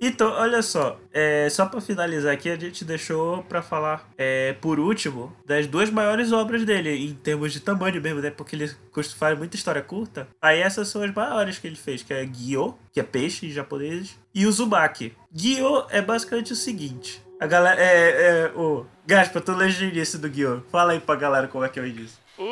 [0.00, 4.78] Então, olha só, é, só pra finalizar aqui, a gente deixou pra falar, é, por
[4.78, 8.30] último, das duas maiores obras dele, em termos de tamanho mesmo, né?
[8.30, 8.70] Porque ele
[9.16, 10.28] faz muita história curta.
[10.40, 13.50] Aí essas são as maiores que ele fez, que é Gyo, que é peixe em
[13.50, 15.14] japonês, e o Zubaki.
[15.32, 17.20] Gyo é basicamente o seguinte.
[17.40, 17.80] A galera.
[17.80, 18.46] É.
[18.46, 20.64] é o Gaspa, tu lê o início do Gyo.
[20.70, 22.18] Fala aí pra galera como é que é o início.
[22.36, 22.44] O,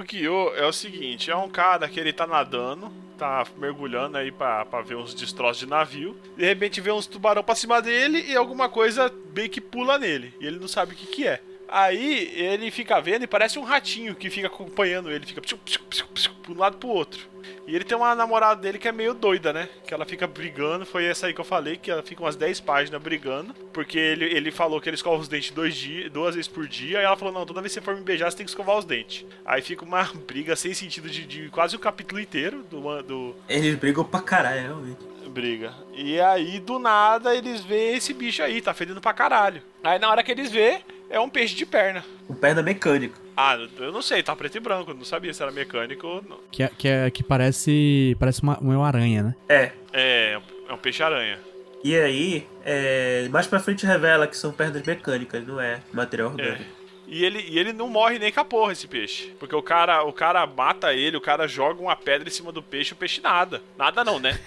[0.00, 4.16] o O Kyo é o seguinte, é um cara que ele tá nadando, tá mergulhando
[4.16, 6.16] aí pra, pra ver uns destroços de navio.
[6.36, 10.34] De repente vê uns tubarão pra cima dele e alguma coisa bem que pula nele.
[10.40, 11.40] E ele não sabe o que que é.
[11.70, 15.80] Aí ele fica vendo e parece um ratinho que fica acompanhando ele, fica psiu, psiu,
[16.08, 17.30] psiu, um lado pro outro.
[17.66, 19.68] E ele tem uma namorada dele que é meio doida, né?
[19.86, 22.58] Que ela fica brigando, foi essa aí que eu falei, que ela fica umas 10
[22.60, 26.48] páginas brigando, porque ele, ele falou que ele escova os dentes dois dias, duas vezes
[26.48, 28.44] por dia, e ela falou, não, toda vez que você for me beijar, você tem
[28.44, 29.24] que escovar os dentes.
[29.44, 33.76] Aí fica uma briga sem sentido de, de quase o capítulo inteiro do, do, Eles
[33.76, 34.98] brigam pra caralho, realmente.
[35.28, 35.72] briga.
[35.94, 39.62] E aí, do nada, eles veem esse bicho aí, tá fedendo pra caralho.
[39.84, 40.80] Aí na hora que eles vê,
[41.10, 42.04] é um peixe de perna.
[42.28, 43.18] O perna mecânico.
[43.36, 46.38] Ah, eu não sei, tá preto e branco, não sabia se era mecânico ou não.
[46.50, 49.34] Que, é, que, é, que parece parece uma, uma aranha, né?
[49.48, 49.72] É.
[49.92, 50.38] É,
[50.68, 51.38] é um peixe-aranha.
[51.82, 56.32] E aí, é, mais pra frente revela que são pernas mecânicas, não é material É.
[56.32, 56.80] orgânico.
[57.08, 59.34] E ele, e ele não morre nem com a porra, esse peixe.
[59.40, 62.62] Porque o cara, o cara mata ele, o cara joga uma pedra em cima do
[62.62, 63.60] peixe, o peixe nada.
[63.76, 64.38] Nada não, né?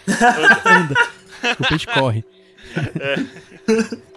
[0.65, 0.95] Anda.
[1.59, 2.23] o peixe corre.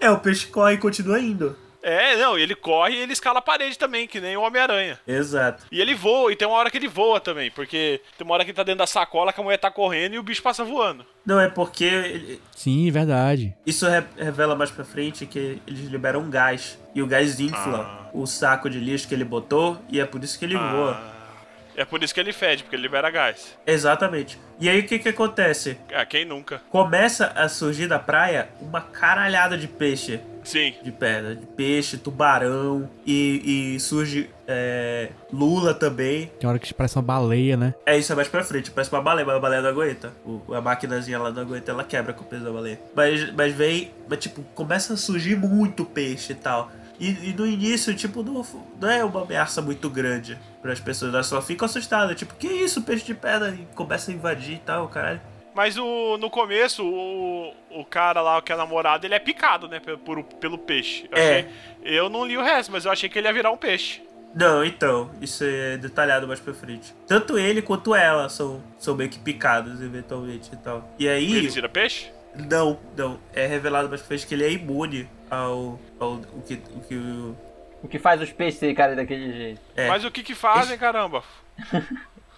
[0.01, 1.57] É, o peixe corre e continua indo.
[1.89, 4.99] É, não, ele corre e ele escala a parede também, que nem o Homem-Aranha.
[5.07, 5.65] Exato.
[5.71, 8.45] E ele voa, e tem uma hora que ele voa também, porque tem uma hora
[8.45, 10.65] que ele tá dentro da sacola, que a mulher tá correndo e o bicho passa
[10.65, 11.07] voando.
[11.25, 13.55] Não, é porque ele- Sim, verdade.
[13.65, 16.79] isso re- revela mais pra frente que eles liberam um gás.
[16.95, 20.39] E o gás infla o saco de lixo que ele botou, e é por isso
[20.39, 21.16] que ele voa.
[21.77, 23.57] É por isso que ele fede, porque ele libera gás.
[23.67, 24.39] Exatamente.
[24.59, 25.77] E aí o que que acontece?
[25.95, 26.63] Ah, quem nunca?
[26.71, 30.21] Começa a surgir da praia uma caralhada de peixe.
[30.47, 30.75] Sim.
[30.81, 36.31] de pedra, de peixe, tubarão e, e surge é, lula também.
[36.39, 37.75] Tem hora que parece uma baleia, né?
[37.85, 40.13] É isso é mais pra frente, parece uma baleia, mas a baleia não aguenta.
[40.25, 42.79] O, a maquinazinha lá não aguenta, ela quebra com o peso da baleia.
[42.95, 46.71] Mas, mas vem, mas tipo, começa a surgir muito peixe e tal.
[46.99, 48.45] E, e no início, tipo, não,
[48.81, 52.17] não é uma ameaça muito grande para as pessoas, elas só ficam assustadas.
[52.17, 53.51] Tipo, que isso, peixe de pedra?
[53.51, 55.21] E começa a invadir e tal, caralho.
[55.55, 59.81] Mas o, no começo, o, o cara lá, que é namorado, ele é picado, né?
[59.81, 61.09] Pelo, por- pelo peixe.
[61.11, 61.39] Eu, É.
[61.39, 61.51] achei-
[61.83, 64.03] eu não li o resto, mas eu achei que ele ia virar um peixe.
[64.35, 66.95] Não, então, isso é detalhado mais pra frente.
[67.07, 70.87] Tanto ele quanto ela são, são meio que picados, eventualmente e tal.
[70.99, 71.35] E aí.
[71.37, 72.11] Ele vira peixe?
[72.51, 73.19] Não, não.
[73.33, 75.79] É revelado mais pra frente que ele é imune ao.
[75.99, 76.55] ao o que.
[76.75, 77.37] O que o-
[77.83, 79.61] O que faz os peixes secarem daquele jeito?
[79.77, 79.87] é.
[79.89, 81.23] Mas o que que fazem, caramba?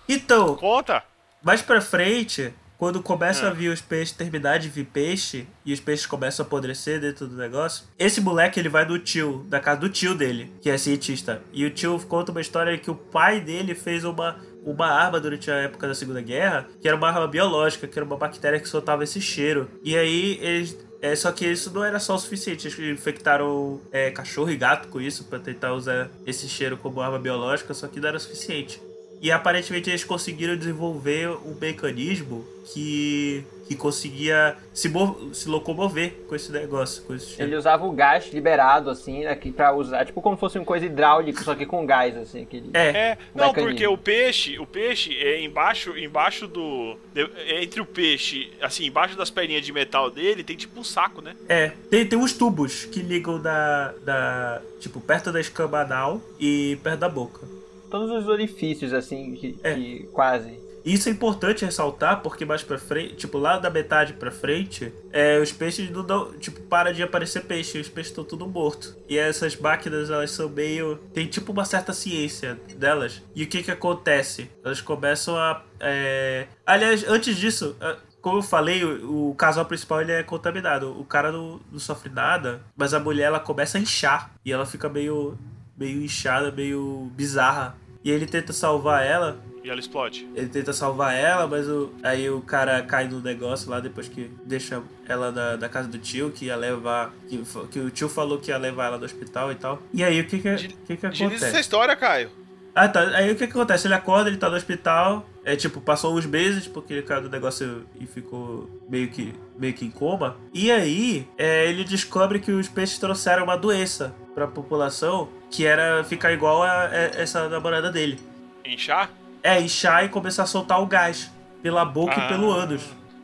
[0.08, 1.02] Então, Conta.
[1.42, 3.48] mais pra frente, quando começa É.
[3.48, 7.26] a vir os peixes, terminar de vir peixe, e os peixes começam a apodrecer dentro
[7.26, 10.78] do negócio, esse moleque ele vai do tio, da casa do tio dele, que é
[10.78, 11.42] cientista.
[11.52, 14.36] E o tio conta uma história que o pai dele fez uma.
[14.64, 18.04] Uma arma durante a época da Segunda Guerra, que era uma arma biológica, que era
[18.04, 19.70] uma bactéria que soltava esse cheiro.
[19.82, 22.66] E aí eles É, só que isso não era só o suficiente.
[22.66, 27.18] Eles infectaram é, cachorro e gato com isso pra tentar usar esse cheiro como arma
[27.18, 28.80] biológica, só que não era o suficiente.
[29.20, 34.90] E aparentemente eles conseguiram desenvolver um mecanismo que, que conseguia se,
[35.32, 37.02] se locomover com esse negócio.
[37.04, 37.42] Com esse cheiro.
[37.50, 41.42] Ele usava o gás liberado, assim, aqui pra usar, tipo como fosse uma coisa hidráulica,
[41.44, 42.70] só que com gás, assim, aquele...
[42.72, 46.96] É, É, não, porque o peixe, o peixe é embaixo, embaixo do.
[47.12, 47.28] de-
[47.62, 51.36] Entre o peixe, assim, embaixo das perninhas de metal dele, tem tipo um saco, né?
[51.48, 51.72] é.
[51.90, 54.62] Tem, tem uns tubos que ligam da, da.
[54.80, 57.46] Tipo, perto da escama anal e perto da boca.
[57.90, 59.74] Todos os orifícios, assim, que, É.
[59.74, 60.58] que quase...
[60.88, 65.38] Isso é importante ressaltar porque mais pra frente, tipo, lá da metade pra frente, é,
[65.38, 68.96] os peixes não dão, tipo, para de aparecer peixe, os peixes estão tudo morto.
[69.06, 73.22] E essas máquinas, elas são meio, tem tipo uma certa ciência delas.
[73.34, 74.50] E o que que acontece?
[74.64, 76.46] Elas começam a, é...
[76.64, 77.76] aliás, antes disso,
[78.22, 80.98] como eu falei, o, o casal principal ele é contaminado.
[80.98, 84.64] O cara não, não sofre nada, mas a mulher ela começa a inchar e ela
[84.64, 85.38] fica meio,
[85.76, 87.76] meio inchada, meio bizarra.
[88.04, 90.28] E ele tenta salvar ela, E ela explode.
[90.34, 94.30] ele tenta salvar ela, mas o, aí o cara cai no negócio lá depois que
[94.44, 97.12] deixa ela da, da casa do tio, que ia levar.
[97.28, 99.82] Que, que o tio falou que ia levar ela do hospital e tal.
[99.92, 101.60] E aí o que que, Di- que, que Agiliza essa acontece?
[101.60, 102.30] história, Caio.
[102.74, 103.00] Ah, tá.
[103.16, 103.88] Aí o que que acontece?
[103.88, 105.28] Ele acorda, ele tá no hospital.
[105.44, 109.74] É tipo, passou uns meses porque ele caiu do negócio e ficou meio que, meio
[109.74, 110.36] que em coma.
[110.54, 116.02] E aí é, ele descobre que os peixes trouxeram uma doença pra população que era
[116.04, 118.18] ficar igual a, a essa namorada dele.
[118.64, 119.10] Inchar?
[119.42, 121.30] É, inchar e começar a soltar o gás
[121.62, 122.24] pela boca Ah.
[122.24, 122.82] e pelo ânus.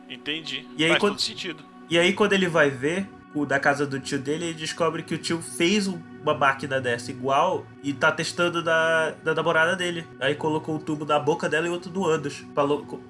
[0.09, 0.67] Entendi.
[0.77, 1.63] E aí, Faz quando- todo sentido.
[1.89, 5.13] E aí, quando ele vai ver o da casa do tio dele, ele descobre que
[5.13, 10.07] o tio fez um- uma máquina dessa igual e tá testando da, da namorada dele.
[10.19, 12.63] Aí colocou um tubo na boca dela e outro no ânus pra,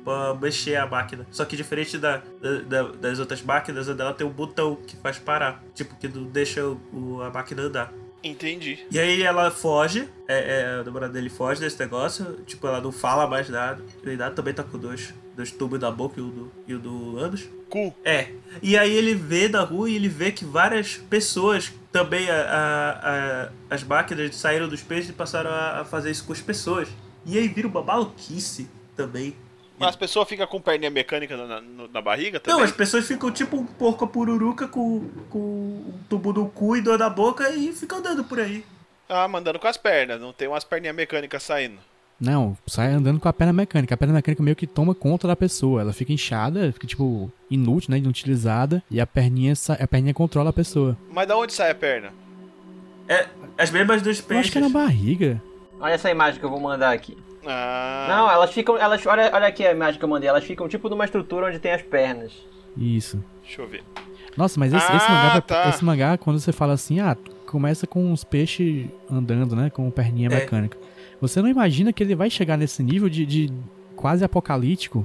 [0.04, 1.26] pra mexer a máquina.
[1.32, 4.98] Só que diferente da, da- da- das outras máquinas, a dela tem um botão que
[4.98, 5.64] faz parar.
[5.74, 7.94] Tipo, que não deixa o- a máquina andar.
[8.24, 8.80] Entendi.
[8.90, 12.92] E aí ela foge, é, é, a namorada dele foge desse negócio, tipo, ela não
[12.92, 13.84] fala mais nada.
[14.04, 16.80] E nada também tá com dois, dois tubos da boca e o do, e o
[16.80, 17.48] do Anos.
[17.70, 17.94] Cu.
[18.04, 18.30] É.
[18.64, 23.10] E aí ele vê na rua e ele vê que várias pessoas também, a, a-
[23.44, 26.88] a- as máquinas saíram dos peixes e passaram a, a fazer isso com as pessoas.
[27.28, 29.36] E aí vira uma maluquice também.
[29.78, 32.64] Mas as pessoas ficam com perninha mecânica na, na- na barriga Não, também?
[32.66, 36.98] as pessoas ficam tipo um porco pururuca com, com um tubo no cu e dor
[36.98, 38.64] na boca e ficam andando por aí.
[39.10, 40.20] Ah, mandando com as pernas.
[40.22, 41.78] Não tem umas perninhas mecânicas saindo.
[42.20, 43.94] Não, sai andando com a perna mecânica.
[43.94, 45.82] A perna mecânica meio que toma conta da pessoa.
[45.82, 47.98] Ela fica inchada, fica tipo inútil, né?
[47.98, 48.82] Inutilizada.
[48.90, 50.98] E a perninha, sa- a perninha controla a pessoa.
[51.12, 52.14] Mas da onde sai a perna?
[53.08, 53.28] É,
[53.58, 55.42] as mesmas dos Eu acho que é na barriga.
[55.80, 57.18] Olha essa imagem que eu vou mandar aqui.
[57.46, 58.06] Ah.
[58.10, 58.78] Não, elas ficam.
[58.78, 60.30] Elas, olha, olha aqui a imagem que eu mandei.
[60.30, 62.32] Elas ficam tipo numa estrutura onde tem as pernas.
[62.78, 63.24] Isso.
[63.44, 63.84] Deixa eu ver.
[64.36, 65.70] Nossa, mas esse, Ah, esse mangá, tá.
[65.70, 67.16] esse mangá, quando você fala assim, ah,
[67.46, 69.70] começa com os peixes andando, né?
[69.70, 70.36] Com perninha É.
[70.36, 70.78] mecânica.
[71.22, 73.54] Você não imagina que ele vai chegar nesse nível de, de
[73.96, 75.04] quase apocalíptico,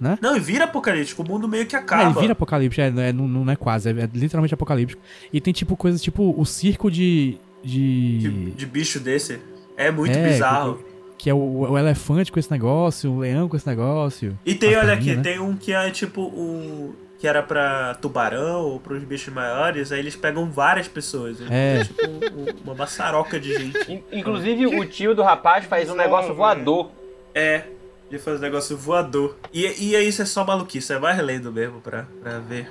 [0.00, 0.18] né?
[0.20, 2.02] Não, e vira apocalíptico, o mundo meio que Ah, acaba.
[2.10, 5.00] ele vira apocalíptico, é, não, é- não, não é quase, é, é literalmente apocalíptico.
[5.32, 7.38] E tem tipo coisas tipo o circo de.
[7.62, 8.18] de.
[8.18, 9.38] de, de bicho desse.
[9.76, 10.78] É muito É, bizarro.
[10.78, 10.84] que
[11.30, 11.38] é o,
[11.70, 14.38] o elefante com esse negócio, o leão com esse negócio.
[14.44, 15.22] E tem, olha aqui, né?
[15.22, 16.92] tem um que é tipo um.
[17.18, 21.36] Que era pra tubarão ou pros bichos maiores, aí eles pegam várias pessoas.
[21.48, 21.78] É.
[21.80, 23.92] É tipo um- um- uma maçaroca de gente.
[23.92, 26.90] In- Inclusive, o tio do rapaz faz um negócio voador.
[27.32, 27.62] É,
[28.10, 29.36] ele faz um negócio voador.
[29.54, 32.68] E, e aí isso é só maluquice, é mais lendo mesmo pra, pra ver.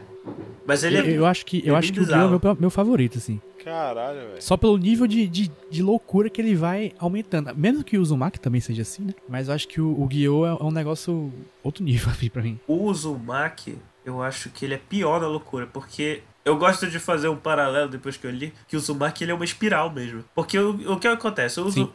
[0.68, 1.10] Mas ele Eu, é.
[1.20, 3.40] eu acho que, eu é acho que o Guion é meu, meu favorito, assim.
[3.64, 4.42] Caralho, velho.
[4.42, 7.56] Só pelo nível de, de, de loucura que ele vai aumentando.
[7.56, 9.14] Mesmo que o Uzumaki também seja assim, né?
[9.28, 11.32] Mas eu acho que o, o Guion é, é um negócio
[11.64, 12.60] outro nível assim, pra mim.
[12.68, 17.28] O Uzumaki, eu acho que ele é pior na loucura, porque eu gosto de fazer
[17.28, 20.24] um paralelo depois que eu li, que o Uzumaki ele é uma espiral mesmo.
[20.34, 21.60] Porque o, o que acontece?
[21.60, 21.92] O Sim.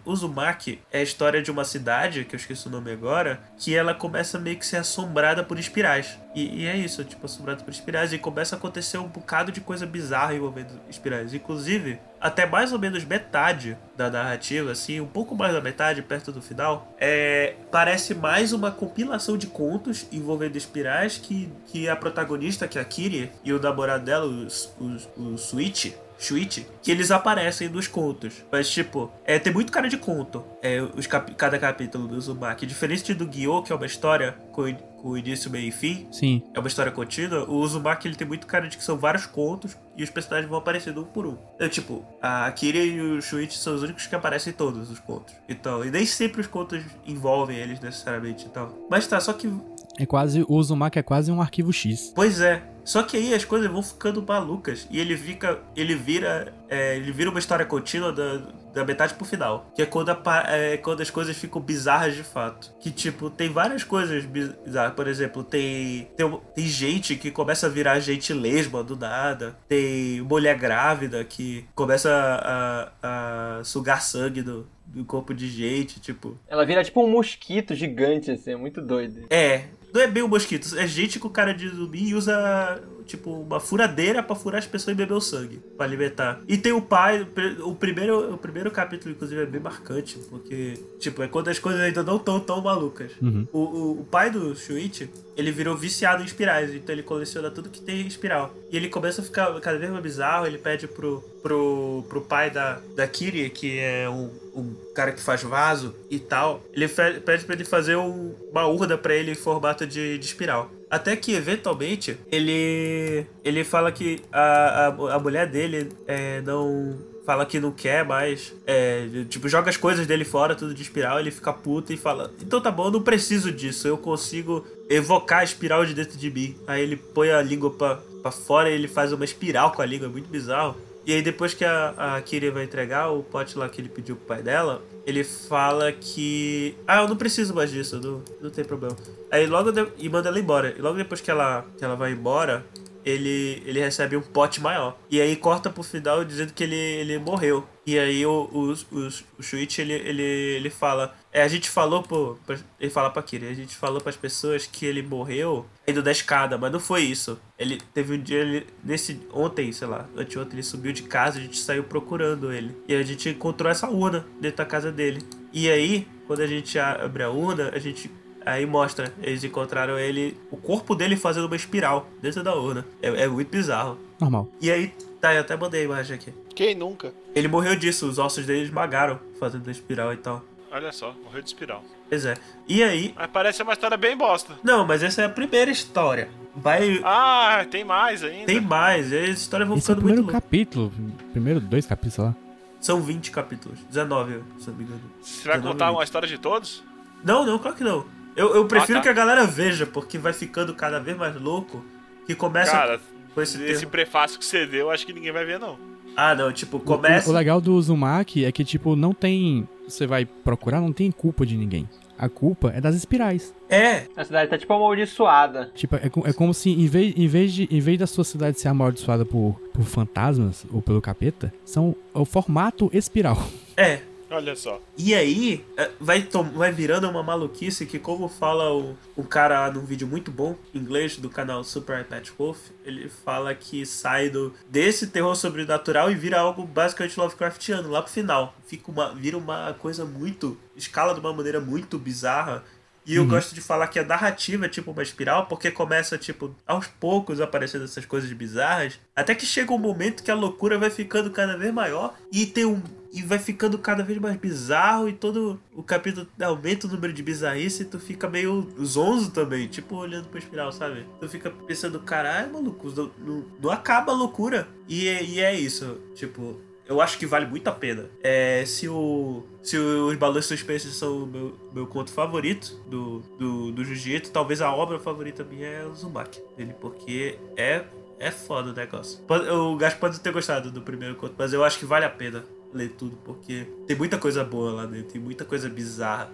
[0.92, 4.38] É a história de uma cidade, que eu esqueci o nome agora, que ela começa
[4.38, 6.18] meio que ser assombrada por espirais.
[6.34, 8.12] E, e é isso, tipo, assombrada por espirais.
[8.12, 11.34] E começa a acontecer um bocado de coisa bizarra envolvendo espirais.
[11.34, 16.32] Inclusive, até mais ou menos metade da narrativa, assim, um pouco mais da metade, perto
[16.32, 22.66] do final, é, parece mais uma compilação de contos envolvendo espirais que, que a protagonista,
[22.66, 24.48] que é a Kiri, e o namorado dela, o,
[24.80, 28.44] o, o Switch, Shuichi, que eles aparecem nos contos.
[28.50, 30.44] Mas, tipo, é, tem muito cara de conto.
[30.62, 32.66] É, os capi- cada capítulo do Uzumaki.
[32.66, 36.42] Diferente do Gyo, que é uma história com, com início, meio e fim, Sim.
[36.54, 39.76] é uma história contínua, o Uzumaki ele tem muito cara de que são vários contos
[39.96, 41.36] e os personagens vão aparecendo um por um.
[41.58, 44.98] É, tipo, a Akira e o Shuichi são os únicos que aparecem em todos os
[44.98, 45.34] contos.
[45.48, 48.72] Então, e nem sempre os contos envolvem eles necessariamente e tal.
[48.90, 49.52] Mas tá, só que
[49.98, 50.42] É quase.
[50.48, 52.12] O Uzumaki é quase um arquivo X.
[52.14, 52.62] Pois é.
[52.86, 54.86] Só que aí as coisas vão ficando malucas.
[54.90, 55.58] E ele fica.
[55.74, 56.54] Ele vira.
[56.68, 58.38] é, ele vira uma história contínua da,
[58.72, 59.70] da metade pro final.
[59.74, 62.72] Que é quando, a é quando as coisas ficam bizarras de fato.
[62.80, 64.94] Que tipo, tem várias coisas bizarras.
[64.94, 66.08] Por exemplo, tem.
[66.16, 69.56] Tem, tem gente que começa a virar gente lesma do nada.
[69.68, 76.00] Tem mulher grávida que começa a, a, a sugar sangue do, do corpo de gente.
[76.00, 76.38] Tipo.
[76.48, 79.26] Ela vira tipo um mosquito gigante, assim, é muito doido.
[79.30, 83.30] É, não é bem um mosquito, é gente com cara de zumbi e usa, tipo,
[83.30, 86.40] uma furadeira pra furar as pessoas e beber o sangue, pra alimentar.
[86.48, 87.26] E tem o pai,
[87.64, 91.80] o primeiro, o primeiro capítulo, inclusive, é bem marcante, porque, tipo, é quando as coisas
[91.80, 93.12] ainda não estão tão malucas.
[93.22, 93.46] Uhum.
[93.52, 97.68] O, o, o pai do Shuichi, ele virou viciado em espirais, então ele coleciona tudo
[97.70, 98.54] que tem espiral.
[98.70, 102.50] E ele começa a ficar cada vez mais bizarro, ele pede pro, pro, pro pai
[102.50, 107.44] da, da Kiri, que é um, um cara que faz vaso e tal, ele pede
[107.44, 110.70] pra ele fazer um- uma urna pra ele em formato de, de espiral.
[110.90, 116.96] Até que, eventualmente, ele ele fala que a, a, a mulher dele é, não
[117.26, 121.18] fala que não quer mais, é, tipo, joga as coisas dele fora, tudo de espiral,
[121.18, 125.40] ele fica puto e fala, então tá bom, eu não preciso disso, eu consigo evocar
[125.40, 126.56] a espiral de dentro de mim.
[126.68, 129.86] Aí ele põe a língua pra, pra fora e ele faz uma espiral com a
[129.86, 130.76] língua, é muito bizarro.
[131.04, 134.14] E aí depois que a, a Kiri vai entregar o pote lá que ele pediu
[134.14, 136.74] pro pai dela, ele fala que.
[136.86, 138.96] Ah, eu não preciso mais disso, não, não tem problema.
[139.30, 139.86] Aí logo de...
[139.98, 140.74] e manda ela embora.
[140.76, 142.66] E logo depois que ela, que ela vai embora,
[143.04, 144.98] ele, ele recebe um pote maior.
[145.08, 147.64] E aí corta pro final dizendo que ele, ele morreu.
[147.86, 149.08] E aí o, o, o,
[149.38, 151.14] o Shuichi, ele, ele, ele fala...
[151.36, 152.38] É, a gente falou pro...
[152.46, 156.10] pra- Ele fala pra Kiri, a gente falou pras pessoas que ele morreu indo da
[156.10, 157.38] escada, mas não foi isso.
[157.58, 159.20] Ele teve um dia, ele, nesse...
[159.34, 162.74] Ontem, sei lá, anteontem, ele subiu de casa, a gente saiu procurando ele.
[162.88, 165.20] E a gente encontrou essa urna dentro da casa dele.
[165.52, 168.10] E aí, quando a gente abre a urna, a gente
[168.46, 172.86] Aí mostra, eles encontraram ele, o corpo dele fazendo uma espiral dentro da urna.
[173.02, 173.98] É, é muito bizarro.
[174.20, 174.48] Normal.
[174.60, 176.32] E aí, tá, eu até mandei a imagem aqui.
[176.54, 177.12] Quem nunca?
[177.34, 180.44] Ele morreu disso, os ossos dele esmagaram fazendo a espiral e tal.
[180.70, 181.82] Olha só, morreu de espiral.
[182.08, 182.34] Pois é.
[182.68, 183.14] E aí.
[183.16, 184.54] Mas parece uma história bem bosta.
[184.62, 186.28] Não, mas essa é a primeira história.
[186.54, 187.00] Vai.
[187.04, 188.46] Ah, tem mais ainda.
[188.46, 190.42] Tem mais, e as histórias vão Esse é o ficando muito primeiro loucas.
[190.42, 190.92] capítulo.
[191.32, 192.34] Primeiro dois capítulos, sei lá.
[192.80, 193.78] São 20 capítulos.
[193.88, 195.00] 19, se eu não me engano.
[195.20, 195.98] Você vai 19 contar minutos.
[195.98, 196.84] uma história de todos?
[197.24, 198.06] Não, não, claro que não.
[198.34, 199.02] Eu, eu prefiro Ah, tá.
[199.04, 201.84] que a galera veja, porque vai ficando cada vez mais louco.
[202.26, 203.00] Que começa Cara,
[203.34, 203.90] com esse esse termo.
[203.90, 205.78] prefácio que você deu, acho que ninguém vai ver, não.
[206.16, 207.28] Ah, não, tipo, O- começa.
[207.28, 209.68] O, o legal do Uzumaki é que, tipo, não tem.
[209.86, 211.88] Você vai procurar, não tem culpa de ninguém.
[212.18, 213.54] A culpa é das espirais.
[213.68, 215.70] É, A cidade tá tipo amaldiçoada.
[215.74, 218.58] Tipo, é, é como se, em vez, em, vez de, em vez da sua cidade
[218.58, 223.36] ser amaldiçoada por, por fantasmas ou pelo capeta, são o formato espiral.
[223.76, 224.00] é.
[224.36, 224.82] Olha só.
[224.98, 229.70] E aí, é, vai, vai virando uma maluquice que, como fala o, o cara lá
[229.70, 234.28] num vídeo muito bom, em inglês, do canal Super iPad Wolf, ele fala que sai
[234.28, 238.54] do, desse terror sobrenatural e vira algo basicamente Lovecraftiano, lá pro final.
[238.66, 240.58] Fica uma, vira uma coisa muito.
[240.76, 242.62] escala de uma maneira muito bizarra.
[243.06, 246.52] E eu gosto de falar que a narrativa é tipo uma espiral, porque começa, tipo,
[246.66, 250.90] aos poucos aparecendo essas coisas bizarras, até que chega um momento que a loucura vai
[250.90, 252.82] ficando cada vez maior e tem um.
[253.16, 257.22] E vai ficando cada vez mais bizarro e todo o capítulo aumenta o número de
[257.22, 261.06] bizarrice e tu fica meio zonzo também, tipo olhando pra espiral, sabe?
[261.18, 264.68] Tu fica pensando, caralho, maluco, não, não, não acaba a loucura.
[264.86, 268.10] E, é- e é isso, tipo, eu acho que vale muito a pena.
[268.22, 269.42] É, se o.
[269.62, 274.60] Se os Balões Suspensos são o meu, meu conto favorito do, do, do Jiu-Jitsu, talvez
[274.60, 277.82] a obra favorita minha é o Zumaki dele, porque é,
[278.20, 279.24] é foda o negócio.
[279.28, 282.44] O Gaspar pode ter gostado do primeiro conto, mas eu acho que vale a pena
[282.76, 286.30] ler tudo, porque tem muita coisa boa lá dentro, tem muita coisa bizarra.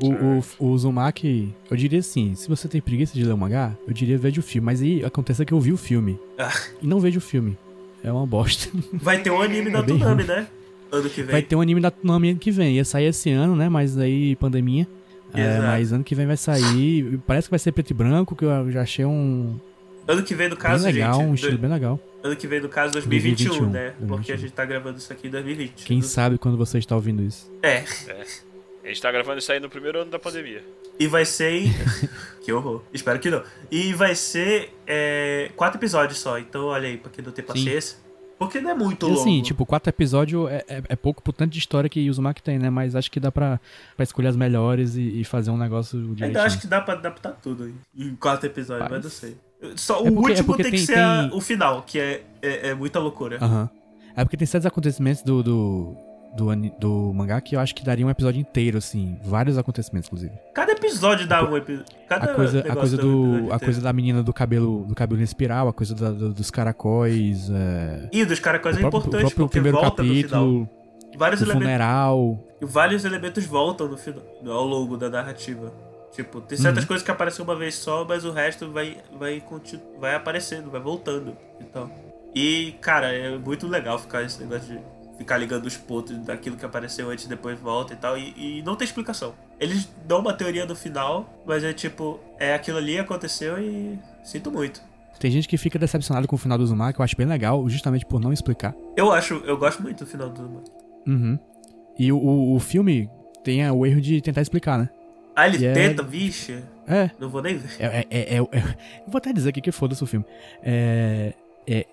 [0.00, 3.76] O, o, o Uzumaki, eu diria assim, se você tem preguiça de ler o mangá,
[3.86, 4.66] eu diria veja o filme.
[4.66, 6.18] Mas aí acontece que eu vi o filme.
[6.36, 6.52] Ah.
[6.82, 7.56] E não vejo o filme.
[8.02, 8.68] É uma bosta.
[8.92, 10.46] Vai ter um anime da É bem Tsunami, né?
[10.90, 11.30] Ano que vem.
[11.32, 12.74] Vai ter um anime da Tsunami ano que vem.
[12.74, 13.68] Ia sair esse ano, né?
[13.68, 14.86] Mas aí pandemia.
[15.32, 15.62] É, Exato.
[15.66, 17.18] mas ano que vem vai sair.
[17.26, 19.54] Parece que vai ser preto e branco, que eu já achei um.
[20.06, 21.28] Ano que vem, no Bem caso, legal, gente.
[21.30, 21.98] um estilo do- bem legal.
[22.24, 23.90] Ano que vem, no caso, 2021, 2021, né?
[23.90, 24.36] Porque a 2021.
[24.38, 25.84] gente tá gravando isso aqui em 2020.
[25.84, 27.52] Quem sabe quando você está ouvindo isso.
[27.62, 27.84] É.
[28.82, 30.64] A gente tá gravando isso aí no primeiro ano da pandemia.
[30.98, 31.50] E vai ser.
[31.66, 31.72] em-
[32.44, 32.82] que horror.
[32.92, 33.42] Espero que não.
[33.70, 36.38] E vai ser é, quatro episódios só.
[36.38, 37.98] Então, olha aí, pra quem não tem paciência.
[38.38, 39.20] Porque não é muito E longo.
[39.20, 42.58] assim, tipo, quatro episódios é, é, é pouco pro tanto de história que Uzumaki tem,
[42.58, 42.68] né?
[42.68, 43.60] Mas acho que dá pra,
[43.96, 46.26] pra escolher as melhores e, e fazer um negócio direitinho.
[46.26, 49.04] Ainda acho que dá pra adaptar tudo em- em quatro episódios, mas Faz.
[49.04, 49.36] não sei.
[49.76, 51.82] Só, É o porque- é último porque tem que tem- ser a- tem- o final,
[51.86, 53.38] que é, é, é muita loucura.
[53.40, 53.68] Aham.
[54.16, 55.96] É porque tem certos acontecimentos do, do,
[56.36, 59.18] do, do mangá que eu acho que daria um episódio inteiro, assim.
[59.24, 60.32] Vários acontecimentos, inclusive.
[60.54, 61.86] Cada episódio dá um episódio.
[62.08, 63.24] Cada A coisa, a coisa um do.
[63.34, 66.32] episódio A coisa da menina do cabelo, do cabelo em espiral, a coisa da- do-
[66.32, 67.50] dos caracóis.
[67.50, 70.30] É, E dos caracóis o é próprio, o importante, próprio porque primeiro volta no final.
[70.30, 70.68] capítulo,
[71.16, 72.44] Vários o elementos, funeral.
[72.62, 75.72] vários elementos voltam no final, ao longo da narrativa.
[76.14, 76.88] Tipo, tem certas Uhum.
[76.88, 79.42] coisas que aparecem uma vez só, mas o resto vai, vai,
[79.98, 81.36] vai aparecendo, vai voltando.
[81.60, 81.90] Então.
[82.34, 84.80] E, cara, é muito legal ficar esse negócio de
[85.18, 88.16] ficar ligando os pontos daquilo que apareceu antes e depois volta e tal.
[88.18, 89.34] E, e não tem explicação.
[89.60, 94.50] Eles dão uma teoria no final, mas é tipo, é aquilo ali aconteceu e sinto
[94.50, 94.80] muito.
[95.20, 98.04] Tem gente que fica decepcionado com o final do Uzumaki, eu acho bem legal, justamente
[98.04, 98.74] por não explicar.
[98.96, 100.62] Eu acho, eu gosto muito do final do Zuma.
[101.06, 101.38] Uhum.
[101.96, 103.08] E o, o, o filme
[103.44, 104.88] tem o erro de tentar explicar, né?
[105.34, 106.62] Ah, ele é- tenta, vixe.
[106.86, 107.70] É, Não vou nem ver.
[107.78, 110.24] É, é, é, é- é- eu vou até dizer aqui que foda-se o filme.
[110.62, 111.32] É,
[111.66, 111.86] é,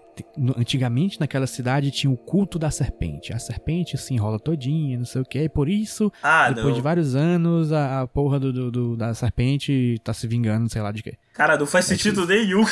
[0.57, 3.31] antigamente naquela cidade tinha o culto da serpente.
[3.33, 6.73] A serpente se enrola todinha, não sei o que, e por isso, Ah, depois não.
[6.75, 10.81] de vários anos, a, a porra do, do- do- da serpente tá se vingando, sei
[10.81, 11.13] lá de quê.
[11.33, 12.65] Cara, não faz sentido nenhum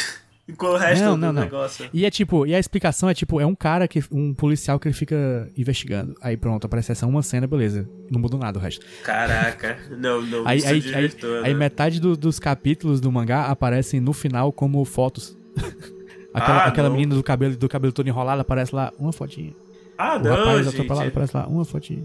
[0.57, 1.41] com o resto Não, do não, não.
[1.43, 1.89] negócio.
[1.93, 4.03] E é tipo, e a explicação é tipo, é um cara que.
[4.11, 6.15] um policial que ele fica investigando.
[6.21, 7.87] Aí pronto, aparece essa uma cena, beleza.
[8.11, 8.85] Não mudou nada o resto.
[9.03, 11.59] Caraca, não, não, Aí, aí, aí, desvirtua, aí né?
[11.59, 15.37] metade do- dos capítulos do mangá aparecem no final como fotos.
[16.33, 16.95] aquela Ah, aquela não.
[16.95, 19.53] menina do cabelo, do cabelo todo enrolado aparece lá uma fotinha.
[19.97, 20.69] Ah, O não, rapaz gente.
[20.75, 22.03] atropelado aparece lá uma fotinha.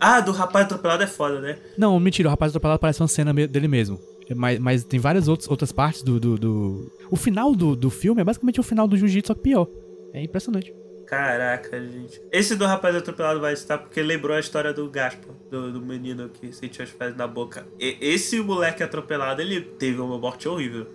[0.00, 1.56] Ah, do rapaz atropelado é foda, né?
[1.78, 3.98] Não, mentira, o rapaz atropelado parece uma cena dele mesmo.
[4.34, 8.20] Mas, mas tem várias outras, outras partes do, do, do- O final do, do filme
[8.20, 9.68] é basicamente o final do Jiu-Jitsu, só que pior.
[10.12, 10.74] É impressionante.
[11.06, 12.20] Caraca, gente.
[12.32, 16.28] Esse do rapaz atropelado vai estar porque lembrou a história do Gaspar, do, do menino
[16.28, 17.64] que sentiu as fezes na boca.
[17.78, 20.86] E- esse moleque atropelado, ele teve uma morte horrível.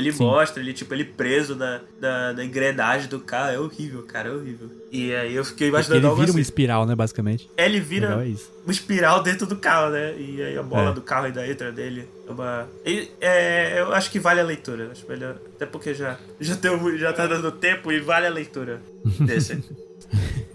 [0.00, 0.24] Ele Ele Sim.
[0.24, 3.50] mostra, ele, tipo, ele preso da, da, da engrenagem do carro.
[3.50, 4.68] É horrível, cara, é horrível.
[4.90, 6.40] E aí eu fiquei Porque imaginando ele algo vira uma assim.
[6.40, 7.48] espiral, né, basicamente.
[7.56, 8.14] Ele vira é
[8.64, 10.14] uma espiral dentro do carro, né?
[10.18, 10.92] E aí a bola É.
[10.94, 12.08] do carro ainda entra dele.
[12.26, 12.66] É uma...
[12.84, 14.88] e, é, eu acho que vale a leitura.
[14.90, 15.36] Acho melhor.
[15.54, 18.80] Até porque já, já, deu, já tá dando tempo e vale a leitura
[19.20, 19.62] desse.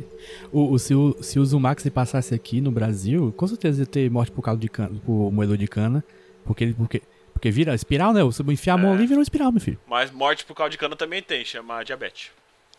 [0.52, 4.10] O, o- se, o, se o Zumax passasse aqui no Brasil, com certeza ia ter
[4.10, 6.04] morte por causa de cana, por moedor de cana.
[6.46, 6.74] Porque ele.
[6.74, 7.02] Porque,
[7.46, 8.24] porque vira espiral, né?
[8.24, 8.96] Você enfiar a mão É.
[8.96, 9.78] ali vira uma espiral, meu filho.
[9.88, 12.32] Mas morte por caldo de cana também tem, chama diabetes.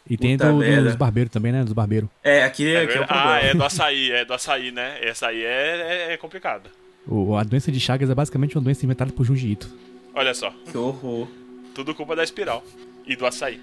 [0.09, 1.63] E tem do, dos barbeiros também, né?
[1.63, 2.09] Dos barbeiros.
[2.23, 3.07] É, aqui, É aqui é o verdade.
[3.07, 3.35] problema.
[3.35, 4.99] ah, é do açaí, é do açaí, né?
[5.03, 6.69] Essa aí é, é, é complicada.
[7.07, 9.69] O, a doença de Chagas é basicamente uma doença inventada por Junji Ito.
[10.15, 11.29] Olha só, Que horror.
[11.75, 12.65] tudo culpa da espiral
[13.07, 13.61] e do açaí.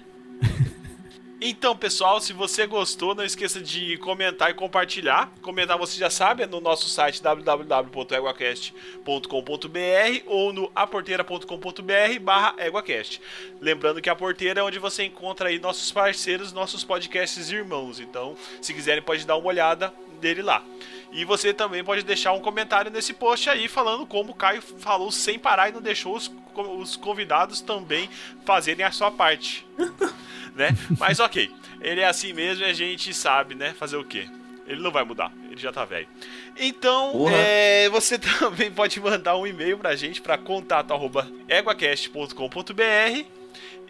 [1.46, 5.30] Então, pessoal, se você gostou, não esqueça de comentar e compartilhar.
[5.42, 13.20] Comentar, você já sabe, é no nosso site www.eguacast.com.br ou no aporteira.com.br barra eguacast.
[13.60, 18.00] Lembrando que a porteira é onde você encontra aí nossos parceiros, nossos podcasts irmãos.
[18.00, 19.92] Então, se quiserem, pode dar uma olhada
[20.24, 20.64] dele lá.
[21.12, 25.12] E você também pode deixar um comentário nesse post aí falando como o Caio falou
[25.12, 28.08] sem parar e não deixou os, os convidados também
[28.44, 29.66] fazerem a sua parte.
[30.56, 30.70] né?
[30.98, 33.74] Mas ok, ele é assim mesmo e a gente sabe, né?
[33.74, 34.26] Fazer o quê?
[34.66, 36.08] Ele não vai mudar, ele já tá velho.
[36.56, 43.33] Então, é, você também pode mandar um e-mail pra gente pra contato@eguacast.com.br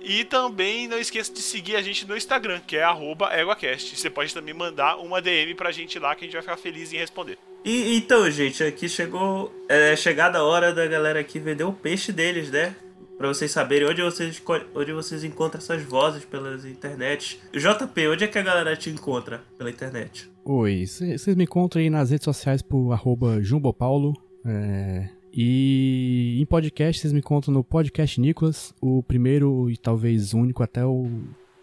[0.02, 3.96] e também não esqueça de seguir a gente no Instagram, que é arroba EguaCast.
[3.96, 6.92] Você pode também mandar uma DM pra gente lá que a gente vai ficar feliz
[6.92, 7.38] em responder.
[7.64, 9.52] E, então, gente, aqui chegou.
[9.68, 12.76] É chegada a hora da galera aqui vender o peixe deles, né?
[13.16, 14.42] Pra vocês saberem onde vocês,
[14.74, 17.40] onde vocês encontram essas vozes pelas internet.
[17.52, 20.28] JP, onde é que a galera te encontra pela internet?
[20.44, 24.12] Oi, vocês me encontram aí nas redes sociais por arroba jumbopaulo.
[24.44, 30.62] é, e em podcast, vocês me encontram no Podcast Nicolas, o primeiro e talvez único
[30.62, 31.10] até o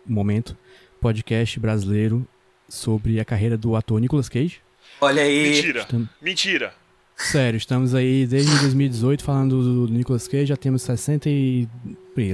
[0.06, 0.58] momento
[1.00, 2.28] podcast brasileiro
[2.68, 4.60] sobre a carreira do ator Nicolas Cage.
[5.00, 5.52] Olha aí.
[5.52, 5.86] Mentira!
[5.86, 6.74] Tam- Mentira!
[7.16, 11.68] Sério, estamos aí desde 2018 falando do Nicolas Cage, já temos 60 e...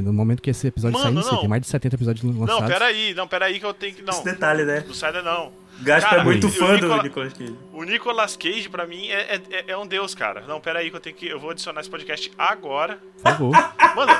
[0.03, 1.39] No momento que esse episódio Mano, sair, não sei, não.
[1.41, 2.61] tem mais de 70 episódios lançados.
[2.61, 4.01] Não, peraí, não, peraí que eu tenho que.
[4.01, 4.83] Não, Esse detalhe, né?
[4.87, 5.51] não sai daí, não.
[5.81, 7.55] Gaspa Cara, é muito o fã Nicola- do Nicolas Cage.
[7.71, 10.41] O Nicolas Cage, pra mim, é, é, é um deus, cara.
[10.47, 11.27] Não, peraí que eu tenho que.
[11.27, 12.97] Eu vou adicionar esse podcast agora.
[13.15, 13.51] Por favor.
[13.95, 14.17] Mano,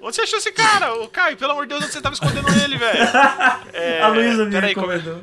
[0.00, 0.94] onde você achou esse cara?
[1.02, 3.04] O Caio, pelo amor de Deus, onde você tava escondendo ele, velho?
[3.74, 5.20] É, a Luísa me como, é- recomendou.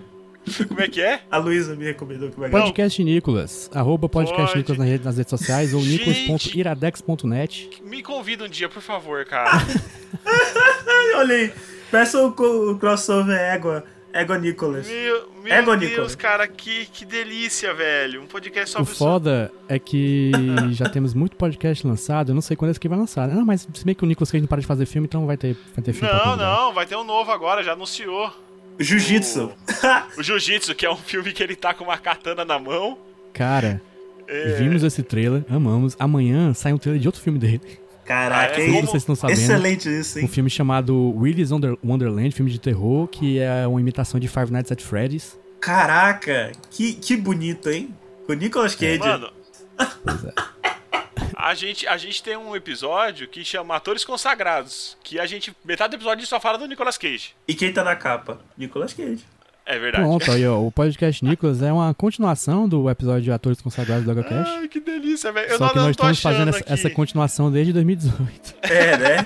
[0.68, 1.22] como é que é?
[1.32, 4.56] A Luísa me recomendou que vai Podcast Nicolas, arroba podcast.
[4.58, 7.82] Nicolas nas redes, nas redes sociais ou nicolas.iradex.net.
[7.84, 9.52] Me convida um dia, por favor, cara.
[11.16, 11.54] Olha aí.
[11.90, 12.28] Peça o,
[12.72, 13.84] o crossover Égua.
[14.14, 14.88] Égua Nicolas.
[14.88, 16.16] Meu, meu Égua, Deus, Nicolas.
[16.16, 18.22] cara, que, que delícia, velho.
[18.22, 20.32] Um podcast O sobre foda é que
[20.72, 23.28] já temos muito podcast lançado, eu não sei quando esse aqui vai lançar.
[23.30, 25.38] Não, mas se bem que o Nicolas Cage não para de fazer filme, então vai
[25.38, 28.32] ter, vai ter filme Não, não, vai ter um novo agora, já anunciou.
[28.80, 29.52] Jiu-Jitsu.
[30.18, 32.98] O Jiu-Jitsu, que é um filme que ele tá com uma katana na mão.
[33.34, 33.82] Cara,
[34.28, 35.96] É, vimos esse trailer, amamos.
[36.00, 37.62] Amanhã sai um trailer de outro filme dele.
[38.06, 38.66] Caraca, Ah, é?
[38.68, 39.40] Como vocês estão sabendo?
[39.40, 40.28] Excelente isso, Um hein?
[40.28, 44.72] filme chamado Willy's Wonder- Wonderland, filme de terror, que é uma imitação de Five Nights
[44.72, 45.40] at Freddy's.
[45.60, 47.96] Caraca, que, que bonito, hein?
[48.26, 48.98] Com o Nicolas Cage.
[49.00, 49.32] Mano,
[50.04, 50.34] Pois é.
[51.36, 54.98] a gente, a gente tem um episódio que chama Atores Consagrados.
[55.04, 55.56] Que a gente.
[55.64, 57.36] Metade do episódio só fala do Nicolas Cage.
[57.48, 58.40] E quem tá na capa?
[58.58, 59.24] Nicolas Cage.
[59.66, 60.04] É verdade.
[60.04, 64.14] Pronto, aí, ó, o podcast Nicolas é uma continuação do episódio de Atores Consagrados do
[64.14, 64.52] HCast.
[64.58, 65.50] Ai, que delícia, velho.
[65.50, 66.74] Eu Só não, que nós estamos fazendo essa, aqui.
[66.74, 68.56] essa continuação desde 2018.
[68.64, 69.18] É, né?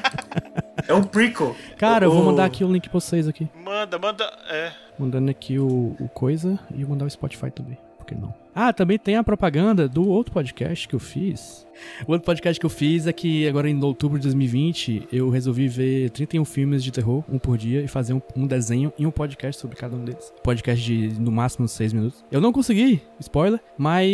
[0.87, 1.55] é um prequel.
[1.77, 3.47] Cara, eu vou mandar aqui o link pra vocês aqui.
[3.63, 4.25] Manda, manda.
[4.49, 4.71] É.
[4.99, 7.77] Mandando aqui o, o coisa e eu mandar o Spotify também.
[7.97, 8.44] Por que não?
[8.57, 11.67] Ah, também tem a propaganda do outro podcast que eu fiz.
[12.07, 15.67] O outro podcast que eu fiz é que agora em outubro de 2020 eu resolvi
[15.67, 19.11] ver 31 filmes de terror, um por dia, e fazer um, um desenho e um
[19.11, 20.31] podcast sobre cada um deles.
[20.41, 22.23] Podcast de no máximo 6 minutos.
[22.31, 24.09] Eu não consegui, spoiler, mas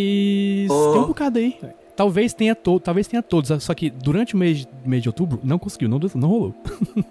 [0.72, 0.94] Oh.
[0.94, 1.60] tem um bocado aí.
[1.96, 5.60] Talvez tenha, to talvez tenha todos, só que durante o mês, mês de outubro não
[5.60, 6.56] conseguiu, não, não rolou.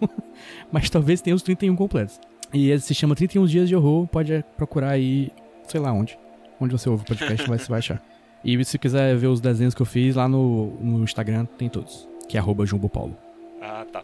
[0.72, 2.18] mas talvez tenha os 31 completos.
[2.52, 5.30] E ele se chama 31 Dias de Horror, pode procurar aí,
[5.68, 6.18] sei lá onde.
[6.60, 8.02] Onde você ouve o podcast, vai, você vai achar.
[8.44, 12.08] E se quiser ver os desenhos que eu fiz lá no, no Instagram, tem todos.
[12.28, 13.16] Que é arroba Jumbo Paulo.
[13.60, 14.02] Ah, tá.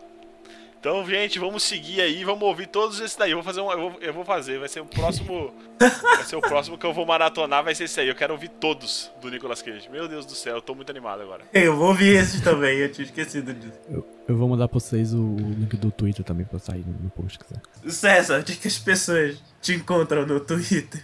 [0.79, 3.33] Então, gente, vamos seguir aí, vamos ouvir todos esses daí.
[3.33, 3.73] Eu vou fazer um.
[3.73, 5.53] Eu vou, eu vou fazer, vai ser o próximo.
[5.81, 8.09] vai ser o próximo que eu vou maratonar, vai ser esse aí.
[8.09, 9.89] Eu quero ouvir todos do Nicolas Cage.
[9.91, 11.43] Meu Deus do céu, eu tô muito animado agora.
[11.53, 13.81] Eu vou ouvir esses também, eu tinha esquecido disso.
[13.91, 16.93] Eu, eu vou mandar pra vocês o, o link do Twitter também pra sair no,
[16.93, 17.93] no post, se quiser.
[17.93, 21.03] César, onde é que as pessoas te encontram no Twitter?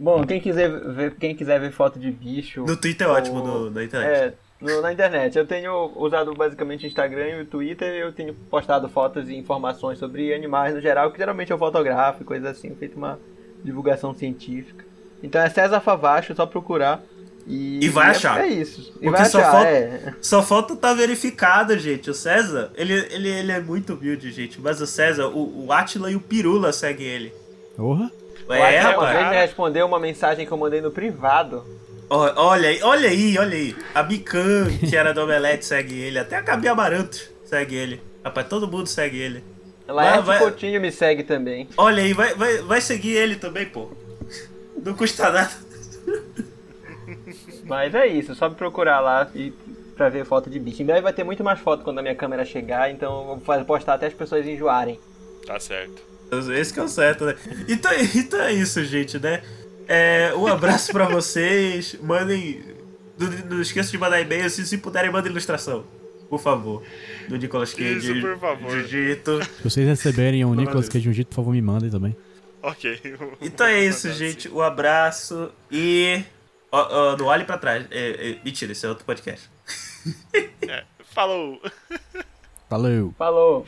[0.00, 2.64] Bom, quem quiser ver, quem quiser ver foto de bicho.
[2.64, 4.10] No Twitter é ótimo, ou- no, na internet.
[4.18, 5.36] É, no- na internet.
[5.36, 7.86] Eu tenho usado basicamente o Instagram e o Twitter.
[7.96, 12.24] Eu tenho postado fotos e informações sobre animais no geral, que geralmente eu fotografo e
[12.24, 12.74] coisas assim.
[12.76, 13.18] Feito uma
[13.62, 14.84] divulgação científica.
[15.22, 17.02] Então é César Favacho, só procurar.
[17.46, 18.40] E, E vai é- achar.
[18.44, 18.80] É isso.
[19.00, 20.14] E Porque vai só achar, falta- é.
[20.22, 22.08] Só falta tá verificado, gente.
[22.10, 24.60] O César, ele, ele, ele é muito humilde, gente.
[24.60, 27.32] Mas o César, o, o Atila e o Pirula seguem ele.
[27.76, 28.10] Porra.
[28.58, 31.64] O É, uma vez me respondeu uma mensagem que eu mandei no privado.
[32.08, 33.76] Olha aí, olha aí, olha aí.
[33.94, 36.18] A Mikan, que era do Omelete, segue ele.
[36.18, 38.00] Até a Gabi Amaranto segue ele.
[38.24, 39.44] Rapaz, todo mundo segue ele.
[39.86, 41.68] Laerte vai- Coutinho me segue também.
[41.76, 43.90] Olha aí, vai, vai, vai seguir ele também, pô.
[44.84, 45.50] Não custa nada.
[47.64, 49.52] Mas é isso, só me procurar lá e
[49.96, 50.82] pra ver foto de bicho.
[50.82, 53.40] Em breve vai ter muito mais foto quando a minha câmera chegar, então eu vou
[53.40, 54.98] fazer- postar até as pessoas enjoarem.
[55.46, 56.02] Tá certo.
[56.54, 57.34] Esse que é o certo, né?
[57.68, 59.42] Então, então é isso, gente, né?
[59.88, 61.96] É, um abraço pra vocês.
[62.02, 62.62] Mandem.
[63.18, 64.48] Não, não esqueça de mandar e-mail.
[64.48, 65.84] Se, se puderem, mandem ilustração.
[66.30, 66.82] Por favor.
[67.28, 68.12] Do Nicolas Cage.
[68.12, 68.70] Isso, por favor.
[68.70, 69.42] Jiu-Jitsu.
[69.42, 70.88] Se vocês receberem o Nicolas.
[70.88, 72.16] Cage um jeito, por favor, me mandem também.
[72.62, 73.00] Ok.
[73.42, 74.48] Então é isso, gente.
[74.48, 76.22] Um abraço e.
[76.72, 77.84] Ó, ó, não olhe pra trás.
[77.90, 79.50] É, é, mentira, esse é outro podcast.
[81.12, 81.60] Falou.
[82.70, 83.12] Valeu!
[83.18, 83.66] Falou!